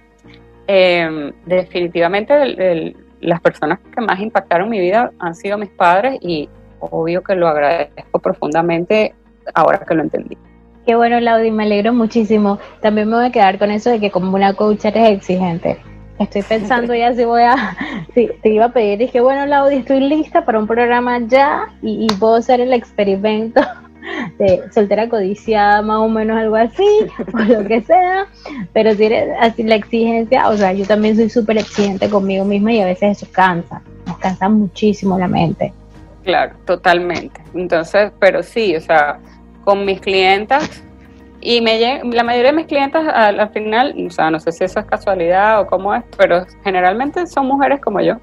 Em, 0.68 1.32
definitivamente 1.46 2.94
las 3.22 3.42
personas 3.42 3.80
que 3.94 4.02
más 4.02 4.20
impactaron 4.20 4.70
mi 4.70 4.80
vida 4.80 5.12
han 5.20 5.36
sido 5.36 5.58
mis 5.58 5.70
padres 5.70 6.20
y 6.22 6.50
obvio 6.80 7.24
que 7.24 7.36
lo 7.36 7.48
agradezco 7.48 8.20
profundamente 8.20 9.14
ahora 9.54 9.80
que 9.80 9.96
lo 9.96 10.04
entendí. 10.04 10.38
Qué 10.86 10.96
bueno, 10.96 11.20
Laudi, 11.20 11.52
me 11.52 11.64
alegro 11.64 11.94
muchísimo. 11.94 12.58
También 12.82 13.10
me 13.10 13.18
voy 13.18 13.26
a 13.26 13.32
quedar 13.32 13.60
con 13.60 13.70
eso 13.70 13.90
de 13.90 14.00
que 14.00 14.10
como 14.10 14.36
una 14.36 14.54
coach 14.54 14.86
eres 14.86 15.10
exigente. 15.10 15.78
Estoy 16.20 16.42
pensando 16.44 16.94
ya 16.94 17.14
si 17.14 17.24
voy 17.24 17.44
a, 17.44 17.78
si 18.14 18.30
te 18.42 18.50
iba 18.50 18.66
a 18.66 18.74
pedir, 18.74 19.00
dije, 19.00 19.22
bueno, 19.22 19.46
Laudi, 19.46 19.78
estoy 19.78 20.02
lista 20.02 20.44
para 20.44 20.60
un 20.60 20.68
programa 20.68 21.20
ya 21.20 21.70
y, 21.82 22.08
puedo 22.20 22.36
hacer 22.36 22.60
el 22.60 22.74
experimento 22.74 23.62
de 24.38 24.64
soltera 24.72 25.08
codiciada, 25.08 25.82
más 25.82 25.98
o 25.98 26.10
menos 26.10 26.38
algo 26.38 26.58
así, 26.58 26.88
o 27.34 27.38
lo 27.38 27.66
que 27.66 27.82
sea, 27.82 28.28
pero 28.74 28.94
si 28.96 29.06
eres 29.06 29.30
así 29.40 29.64
la 29.64 29.76
exigencia, 29.76 30.50
o 30.50 30.58
sea, 30.58 30.74
yo 30.74 30.86
también 30.86 31.16
soy 31.16 31.30
súper 31.30 31.58
exigente 31.58 32.10
conmigo 32.10 32.44
misma 32.44 32.74
y 32.74 32.82
a 32.82 32.86
veces 32.86 33.18
eso 33.18 33.32
cansa, 33.32 33.82
nos 34.06 34.18
cansa 34.18 34.50
muchísimo 34.50 35.18
la 35.18 35.30
mente. 35.30 35.74
Claro, 36.24 36.54
totalmente. 36.66 37.42
Entonces, 37.54 38.12
pero 38.20 38.44
sí, 38.44 38.76
o 38.76 38.82
sea, 38.82 39.20
con 39.64 39.86
mis 39.86 40.02
clientas 40.02 40.84
y 41.42 41.62
me 41.62 42.02
la 42.04 42.24
mayoría 42.24 42.52
de 42.52 42.58
mis 42.58 42.68
clientes 42.68 43.02
al, 43.02 43.50
final, 43.50 43.96
o 44.08 44.10
sea, 44.10 44.30
no 44.30 44.40
sé 44.40 44.52
si 44.52 44.64
eso 44.64 44.80
es 44.80 44.86
casualidad 44.86 45.62
o 45.62 45.68
cómo 45.68 45.96
es, 45.96 46.04
pero 46.18 46.46
generalmente 46.64 47.26
son 47.28 47.48
mujeres 47.48 47.80
como 47.80 48.02
yo. 48.02 48.16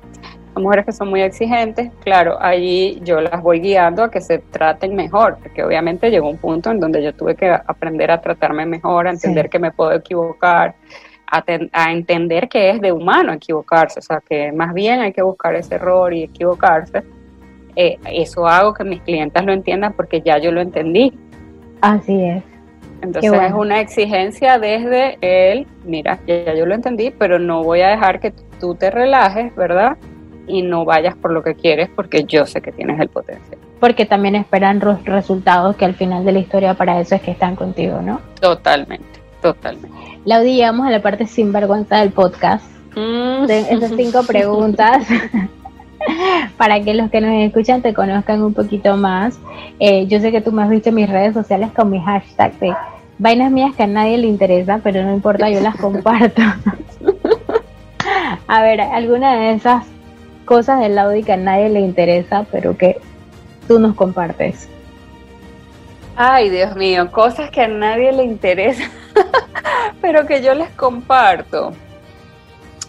Son 0.53 0.63
mujeres 0.63 0.87
que 0.87 0.93
son 0.93 1.09
muy 1.09 1.23
exigentes. 1.23 1.91
Claro, 2.03 2.37
allí 2.41 3.01
yo 3.05 3.21
las 3.21 3.43
voy 3.43 3.61
guiando 3.61 4.05
a 4.05 4.11
que 4.11 4.21
se 4.21 4.39
traten 4.39 4.95
mejor, 4.95 5.39
porque 5.43 5.65
obviamente 5.65 6.11
llegó 6.11 6.29
un 6.29 6.39
punto 6.39 6.71
en 6.71 6.81
donde 6.81 7.03
yo 7.03 7.15
tuve 7.15 7.35
que 7.35 7.51
aprender 7.51 8.11
a 8.11 8.21
tratarme 8.21 8.67
mejor, 8.67 9.07
a 9.07 9.11
entender 9.11 9.49
que 9.49 9.59
me 9.59 9.71
puedo 9.71 9.93
equivocar, 9.93 10.75
a, 11.27 11.45
a, 11.73 11.93
entender 11.93 12.49
que 12.49 12.71
es 12.71 12.81
de 12.81 12.93
humano 12.93 13.33
equivocarse, 13.33 13.99
o 13.99 14.03
sea, 14.03 14.23
que 14.27 14.53
más 14.53 14.73
bien 14.73 15.01
hay 15.01 15.13
que 15.13 15.23
buscar 15.23 15.55
ese 15.55 15.75
error 15.75 16.13
y 16.13 16.23
equivocarse. 16.25 17.03
Eh, 17.75 17.99
eso 18.11 18.47
hago 18.47 18.73
que 18.73 18.85
mis 18.85 19.01
clientes 19.03 19.45
lo 19.45 19.53
entiendan 19.53 19.93
porque 19.93 20.21
ya 20.23 20.39
yo 20.39 20.53
lo 20.53 20.61
entendí. 20.61 21.13
Así 21.83 22.23
es. 22.23 22.56
Entonces 23.07 23.33
es 23.33 23.53
una 23.53 23.81
exigencia 23.81 24.59
desde 24.59 25.17
él, 25.21 25.67
mira, 25.85 26.19
ya, 26.27 26.55
yo 26.55 26.67
lo 26.67 26.75
entendí, 26.75 27.11
pero 27.11 27.39
no 27.39 27.63
voy 27.63 27.81
a 27.81 27.89
dejar 27.89 28.19
que 28.19 28.33
tú 28.61 28.75
te 28.75 28.91
relajes, 28.91 29.55
¿verdad? 29.55 29.97
Y 30.49 30.63
no 30.63 30.85
vayas 30.85 31.17
por 31.17 31.33
lo 31.33 31.43
que 31.43 31.55
quieres 31.55 31.89
porque 31.95 32.25
yo 32.25 32.47
sé 32.47 32.61
que 32.61 32.73
tienes 32.73 32.99
el 33.01 33.09
potencial. 33.09 33.59
Porque 33.79 34.07
también 34.07 34.35
esperan 34.35 34.81
los 34.81 35.05
resultados 35.05 35.77
que 35.77 35.85
al 35.85 35.95
final 35.95 36.25
de 36.25 36.33
la 36.33 36.39
historia 36.41 36.75
para 36.75 36.99
eso 37.01 37.15
es 37.15 37.23
que 37.23 37.31
están 37.31 37.55
contigo, 37.55 38.01
¿no? 38.03 38.21
Totalmente, 38.41 39.21
totalmente. 39.41 39.97
Laudi, 40.25 40.57
llegamos 40.57 40.87
a 40.87 40.91
la 40.91 41.01
parte 41.01 41.27
sin 41.27 41.53
vergüenza 41.53 42.01
del 42.01 42.11
podcast. 42.11 42.65
Mm. 42.97 43.45
esas 43.51 43.93
cinco 43.95 44.23
preguntas 44.27 45.07
para 46.57 46.81
que 46.81 46.95
los 46.95 47.11
que 47.11 47.21
nos 47.21 47.33
escuchan 47.43 47.83
te 47.83 47.95
conozcan 47.95 48.43
un 48.43 48.55
poquito 48.55 48.97
más. 48.97 49.39
Eh, 49.79 50.07
yo 50.07 50.19
sé 50.19 50.33
que 50.33 50.41
tú 50.41 50.51
me 50.51 50.63
has 50.63 50.71
visto 50.71 50.89
en 50.89 50.97
mis 50.97 51.09
redes 51.09 51.35
sociales 51.35 51.71
con 51.77 51.91
mi 51.91 52.01
hashtag 52.01 52.59
de 52.59 52.75
vainas 53.19 53.51
mías 53.51 53.75
que 53.75 53.85
a 53.85 53.87
nadie 53.87 54.19
le 54.19 54.27
interesa, 54.27 54.81
pero 54.83 55.03
no 55.03 55.13
importa, 55.13 55.51
yo 55.51 55.61
las 55.61 55.77
comparto. 55.77 56.43
a 58.47 58.63
ver, 58.63 58.81
alguna 58.81 59.37
de 59.37 59.53
esas 59.53 59.85
cosas 60.45 60.81
del 60.81 60.99
Audi 60.99 61.23
que 61.23 61.33
a 61.33 61.37
nadie 61.37 61.69
le 61.69 61.81
interesa, 61.81 62.47
pero 62.51 62.77
que 62.77 63.01
tú 63.67 63.79
nos 63.79 63.95
compartes. 63.95 64.69
Ay, 66.17 66.49
Dios 66.49 66.75
mío, 66.77 67.11
cosas 67.13 67.51
que 67.51 67.61
a 67.61 67.69
nadie 67.69 68.13
le 68.13 68.25
interesa, 68.25 68.85
pero 70.01 70.27
que 70.27 70.43
yo 70.43 70.55
les 70.55 70.71
comparto. 70.71 71.73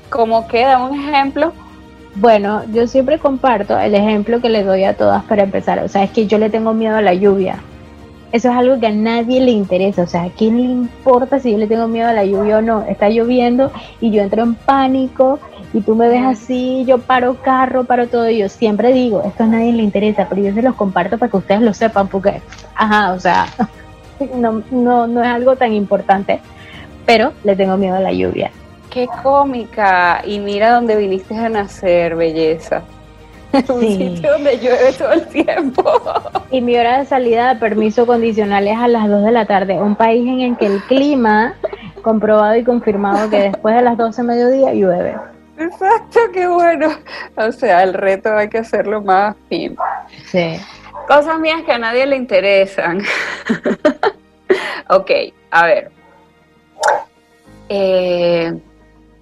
Como 0.10 0.48
queda 0.48 0.82
un 0.82 0.98
ejemplo, 0.98 1.52
bueno, 2.16 2.64
yo 2.72 2.88
siempre 2.88 3.20
comparto 3.20 3.78
el 3.78 3.94
ejemplo 3.94 4.40
que 4.40 4.50
le 4.50 4.64
doy 4.64 4.86
a 4.86 4.96
todas 4.96 5.24
para 5.26 5.44
empezar. 5.44 5.80
O 5.80 5.90
sea, 5.90 6.04
es 6.04 6.12
que 6.12 6.26
yo 6.26 6.38
le 6.38 6.50
tengo 6.50 6.74
miedo 6.74 6.96
a 6.96 7.02
la 7.02 7.14
lluvia. 7.14 7.60
Eso 8.32 8.50
es 8.50 8.56
algo 8.56 8.80
que 8.80 8.88
a 8.88 8.92
nadie 8.92 9.40
le 9.40 9.52
interesa. 9.52 10.04
O 10.04 10.08
sea, 10.08 10.24
¿a 10.24 10.30
quién 10.30 10.58
le 10.58 10.64
importa 10.64 11.40
si 11.40 11.52
yo 11.52 11.58
le 11.58 11.68
tengo 11.68 11.88
miedo 11.88 12.10
a 12.10 12.14
la 12.14 12.26
lluvia 12.26 12.58
o 12.58 12.62
no? 12.62 12.84
Está 12.84 13.10
lloviendo 13.10 13.72
y 14.02 14.12
yo 14.12 14.22
entro 14.22 14.44
en 14.44 14.56
pánico 14.56 15.40
y 15.74 15.82
tú 15.82 15.96
me 15.96 16.08
ves 16.08 16.24
así, 16.26 16.84
yo 16.86 16.98
paro 16.98 17.36
carro, 17.42 17.84
paro 17.86 18.08
todo. 18.08 18.30
Y 18.30 18.40
yo 18.40 18.50
siempre 18.50 18.94
digo, 18.94 19.22
esto 19.24 19.44
a 19.44 19.48
nadie 19.48 19.74
le 19.74 19.84
interesa, 19.84 20.28
pero 20.30 20.42
yo 20.42 20.54
se 20.54 20.62
los 20.62 20.76
comparto 20.76 21.18
para 21.18 21.30
que 21.32 21.38
ustedes 21.38 21.62
lo 21.62 21.74
sepan, 21.74 22.08
porque, 22.08 22.42
ajá, 22.76 23.14
o 23.14 23.20
sea, 23.20 23.48
no, 24.36 24.64
no, 24.72 25.08
no 25.08 25.22
es 25.22 25.28
algo 25.28 25.56
tan 25.56 25.74
importante, 25.74 26.42
pero 27.06 27.34
le 27.44 27.56
tengo 27.56 27.78
miedo 27.78 27.96
a 27.96 28.02
la 28.02 28.12
lluvia. 28.12 28.52
Qué 28.90 29.08
cómica. 29.24 30.22
Y 30.26 30.40
mira 30.40 30.72
dónde 30.72 30.96
viniste 30.96 31.36
a 31.36 31.50
nacer, 31.50 32.16
belleza. 32.16 32.84
Un 33.70 33.82
sitio 33.82 34.32
donde 34.32 34.58
llueve 34.58 34.94
todo 34.98 35.12
el 35.12 35.28
tiempo. 35.28 35.84
Y 36.50 36.62
mi 36.62 36.78
hora 36.78 37.00
de 37.00 37.06
salida 37.06 37.54
de 37.54 37.60
permiso 37.60 38.06
condicional 38.06 38.66
es 38.68 38.78
a 38.78 38.88
las 38.88 39.10
2 39.10 39.26
de 39.26 39.32
la 39.32 39.46
tarde. 39.46 39.82
Un 39.82 39.98
país 39.98 40.26
en 40.26 40.40
el 40.40 40.58
que 40.58 40.66
el 40.66 40.82
clima, 40.84 41.56
comprobado 42.02 42.56
y 42.56 42.64
confirmado 42.64 43.30
que 43.30 43.42
después 43.42 43.76
de 43.76 43.82
las 43.82 43.98
12 43.98 44.22
de 44.22 44.28
mediodía 44.28 44.74
llueve. 44.74 45.16
Exacto, 45.58 46.20
qué 46.32 46.48
bueno. 46.48 46.88
O 47.36 47.52
sea, 47.52 47.84
el 47.84 47.94
reto 47.94 48.34
hay 48.34 48.48
que 48.48 48.60
hacerlo 48.60 49.02
más 49.02 49.36
fin. 49.50 49.76
Sí. 50.28 50.58
Cosas 51.08 51.38
mías 51.40 51.64
que 51.64 51.74
a 51.74 51.78
nadie 51.78 52.06
le 52.06 52.16
interesan. 52.16 53.02
ok, 54.90 55.12
a 55.52 55.66
ver. 55.66 55.92
Eh, 57.70 58.54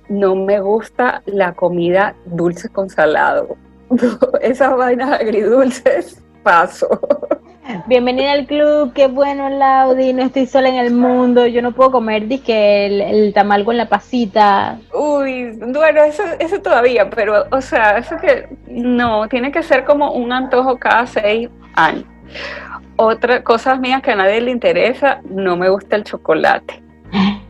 no 0.09 0.35
me 0.35 0.59
gusta 0.59 1.23
la 1.25 1.53
comida 1.53 2.15
dulce 2.25 2.69
con 2.69 2.89
salado. 2.89 3.57
Esas 4.41 4.75
vainas 4.75 5.19
agridulces, 5.19 6.23
paso. 6.43 6.87
Bienvenida 7.87 8.33
al 8.33 8.45
club, 8.45 8.93
qué 8.93 9.07
bueno 9.07 9.49
Laudi, 9.49 10.13
no 10.13 10.23
estoy 10.23 10.45
sola 10.45 10.69
en 10.69 10.75
el 10.75 10.93
mundo, 10.93 11.47
yo 11.47 11.63
no 11.63 11.71
puedo 11.71 11.91
comer 11.91 12.27
disque 12.27 12.85
el, 12.85 13.01
el 13.01 13.33
tamal 13.33 13.65
con 13.65 13.75
la 13.75 13.89
pasita. 13.89 14.79
Uy, 14.93 15.51
bueno, 15.57 16.03
eso, 16.03 16.23
eso 16.39 16.61
todavía, 16.61 17.09
pero 17.09 17.45
o 17.51 17.61
sea, 17.61 17.97
eso 17.97 18.17
que 18.17 18.47
no, 18.67 19.27
tiene 19.29 19.51
que 19.51 19.63
ser 19.63 19.83
como 19.83 20.11
un 20.11 20.31
antojo 20.31 20.77
cada 20.77 21.07
seis 21.07 21.49
años. 21.73 22.05
Otra 22.97 23.43
cosa 23.43 23.75
mía 23.75 23.99
que 24.01 24.11
a 24.11 24.15
nadie 24.15 24.41
le 24.41 24.51
interesa, 24.51 25.21
no 25.25 25.57
me 25.57 25.69
gusta 25.69 25.95
el 25.95 26.03
chocolate. 26.03 26.83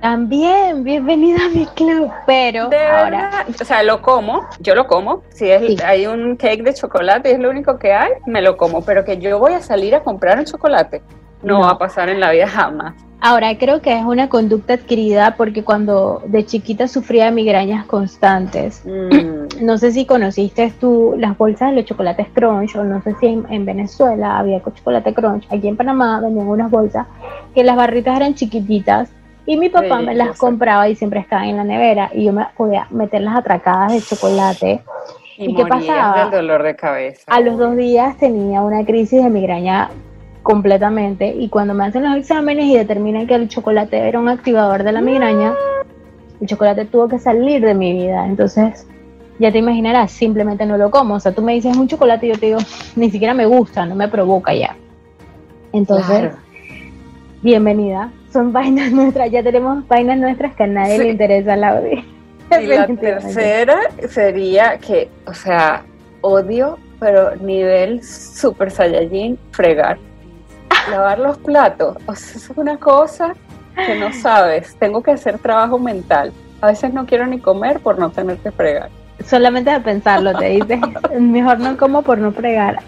También, 0.00 0.82
bienvenida 0.82 1.44
a 1.44 1.48
mi 1.50 1.66
club, 1.66 2.10
pero 2.24 2.64
ahora... 2.64 3.44
o 3.48 3.64
sea, 3.64 3.82
lo 3.82 4.00
como, 4.00 4.46
yo 4.58 4.74
lo 4.74 4.86
como, 4.86 5.22
si 5.28 5.50
es, 5.50 5.82
hay 5.82 6.06
un 6.06 6.36
cake 6.36 6.62
de 6.62 6.72
chocolate 6.72 7.30
y 7.30 7.32
es 7.34 7.38
lo 7.38 7.50
único 7.50 7.78
que 7.78 7.92
hay, 7.92 8.12
me 8.24 8.40
lo 8.40 8.56
como, 8.56 8.82
pero 8.82 9.04
que 9.04 9.18
yo 9.18 9.38
voy 9.38 9.52
a 9.52 9.60
salir 9.60 9.94
a 9.94 10.02
comprar 10.02 10.38
un 10.38 10.46
chocolate, 10.46 11.02
no, 11.42 11.60
va 11.60 11.72
a 11.72 11.78
pasar 11.78 12.08
en 12.08 12.18
la 12.18 12.30
vida 12.30 12.48
jamás. 12.48 12.94
Ahora, 13.22 13.58
creo 13.58 13.82
que 13.82 13.94
es 13.94 14.02
una 14.02 14.30
conducta 14.30 14.72
adquirida 14.72 15.34
porque 15.36 15.62
cuando 15.62 16.22
de 16.24 16.46
chiquita 16.46 16.88
sufría 16.88 17.26
de 17.26 17.32
migrañas 17.32 17.84
constantes, 17.84 18.82
mm. 18.86 19.60
no 19.66 19.76
sé 19.76 19.92
si 19.92 20.06
conociste 20.06 20.72
tú 20.80 21.14
las 21.18 21.36
bolsas 21.36 21.70
de 21.70 21.76
los 21.76 21.84
chocolates 21.84 22.28
Crunch, 22.32 22.74
o 22.74 22.84
no 22.84 23.02
sé 23.02 23.14
si 23.20 23.26
en, 23.26 23.44
en, 23.50 23.66
Venezuela 23.66 24.38
había 24.38 24.62
chocolate 24.62 25.12
Crunch, 25.12 25.46
aquí 25.52 25.68
en 25.68 25.76
Panamá 25.76 26.20
vendían 26.20 26.48
unas 26.48 26.70
bolsas 26.70 27.06
que 27.54 27.64
las 27.64 27.76
barritas 27.76 28.16
eran 28.16 28.34
chiquititas 28.34 29.10
y 29.46 29.56
mi 29.56 29.68
papá 29.68 30.00
me 30.00 30.14
las 30.14 30.38
compraba 30.38 30.88
y 30.88 30.94
siempre 30.94 31.20
estaban 31.20 31.48
en 31.48 31.56
la 31.56 31.64
nevera 31.64 32.10
y 32.12 32.24
yo 32.24 32.32
me 32.32 32.46
podía 32.56 32.86
meter 32.90 33.22
las 33.22 33.36
atracadas 33.36 33.92
de 33.92 34.00
chocolate. 34.00 34.82
¿Y, 35.36 35.54
qué 35.54 35.64
pasaba? 35.64 36.24
del 36.24 36.30
dolor 36.30 36.62
de 36.62 36.76
cabeza. 36.76 37.22
A 37.26 37.40
los 37.40 37.56
dos 37.56 37.74
días 37.76 38.16
tenía 38.18 38.60
una 38.60 38.84
crisis 38.84 39.22
de 39.22 39.30
migraña 39.30 39.90
completamente 40.42 41.34
y 41.34 41.48
cuando 41.48 41.74
me 41.74 41.86
hacen 41.86 42.02
los 42.02 42.16
exámenes 42.16 42.66
y 42.66 42.76
determinan 42.76 43.26
que 43.26 43.34
el 43.34 43.48
chocolate 43.48 43.96
era 43.96 44.18
un 44.20 44.28
activador 44.28 44.82
de 44.84 44.92
la 44.92 45.00
migraña, 45.00 45.54
el 46.40 46.46
chocolate 46.46 46.84
tuvo 46.84 47.08
que 47.08 47.18
salir 47.18 47.64
de 47.64 47.74
mi 47.74 47.92
vida. 47.94 48.26
Entonces, 48.26 48.86
ya 49.38 49.50
te 49.50 49.58
imaginarás, 49.58 50.10
simplemente 50.10 50.66
no 50.66 50.76
lo 50.76 50.90
como. 50.90 51.14
O 51.14 51.20
sea, 51.20 51.32
tú 51.32 51.40
me 51.40 51.54
dices 51.54 51.74
un 51.76 51.88
chocolate 51.88 52.26
y 52.26 52.28
yo 52.30 52.38
te 52.38 52.46
digo, 52.46 52.58
ni 52.96 53.10
siquiera 53.10 53.32
me 53.32 53.46
gusta, 53.46 53.86
no 53.86 53.94
me 53.94 54.08
provoca 54.08 54.54
ya. 54.54 54.76
Entonces, 55.72 56.34
bienvenida 57.42 58.12
son 58.32 58.52
vainas 58.52 58.92
nuestras, 58.92 59.30
ya 59.30 59.42
tenemos 59.42 59.86
vainas 59.88 60.18
nuestras 60.18 60.54
que 60.54 60.64
a 60.64 60.66
nadie 60.66 60.98
le 60.98 61.08
interesa 61.10 61.56
la 61.56 61.70
audio. 61.70 62.02
Y 62.60 62.66
la 62.66 62.86
tercera 63.00 63.78
sería 64.08 64.78
que, 64.78 65.08
o 65.26 65.34
sea, 65.34 65.84
odio, 66.20 66.78
pero 66.98 67.36
nivel 67.36 68.02
super 68.04 68.70
saiyajin, 68.70 69.38
fregar. 69.52 69.98
Lavar 70.90 71.18
los 71.18 71.38
platos, 71.38 71.96
o 72.06 72.14
sea, 72.14 72.36
es 72.36 72.50
una 72.56 72.76
cosa 72.78 73.34
que 73.74 73.98
no 73.98 74.12
sabes, 74.12 74.74
tengo 74.76 75.02
que 75.02 75.12
hacer 75.12 75.38
trabajo 75.38 75.78
mental. 75.78 76.32
A 76.60 76.68
veces 76.68 76.92
no 76.92 77.06
quiero 77.06 77.26
ni 77.26 77.38
comer 77.38 77.80
por 77.80 77.98
no 77.98 78.10
tener 78.10 78.36
que 78.38 78.50
fregar. 78.50 78.90
Solamente 79.24 79.70
de 79.70 79.80
pensarlo, 79.80 80.36
te 80.36 80.48
dices, 80.48 80.80
mejor 81.20 81.58
no 81.60 81.76
como 81.76 82.02
por 82.02 82.18
no 82.18 82.32
fregar. 82.32 82.78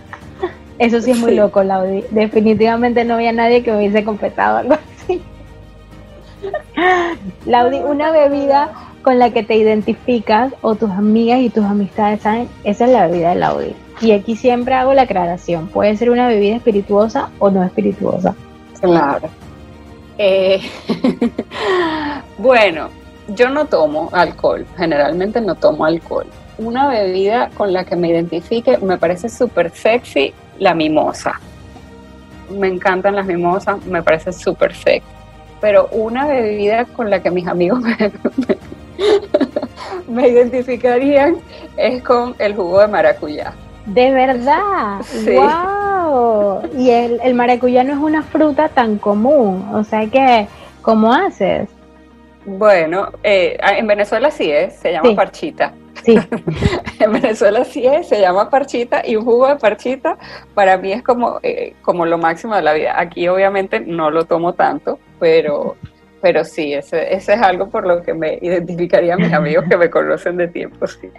Eso 0.78 1.00
sí 1.00 1.12
es 1.12 1.18
muy 1.18 1.34
loco, 1.34 1.62
Laudi. 1.62 2.04
Definitivamente 2.10 3.04
no 3.04 3.14
había 3.14 3.32
nadie 3.32 3.62
que 3.62 3.70
me 3.70 3.78
hubiese 3.78 4.04
confesado 4.04 4.58
algo. 4.58 4.76
Laudi, 7.46 7.78
una 7.78 8.10
bebida 8.10 8.72
con 9.02 9.18
la 9.18 9.30
que 9.30 9.42
te 9.42 9.56
identificas 9.56 10.54
o 10.62 10.74
tus 10.74 10.90
amigas 10.90 11.40
y 11.40 11.50
tus 11.50 11.64
amistades 11.64 12.22
saben, 12.22 12.48
esa 12.64 12.84
es 12.86 12.90
la 12.92 13.06
bebida 13.06 13.30
de 13.30 13.34
Laudi. 13.36 13.76
Y 14.00 14.12
aquí 14.12 14.36
siempre 14.36 14.74
hago 14.74 14.94
la 14.94 15.02
aclaración, 15.02 15.68
puede 15.68 15.96
ser 15.96 16.10
una 16.10 16.28
bebida 16.28 16.56
espirituosa 16.56 17.30
o 17.38 17.50
no 17.50 17.62
espirituosa. 17.62 18.34
Claro. 18.80 19.28
Eh, 20.18 20.60
bueno, 22.38 22.88
yo 23.28 23.48
no 23.48 23.66
tomo 23.66 24.08
alcohol, 24.12 24.66
generalmente 24.76 25.40
no 25.40 25.54
tomo 25.54 25.84
alcohol. 25.84 26.26
Una 26.58 26.88
bebida 26.88 27.50
con 27.50 27.72
la 27.72 27.84
que 27.84 27.96
me 27.96 28.08
identifique 28.08 28.78
me 28.78 28.98
parece 28.98 29.28
súper 29.28 29.70
sexy, 29.70 30.32
la 30.58 30.74
mimosa. 30.74 31.40
Me 32.50 32.68
encantan 32.68 33.16
las 33.16 33.26
mimosas, 33.26 33.84
me 33.86 34.02
parece 34.02 34.32
súper 34.32 34.74
sexy. 34.74 35.21
Pero 35.62 35.88
una 35.92 36.26
bebida 36.26 36.84
con 36.84 37.08
la 37.08 37.22
que 37.22 37.30
mis 37.30 37.46
amigos 37.46 37.82
me, 40.08 40.28
identificarían 40.28 41.36
es 41.76 42.02
con 42.02 42.34
el 42.38 42.54
jugo 42.54 42.80
de 42.80 42.88
maracuyá. 42.88 43.54
De 43.86 44.10
verdad. 44.10 45.00
Sí. 45.04 45.36
¡Wow! 45.36 46.62
Y 46.76 46.90
el, 46.90 47.20
el 47.22 47.34
maracuyá 47.34 47.84
no 47.84 47.92
es 47.92 47.98
una 47.98 48.22
fruta 48.22 48.68
tan 48.68 48.98
común. 48.98 49.64
O 49.72 49.84
sea 49.84 50.06
que, 50.08 50.48
¿cómo 50.82 51.14
haces? 51.14 51.68
Bueno, 52.44 53.10
eh, 53.22 53.56
en 53.62 53.86
Venezuela 53.86 54.30
sí 54.30 54.50
es, 54.50 54.74
se 54.74 54.92
llama 54.92 55.14
parchita. 55.14 55.72
Sí. 56.04 56.18
en 57.00 57.12
Venezuela 57.12 57.64
sí 57.64 57.86
es, 57.86 58.08
se 58.08 58.20
llama 58.20 58.50
parchita 58.50 59.02
y 59.06 59.16
un 59.16 59.24
jugo 59.24 59.48
de 59.48 59.56
parchita 59.56 60.18
para 60.54 60.76
mí 60.76 60.92
es 60.92 61.02
como, 61.02 61.38
eh, 61.42 61.74
como 61.82 62.06
lo 62.06 62.18
máximo 62.18 62.54
de 62.54 62.62
la 62.62 62.72
vida. 62.72 62.98
Aquí 62.98 63.28
obviamente 63.28 63.80
no 63.80 64.10
lo 64.10 64.24
tomo 64.24 64.54
tanto, 64.54 64.98
pero, 65.20 65.76
pero 66.20 66.44
sí, 66.44 66.72
ese, 66.72 67.14
ese 67.14 67.34
es 67.34 67.40
algo 67.40 67.68
por 67.68 67.86
lo 67.86 68.02
que 68.02 68.14
me 68.14 68.38
identificaría 68.40 69.14
a 69.14 69.16
mis 69.16 69.32
amigos 69.32 69.64
que 69.68 69.76
me 69.76 69.90
conocen 69.90 70.36
de 70.36 70.48
tiempo. 70.48 70.86
Sí. 70.86 71.10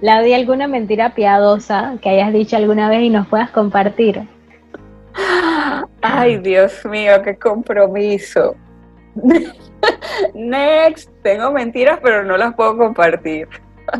di 0.00 0.32
¿alguna 0.32 0.68
mentira 0.68 1.14
piadosa 1.14 1.96
que 2.00 2.08
hayas 2.10 2.32
dicho 2.32 2.56
alguna 2.56 2.88
vez 2.88 3.02
y 3.02 3.10
nos 3.10 3.26
puedas 3.26 3.50
compartir? 3.50 4.22
Ay, 6.00 6.38
Dios 6.38 6.84
mío, 6.86 7.22
qué 7.22 7.36
compromiso. 7.36 8.54
Next, 10.34 11.10
tengo 11.22 11.50
mentiras, 11.50 11.98
pero 12.02 12.24
no 12.24 12.36
las 12.36 12.54
puedo 12.54 12.76
compartir. 12.76 13.48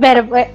Pero 0.01 0.28
pues, 0.28 0.49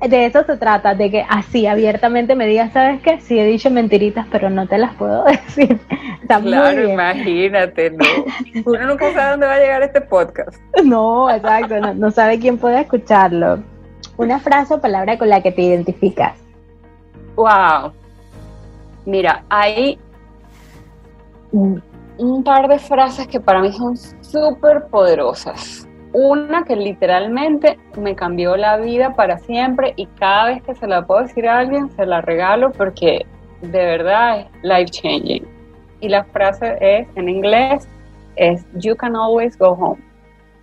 de 0.00 0.26
eso 0.26 0.44
se 0.44 0.56
trata, 0.56 0.94
de 0.94 1.10
que 1.10 1.24
así 1.28 1.66
abiertamente 1.66 2.34
me 2.34 2.46
digas, 2.46 2.72
¿sabes 2.72 3.00
qué? 3.00 3.20
Sí 3.20 3.38
he 3.38 3.44
dicho 3.44 3.70
mentiritas, 3.70 4.26
pero 4.30 4.50
no 4.50 4.66
te 4.66 4.78
las 4.78 4.94
puedo 4.94 5.24
decir. 5.46 5.78
claro, 6.26 6.90
imagínate, 6.90 7.90
no. 7.90 8.04
Uno 8.66 8.86
nunca 8.86 9.12
sabe 9.12 9.30
dónde 9.30 9.46
va 9.46 9.54
a 9.54 9.58
llegar 9.58 9.82
este 9.82 10.00
podcast. 10.00 10.58
No, 10.84 11.30
exacto, 11.30 11.78
no, 11.80 11.94
no 11.94 12.10
sabe 12.10 12.38
quién 12.38 12.58
puede 12.58 12.80
escucharlo. 12.80 13.62
Una 14.16 14.38
frase 14.38 14.74
o 14.74 14.80
palabra 14.80 15.18
con 15.18 15.28
la 15.28 15.42
que 15.42 15.50
te 15.50 15.62
identificas. 15.62 16.38
Wow. 17.36 17.92
Mira, 19.06 19.44
hay 19.48 19.98
un 21.52 22.44
par 22.44 22.68
de 22.68 22.78
frases 22.78 23.26
que 23.26 23.40
para 23.40 23.60
mí 23.60 23.72
son 23.72 23.96
súper 23.96 24.86
poderosas. 24.86 25.83
Una 26.14 26.64
que 26.64 26.76
literalmente 26.76 27.78
me 27.98 28.14
cambió 28.14 28.56
la 28.56 28.78
vida 28.78 29.14
para 29.14 29.36
siempre 29.36 29.92
y 29.96 30.06
cada 30.06 30.46
vez 30.46 30.62
que 30.62 30.74
se 30.74 30.86
la 30.86 31.06
puedo 31.06 31.22
decir 31.22 31.46
a 31.46 31.58
alguien 31.58 31.90
se 31.90 32.06
la 32.06 32.20
regalo 32.20 32.70
porque 32.72 33.26
de 33.60 33.84
verdad 33.84 34.40
es 34.40 34.46
life 34.62 34.86
changing. 34.86 35.46
Y 36.00 36.08
la 36.08 36.24
frase 36.24 36.78
es 36.80 37.08
en 37.16 37.28
inglés 37.28 37.88
es 38.36 38.64
you 38.74 38.96
can 38.96 39.14
always 39.16 39.58
go 39.58 39.70
home. 39.70 40.00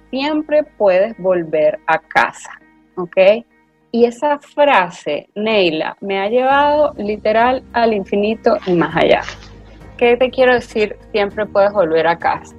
Siempre 0.10 0.64
puedes 0.64 1.18
volver 1.20 1.80
a 1.88 2.00
casa, 2.00 2.52
¿ok? 2.96 3.46
Y 3.92 4.06
esa 4.06 4.40
frase, 4.40 5.30
Neila, 5.36 5.98
me 6.00 6.20
ha 6.20 6.30
llevado 6.30 6.94
literal 6.98 7.62
al 7.74 7.94
infinito 7.94 8.58
y 8.66 8.74
más 8.74 8.96
allá. 8.96 9.22
¿qué 10.02 10.18
te 10.18 10.32
quiero 10.32 10.56
decir? 10.56 10.98
Siempre 11.12 11.46
puedes 11.46 11.72
volver 11.74 12.08
a 12.08 12.18
casa. 12.18 12.56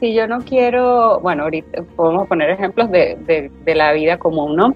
Si 0.00 0.14
yo 0.14 0.26
no 0.26 0.40
quiero, 0.40 1.20
bueno, 1.20 1.44
ahorita 1.44 1.82
podemos 1.94 2.26
poner 2.26 2.50
ejemplos 2.50 2.90
de, 2.90 3.50
de, 3.64 3.74
la 3.74 3.92
vida 3.92 4.18
común, 4.18 4.56
¿no? 4.56 4.74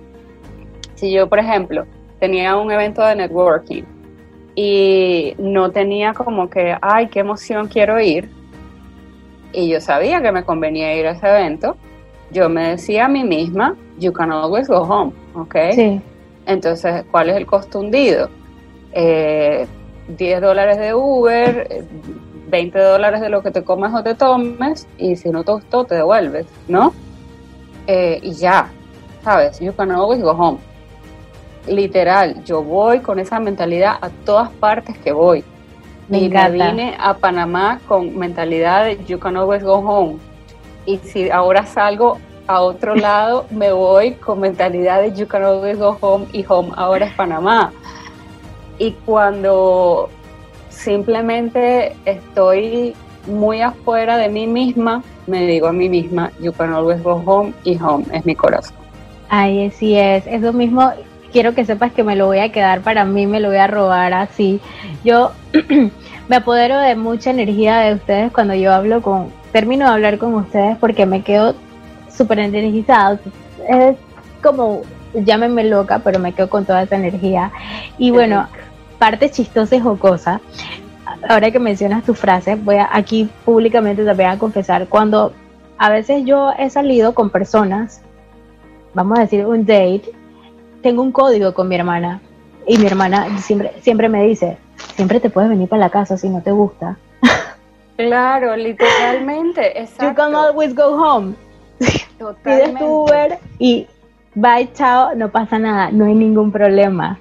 Si 0.95 1.11
yo, 1.11 1.29
por 1.29 1.39
ejemplo, 1.39 1.87
tenía 2.21 2.57
un 2.57 2.71
evento 2.71 3.03
de 3.03 3.17
networking 3.17 3.85
y 4.55 5.35
no 5.39 5.71
tenía 5.71 6.13
como 6.13 6.51
que, 6.51 6.77
ay, 6.81 7.09
qué 7.09 7.21
emoción 7.21 7.69
quiero 7.69 7.99
ir, 8.01 8.29
y 9.55 9.69
yo 9.69 9.81
sabía 9.81 10.21
que 10.21 10.31
me 10.31 10.45
convenía 10.45 10.95
ir 10.95 11.07
a 11.07 11.13
ese 11.13 11.27
evento, 11.27 11.77
yo 12.31 12.49
me 12.49 12.71
decía 12.71 13.07
a 13.07 13.09
mí 13.09 13.25
misma, 13.25 13.77
you 13.99 14.13
can 14.13 14.31
always 14.31 14.69
go 14.69 14.83
home, 14.83 15.13
¿ok? 15.35 15.57
Sí. 15.73 16.01
Entonces, 16.47 17.05
¿cuál 17.11 17.31
es 17.31 17.37
el 17.37 17.47
costo 17.47 17.81
hundido? 17.81 18.29
Eh, 18.93 19.67
10 20.09 20.41
dólares 20.41 20.79
de 20.79 20.95
Uber, 20.95 21.85
20 22.49 22.79
dólares 22.79 23.21
de 23.21 23.29
lo 23.29 23.43
que 23.43 23.51
te 23.51 23.63
comes 23.63 23.93
o 23.95 24.03
te 24.03 24.15
tomes, 24.15 24.87
y 24.99 25.17
si 25.17 25.31
no 25.31 25.45
te 25.45 25.53
gustó, 25.53 25.85
te 25.85 25.97
devuelves, 25.97 26.47
¿no? 26.69 26.93
Eh, 27.87 28.21
y 28.23 28.33
ya, 28.33 28.71
¿sabes? 29.23 29.61
You 29.61 29.73
can 29.75 29.91
always 29.91 30.23
go 30.23 30.31
home. 30.31 30.59
Literal, 31.67 32.45
yo 32.45 32.63
voy 32.63 33.01
con 33.01 33.19
esa 33.19 33.41
mentalidad 33.41 33.97
a 34.01 34.11
todas 34.25 34.51
partes 34.51 34.99
que 34.99 35.13
voy. 35.13 35.45
Me 36.09 36.19
y 36.19 36.29
me 36.29 36.51
vine 36.51 36.97
a 36.99 37.15
Panamá 37.15 37.81
con 37.89 38.17
mentalidad 38.19 38.85
de 38.85 39.03
you 39.05 39.19
can 39.19 39.37
always 39.37 39.63
go 39.63 39.77
home. 39.77 40.19
Y 40.85 40.99
si 40.99 41.31
ahora 41.31 41.65
salgo 41.65 42.19
a 42.47 42.61
otro 42.61 42.95
lado, 42.95 43.47
me 43.51 43.73
voy 43.73 44.13
con 44.13 44.41
mentalidad 44.41 45.01
de 45.01 45.13
you 45.13 45.27
can 45.27 45.43
always 45.43 45.79
go 45.79 45.97
home 46.01 46.27
y 46.33 46.45
home 46.47 46.73
ahora 46.77 47.07
es 47.07 47.15
Panamá. 47.15 47.73
Y 48.79 48.93
cuando 49.07 50.11
simplemente 50.75 51.95
estoy 52.05 52.95
muy 53.27 53.63
afuera 53.63 54.17
de 54.19 54.29
mí 54.29 54.47
misma, 54.47 55.03
me 55.27 55.47
digo 55.47 55.69
a 55.69 55.73
mí 55.73 55.89
misma, 55.89 56.31
you 56.41 56.53
can 56.53 56.73
always 56.73 57.03
go 57.03 57.23
home 57.25 57.53
y 57.65 57.79
home 57.81 58.05
es 58.13 58.25
mi 58.27 58.35
corazón. 58.35 58.77
Ay, 59.29 59.71
sí 59.71 59.97
es, 59.97 60.27
eso 60.27 60.53
mismo 60.53 60.93
quiero 61.35 61.53
que 61.53 61.65
sepas 61.65 61.93
que 61.93 62.05
me 62.05 62.15
lo 62.15 62.27
voy 62.27 62.39
a 62.39 62.53
quedar 62.53 62.83
para 62.83 63.05
mí, 63.05 63.27
me 63.27 63.41
lo 63.41 63.49
voy 63.49 63.57
a 63.57 63.67
robar 63.67 64.15
así. 64.15 64.61
Yo 65.05 65.33
me 66.29 66.37
apodero 66.37 66.79
de 66.79 66.95
mucha 66.95 67.31
energía 67.31 67.79
de 67.79 67.95
ustedes 67.95 68.31
cuando 68.33 68.55
yo 68.55 68.73
hablo 68.73 69.03
con, 69.03 69.33
termino 69.51 69.87
de 69.87 69.93
hablar 69.93 70.19
con 70.19 70.35
ustedes 70.35 70.77
porque 70.79 71.07
me 71.07 71.23
quedo 71.23 71.57
súper 72.09 72.39
energizada. 72.39 73.19
Es 73.69 73.97
como, 74.43 74.83
llámenme 75.13 75.65
loca, 75.65 75.99
pero 76.05 76.21
me 76.21 76.33
quedo 76.33 76.49
con 76.49 76.67
toda 76.67 76.83
esa 76.83 76.95
energía. 76.95 77.51
Y 77.99 78.13
bueno, 78.13 78.47
parte 79.05 79.31
chistosa 79.31 79.77
y 79.77 79.81
jocosa, 79.81 80.41
ahora 81.29 81.51
que 81.51 81.59
mencionas 81.59 82.05
tu 82.05 82.15
frase, 82.15 82.55
voy 82.55 82.77
a, 82.77 82.89
aquí 82.91 83.29
públicamente 83.45 84.03
te 84.03 84.15
voy 84.15 84.25
a 84.25 84.39
confesar, 84.39 84.89
cuando 84.89 85.35
a 85.77 85.91
veces 85.91 86.25
yo 86.25 86.53
he 86.59 86.71
salido 86.71 87.13
con 87.13 87.29
personas, 87.29 88.01
vamos 88.95 89.19
a 89.19 89.21
decir 89.21 89.45
un 89.45 89.67
date, 89.67 90.11
tengo 90.81 91.03
un 91.03 91.13
código 91.13 91.53
con 91.53 91.69
mi 91.69 91.75
hermana 91.75 92.23
y 92.67 92.79
mi 92.79 92.87
hermana 92.87 93.37
siempre, 93.41 93.73
siempre 93.83 94.09
me 94.09 94.23
dice, 94.23 94.57
siempre 94.95 95.21
te 95.21 95.29
puedes 95.29 95.51
venir 95.51 95.69
para 95.69 95.81
la 95.81 95.91
casa 95.91 96.17
si 96.17 96.31
no 96.31 96.41
te 96.41 96.53
gusta. 96.53 96.97
Claro, 97.97 98.57
literalmente, 98.57 99.81
exacto. 99.81 100.07
You 100.07 100.15
can 100.15 100.35
always 100.35 100.75
go 100.75 100.97
home. 100.97 101.37
Pides 102.43 102.75
tu 102.77 103.05
Uber 103.05 103.39
y 103.59 103.87
bye, 104.35 104.69
chao, 104.73 105.15
no 105.15 105.31
pasa 105.31 105.61
nada, 105.61 105.93
no 105.93 106.07
hay 106.07 106.15
ningún 106.15 106.51
problema. 106.51 107.21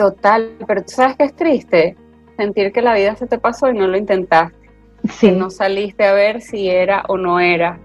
Total, 0.00 0.52
pero 0.66 0.80
tú 0.82 0.92
sabes 0.92 1.14
que 1.16 1.24
es 1.24 1.36
triste 1.36 1.94
sentir 2.38 2.72
que 2.72 2.80
la 2.80 2.94
vida 2.94 3.14
se 3.16 3.26
te 3.26 3.36
pasó 3.36 3.68
y 3.68 3.76
no 3.76 3.86
lo 3.86 3.98
intentaste. 3.98 4.56
Que 5.20 5.30
no 5.30 5.50
saliste 5.50 6.06
a 6.06 6.14
ver 6.14 6.40
si 6.40 6.70
era 6.70 7.04
o 7.08 7.18
no 7.18 7.38
era. 7.38 7.78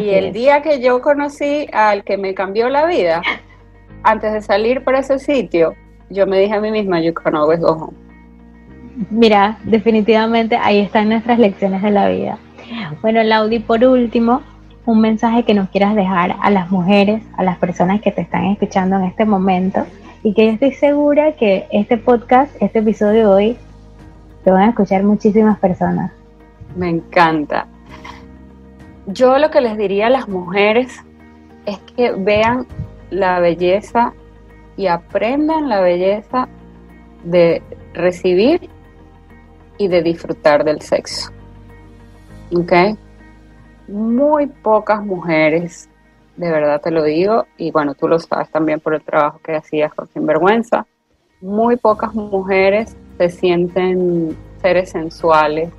y 0.00 0.10
el 0.10 0.32
día 0.32 0.62
que 0.62 0.80
yo 0.80 1.02
conocí 1.02 1.66
al 1.72 2.04
que 2.04 2.16
me 2.16 2.32
cambió 2.32 2.68
la 2.68 2.86
vida, 2.86 3.22
antes 4.04 4.32
de 4.32 4.40
salir 4.40 4.84
por 4.84 4.94
ese 4.94 5.18
sitio, 5.18 5.74
yo 6.10 6.28
me 6.28 6.38
dije 6.38 6.54
a 6.54 6.60
mí 6.60 6.70
misma, 6.70 7.00
you 7.00 7.12
can 7.12 7.34
always 7.34 7.58
go 7.58 7.72
home. 7.72 7.96
Mira, 9.10 9.58
definitivamente 9.64 10.54
ahí 10.54 10.78
están 10.78 11.08
nuestras 11.08 11.40
lecciones 11.40 11.82
de 11.82 11.90
la 11.90 12.08
vida. 12.08 12.38
Bueno, 13.00 13.20
Laudi, 13.24 13.58
por 13.58 13.84
último, 13.84 14.42
un 14.86 15.00
mensaje 15.00 15.42
que 15.42 15.54
nos 15.54 15.70
quieras 15.70 15.96
dejar 15.96 16.36
a 16.40 16.50
las 16.50 16.70
mujeres, 16.70 17.20
a 17.36 17.42
las 17.42 17.58
personas 17.58 18.00
que 18.00 18.12
te 18.12 18.20
están 18.20 18.44
escuchando 18.44 18.94
en 18.94 19.06
este 19.06 19.24
momento 19.24 19.84
y 20.22 20.34
que 20.34 20.46
yo 20.46 20.52
estoy 20.52 20.72
segura 20.72 21.32
que 21.32 21.66
este 21.70 21.96
podcast, 21.96 22.54
este 22.60 22.80
episodio 22.80 23.20
de 23.20 23.26
hoy, 23.26 23.56
lo 24.44 24.52
van 24.52 24.62
a 24.62 24.68
escuchar 24.70 25.02
muchísimas 25.02 25.58
personas. 25.58 26.12
Me 26.76 26.88
encanta. 26.88 27.66
Yo 29.06 29.38
lo 29.38 29.50
que 29.50 29.60
les 29.60 29.76
diría 29.76 30.06
a 30.06 30.10
las 30.10 30.28
mujeres 30.28 31.00
es 31.66 31.78
que 31.96 32.12
vean 32.12 32.66
la 33.10 33.40
belleza 33.40 34.12
y 34.76 34.86
aprendan 34.86 35.68
la 35.68 35.80
belleza 35.80 36.48
de 37.24 37.62
recibir 37.94 38.68
y 39.78 39.88
de 39.88 40.02
disfrutar 40.02 40.64
del 40.64 40.80
sexo. 40.80 41.30
¿Ok? 42.54 42.72
muy 43.88 44.46
pocas 44.46 45.04
mujeres, 45.04 45.88
de 46.36 46.50
verdad 46.50 46.80
te 46.80 46.90
lo 46.90 47.04
digo, 47.04 47.46
y 47.56 47.70
bueno, 47.70 47.94
tú 47.94 48.08
lo 48.08 48.18
sabes 48.18 48.50
también 48.50 48.80
por 48.80 48.94
el 48.94 49.02
trabajo 49.02 49.40
que 49.44 49.54
hacías 49.54 49.92
con 49.94 50.06
Sinvergüenza, 50.08 50.86
muy 51.40 51.76
pocas 51.76 52.14
mujeres 52.14 52.96
se 53.18 53.28
sienten 53.28 54.36
seres 54.60 54.90
sensuales, 54.90 55.70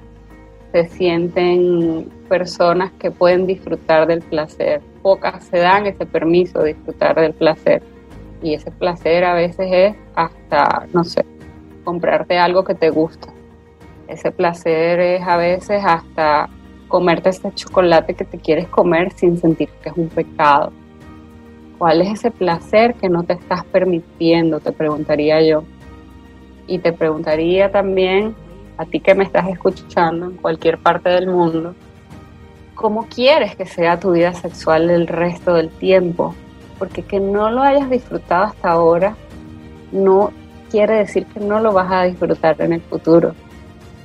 se 0.71 0.89
sienten 0.89 2.09
personas 2.27 2.91
que 2.93 3.11
pueden 3.11 3.47
disfrutar 3.47 4.07
del 4.07 4.21
placer. 4.21 4.81
Pocas 5.01 5.43
se 5.45 5.57
dan 5.57 5.85
ese 5.85 6.05
permiso 6.05 6.59
de 6.59 6.73
disfrutar 6.73 7.15
del 7.15 7.33
placer. 7.33 7.81
Y 8.41 8.55
ese 8.55 8.71
placer 8.71 9.23
a 9.23 9.33
veces 9.33 9.67
es 9.71 9.95
hasta, 10.15 10.87
no 10.91 11.03
sé, 11.03 11.25
comprarte 11.83 12.37
algo 12.37 12.63
que 12.63 12.75
te 12.75 12.89
gusta. 12.89 13.29
Ese 14.07 14.31
placer 14.31 14.99
es 14.99 15.21
a 15.25 15.37
veces 15.37 15.81
hasta 15.85 16.49
comerte 16.93 17.29
ese 17.29 17.51
chocolate 17.55 18.13
que 18.13 18.23
te 18.23 18.37
quieres 18.37 18.67
comer 18.67 19.11
sin 19.13 19.35
sentir 19.39 19.67
que 19.81 19.89
es 19.89 19.97
un 19.97 20.09
pecado. 20.09 20.71
¿Cuál 21.79 22.01
es 22.01 22.19
ese 22.19 22.29
placer 22.29 22.93
que 22.93 23.09
no 23.09 23.23
te 23.23 23.33
estás 23.33 23.65
permitiendo? 23.65 24.59
Te 24.59 24.71
preguntaría 24.71 25.41
yo. 25.41 25.63
Y 26.67 26.77
te 26.77 26.93
preguntaría 26.93 27.71
también 27.71 28.35
a 28.77 28.85
ti 28.85 28.99
que 28.99 29.15
me 29.15 29.23
estás 29.23 29.47
escuchando 29.47 30.27
en 30.27 30.33
cualquier 30.33 30.77
parte 30.77 31.09
del 31.09 31.25
mundo, 31.25 31.73
¿cómo 32.75 33.07
quieres 33.07 33.55
que 33.55 33.65
sea 33.65 33.99
tu 33.99 34.11
vida 34.11 34.35
sexual 34.35 34.91
el 34.91 35.07
resto 35.07 35.55
del 35.55 35.69
tiempo? 35.69 36.35
Porque 36.77 37.01
que 37.01 37.19
no 37.19 37.49
lo 37.49 37.63
hayas 37.63 37.89
disfrutado 37.89 38.43
hasta 38.43 38.69
ahora 38.69 39.15
no 39.91 40.31
quiere 40.69 40.97
decir 40.97 41.25
que 41.25 41.39
no 41.39 41.59
lo 41.59 41.73
vas 41.73 41.91
a 41.91 42.03
disfrutar 42.03 42.61
en 42.61 42.73
el 42.73 42.81
futuro. 42.81 43.33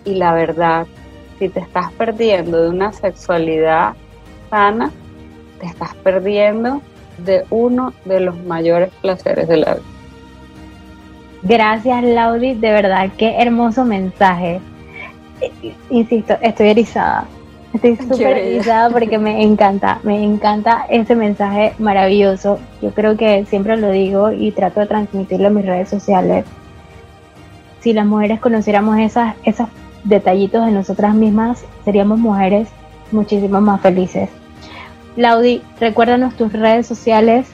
Y 0.06 0.14
la 0.14 0.32
verdad 0.32 0.86
si 1.38 1.48
te 1.48 1.60
estás 1.60 1.92
perdiendo 1.92 2.62
de 2.62 2.68
una 2.70 2.92
sexualidad 2.92 3.94
sana, 4.50 4.90
te 5.60 5.66
estás 5.66 5.94
perdiendo 5.96 6.80
de 7.18 7.44
uno 7.50 7.92
de 8.04 8.20
los 8.20 8.36
mayores 8.44 8.90
placeres 9.00 9.48
de 9.48 9.56
la 9.58 9.74
vida. 9.74 9.86
Gracias, 11.42 12.02
Laudi, 12.02 12.54
de 12.54 12.70
verdad, 12.70 13.10
qué 13.16 13.40
hermoso 13.40 13.84
mensaje. 13.84 14.60
Insisto, 15.90 16.36
estoy 16.40 16.68
erizada. 16.68 17.26
Estoy 17.72 17.96
súper 17.96 18.38
erizada 18.38 18.90
porque 18.90 19.18
me 19.18 19.42
encanta, 19.42 20.00
me 20.02 20.24
encanta 20.24 20.86
ese 20.88 21.14
mensaje 21.14 21.74
maravilloso. 21.78 22.58
Yo 22.82 22.90
creo 22.90 23.16
que 23.16 23.44
siempre 23.44 23.76
lo 23.76 23.90
digo 23.90 24.32
y 24.32 24.52
trato 24.52 24.80
de 24.80 24.86
transmitirlo 24.86 25.48
en 25.48 25.54
mis 25.54 25.66
redes 25.66 25.88
sociales. 25.88 26.44
Si 27.80 27.92
las 27.92 28.06
mujeres 28.06 28.40
conociéramos 28.40 28.98
esas, 28.98 29.36
esas 29.44 29.68
detallitos 30.08 30.64
de 30.66 30.72
nosotras 30.72 31.14
mismas, 31.14 31.64
seríamos 31.84 32.18
mujeres 32.18 32.68
muchísimo 33.12 33.60
más 33.60 33.80
felices. 33.80 34.28
Laudi, 35.16 35.62
recuérdanos 35.80 36.34
tus 36.34 36.52
redes 36.52 36.86
sociales, 36.86 37.48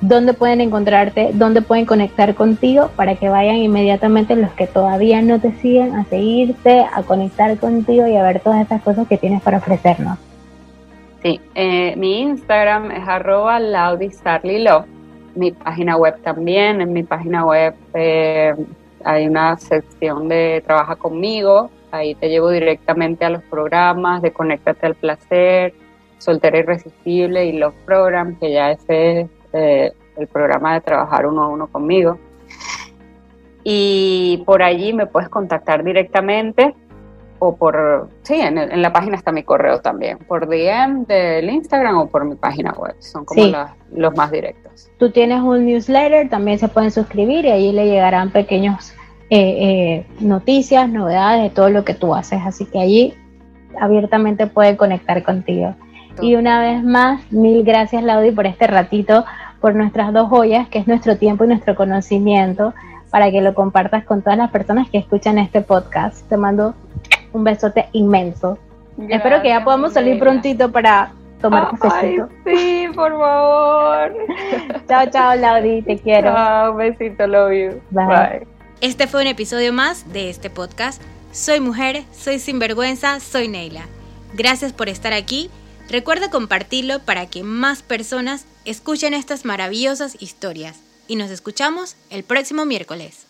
dónde 0.00 0.34
pueden 0.34 0.60
encontrarte, 0.60 1.30
dónde 1.32 1.62
pueden 1.62 1.86
conectar 1.86 2.34
contigo 2.34 2.90
para 2.96 3.14
que 3.14 3.28
vayan 3.28 3.56
inmediatamente 3.56 4.36
los 4.36 4.50
que 4.52 4.66
todavía 4.66 5.22
no 5.22 5.40
te 5.40 5.52
siguen 5.60 5.94
a 5.94 6.04
seguirte, 6.04 6.84
a 6.92 7.02
conectar 7.02 7.56
contigo 7.58 8.06
y 8.06 8.16
a 8.16 8.22
ver 8.22 8.40
todas 8.40 8.64
esas 8.64 8.82
cosas 8.82 9.06
que 9.08 9.16
tienes 9.16 9.42
para 9.42 9.58
ofrecernos. 9.58 10.18
Sí, 11.22 11.40
eh, 11.54 11.94
mi 11.96 12.20
Instagram 12.20 12.90
es 12.90 13.08
arroba 13.08 13.58
mi 15.34 15.50
página 15.52 15.96
web 15.96 16.20
también, 16.22 16.80
en 16.80 16.92
mi 16.92 17.02
página 17.02 17.44
web 17.44 17.74
eh, 17.94 18.54
hay 19.04 19.26
una 19.26 19.56
sección 19.56 20.28
de 20.28 20.62
trabaja 20.66 20.96
conmigo, 20.96 21.70
Ahí 21.94 22.16
te 22.16 22.28
llevo 22.28 22.50
directamente 22.50 23.24
a 23.24 23.30
los 23.30 23.42
programas 23.44 24.20
de 24.20 24.32
Conéctate 24.32 24.84
al 24.84 24.96
Placer, 24.96 25.72
Soltera 26.18 26.58
Irresistible 26.58 27.46
y 27.46 27.52
los 27.52 27.72
programas, 27.86 28.34
que 28.40 28.50
ya 28.50 28.72
ese 28.72 29.20
es 29.20 29.30
eh, 29.52 29.92
el 30.16 30.26
programa 30.26 30.74
de 30.74 30.80
trabajar 30.80 31.24
uno 31.24 31.44
a 31.44 31.48
uno 31.48 31.68
conmigo. 31.68 32.18
Y 33.62 34.42
por 34.44 34.64
allí 34.64 34.92
me 34.92 35.06
puedes 35.06 35.28
contactar 35.28 35.84
directamente 35.84 36.74
o 37.38 37.54
por, 37.54 38.08
sí, 38.22 38.40
en, 38.40 38.82
la 38.82 38.92
página 38.92 39.16
está 39.16 39.30
mi 39.30 39.44
correo 39.44 39.80
también, 39.80 40.18
por 40.18 40.48
DM 40.48 41.04
del 41.06 41.48
Instagram 41.48 41.96
o 41.98 42.08
por 42.08 42.24
mi 42.24 42.34
página 42.34 42.72
web, 42.72 42.96
son 42.98 43.24
como 43.24 43.52
los 43.94 44.16
más 44.16 44.32
directos. 44.32 44.90
Tú 44.98 45.12
tienes 45.12 45.40
un 45.42 45.64
newsletter, 45.64 46.28
también 46.28 46.58
se 46.58 46.66
pueden 46.66 46.90
suscribir 46.90 47.44
y 47.44 47.52
allí 47.52 47.70
le 47.70 47.86
llegarán 47.86 48.30
pequeños 48.30 48.94
eh, 49.30 49.38
eh, 49.38 50.06
noticias, 50.20 50.88
novedades 50.88 51.42
de 51.42 51.50
todo 51.50 51.70
lo 51.70 51.84
que 51.84 51.94
tú 51.94 52.14
haces. 52.14 52.40
Así 52.44 52.66
que 52.66 52.80
allí 52.80 53.14
abiertamente 53.80 54.46
puede 54.46 54.76
conectar 54.76 55.22
contigo. 55.22 55.74
Y 56.20 56.36
una 56.36 56.60
vez 56.60 56.82
más, 56.84 57.32
mil 57.32 57.64
gracias 57.64 58.02
Laudi 58.02 58.30
por 58.30 58.46
este 58.46 58.66
ratito, 58.66 59.24
por 59.60 59.74
nuestras 59.74 60.12
dos 60.12 60.28
joyas, 60.28 60.68
que 60.68 60.78
es 60.78 60.86
nuestro 60.86 61.16
tiempo 61.16 61.44
y 61.44 61.48
nuestro 61.48 61.74
conocimiento, 61.74 62.72
para 63.10 63.30
que 63.30 63.40
lo 63.40 63.54
compartas 63.54 64.04
con 64.04 64.22
todas 64.22 64.38
las 64.38 64.50
personas 64.50 64.88
que 64.90 64.98
escuchan 64.98 65.38
este 65.38 65.60
podcast. 65.60 66.28
Te 66.28 66.36
mando 66.36 66.74
un 67.32 67.44
besote 67.44 67.86
inmenso. 67.92 68.58
Espero 69.08 69.42
que 69.42 69.48
ya 69.48 69.64
podamos 69.64 69.92
salir 69.92 70.20
prontito 70.20 70.70
para 70.70 71.10
tomar 71.40 71.76
cafecito. 71.78 72.28
sí, 72.44 72.86
por 72.94 73.10
favor. 73.10 74.14
chao, 74.88 75.06
chao, 75.10 75.34
Laudi, 75.34 75.82
te 75.82 75.98
quiero. 75.98 76.32
Chao, 76.32 76.74
besito, 76.74 77.26
love 77.26 77.52
you. 77.52 77.80
Bye. 77.90 78.46
Este 78.80 79.06
fue 79.06 79.22
un 79.22 79.28
episodio 79.28 79.72
más 79.72 80.12
de 80.12 80.28
este 80.28 80.50
podcast. 80.50 81.00
Soy 81.32 81.60
mujer, 81.60 82.04
soy 82.12 82.38
sinvergüenza, 82.38 83.20
soy 83.20 83.48
Neila. 83.48 83.86
Gracias 84.34 84.72
por 84.72 84.88
estar 84.88 85.12
aquí. 85.12 85.48
Recuerda 85.88 86.30
compartirlo 86.30 87.00
para 87.00 87.26
que 87.26 87.42
más 87.42 87.82
personas 87.82 88.44
escuchen 88.64 89.14
estas 89.14 89.44
maravillosas 89.44 90.16
historias. 90.20 90.76
Y 91.06 91.16
nos 91.16 91.30
escuchamos 91.30 91.96
el 92.10 92.24
próximo 92.24 92.64
miércoles. 92.66 93.26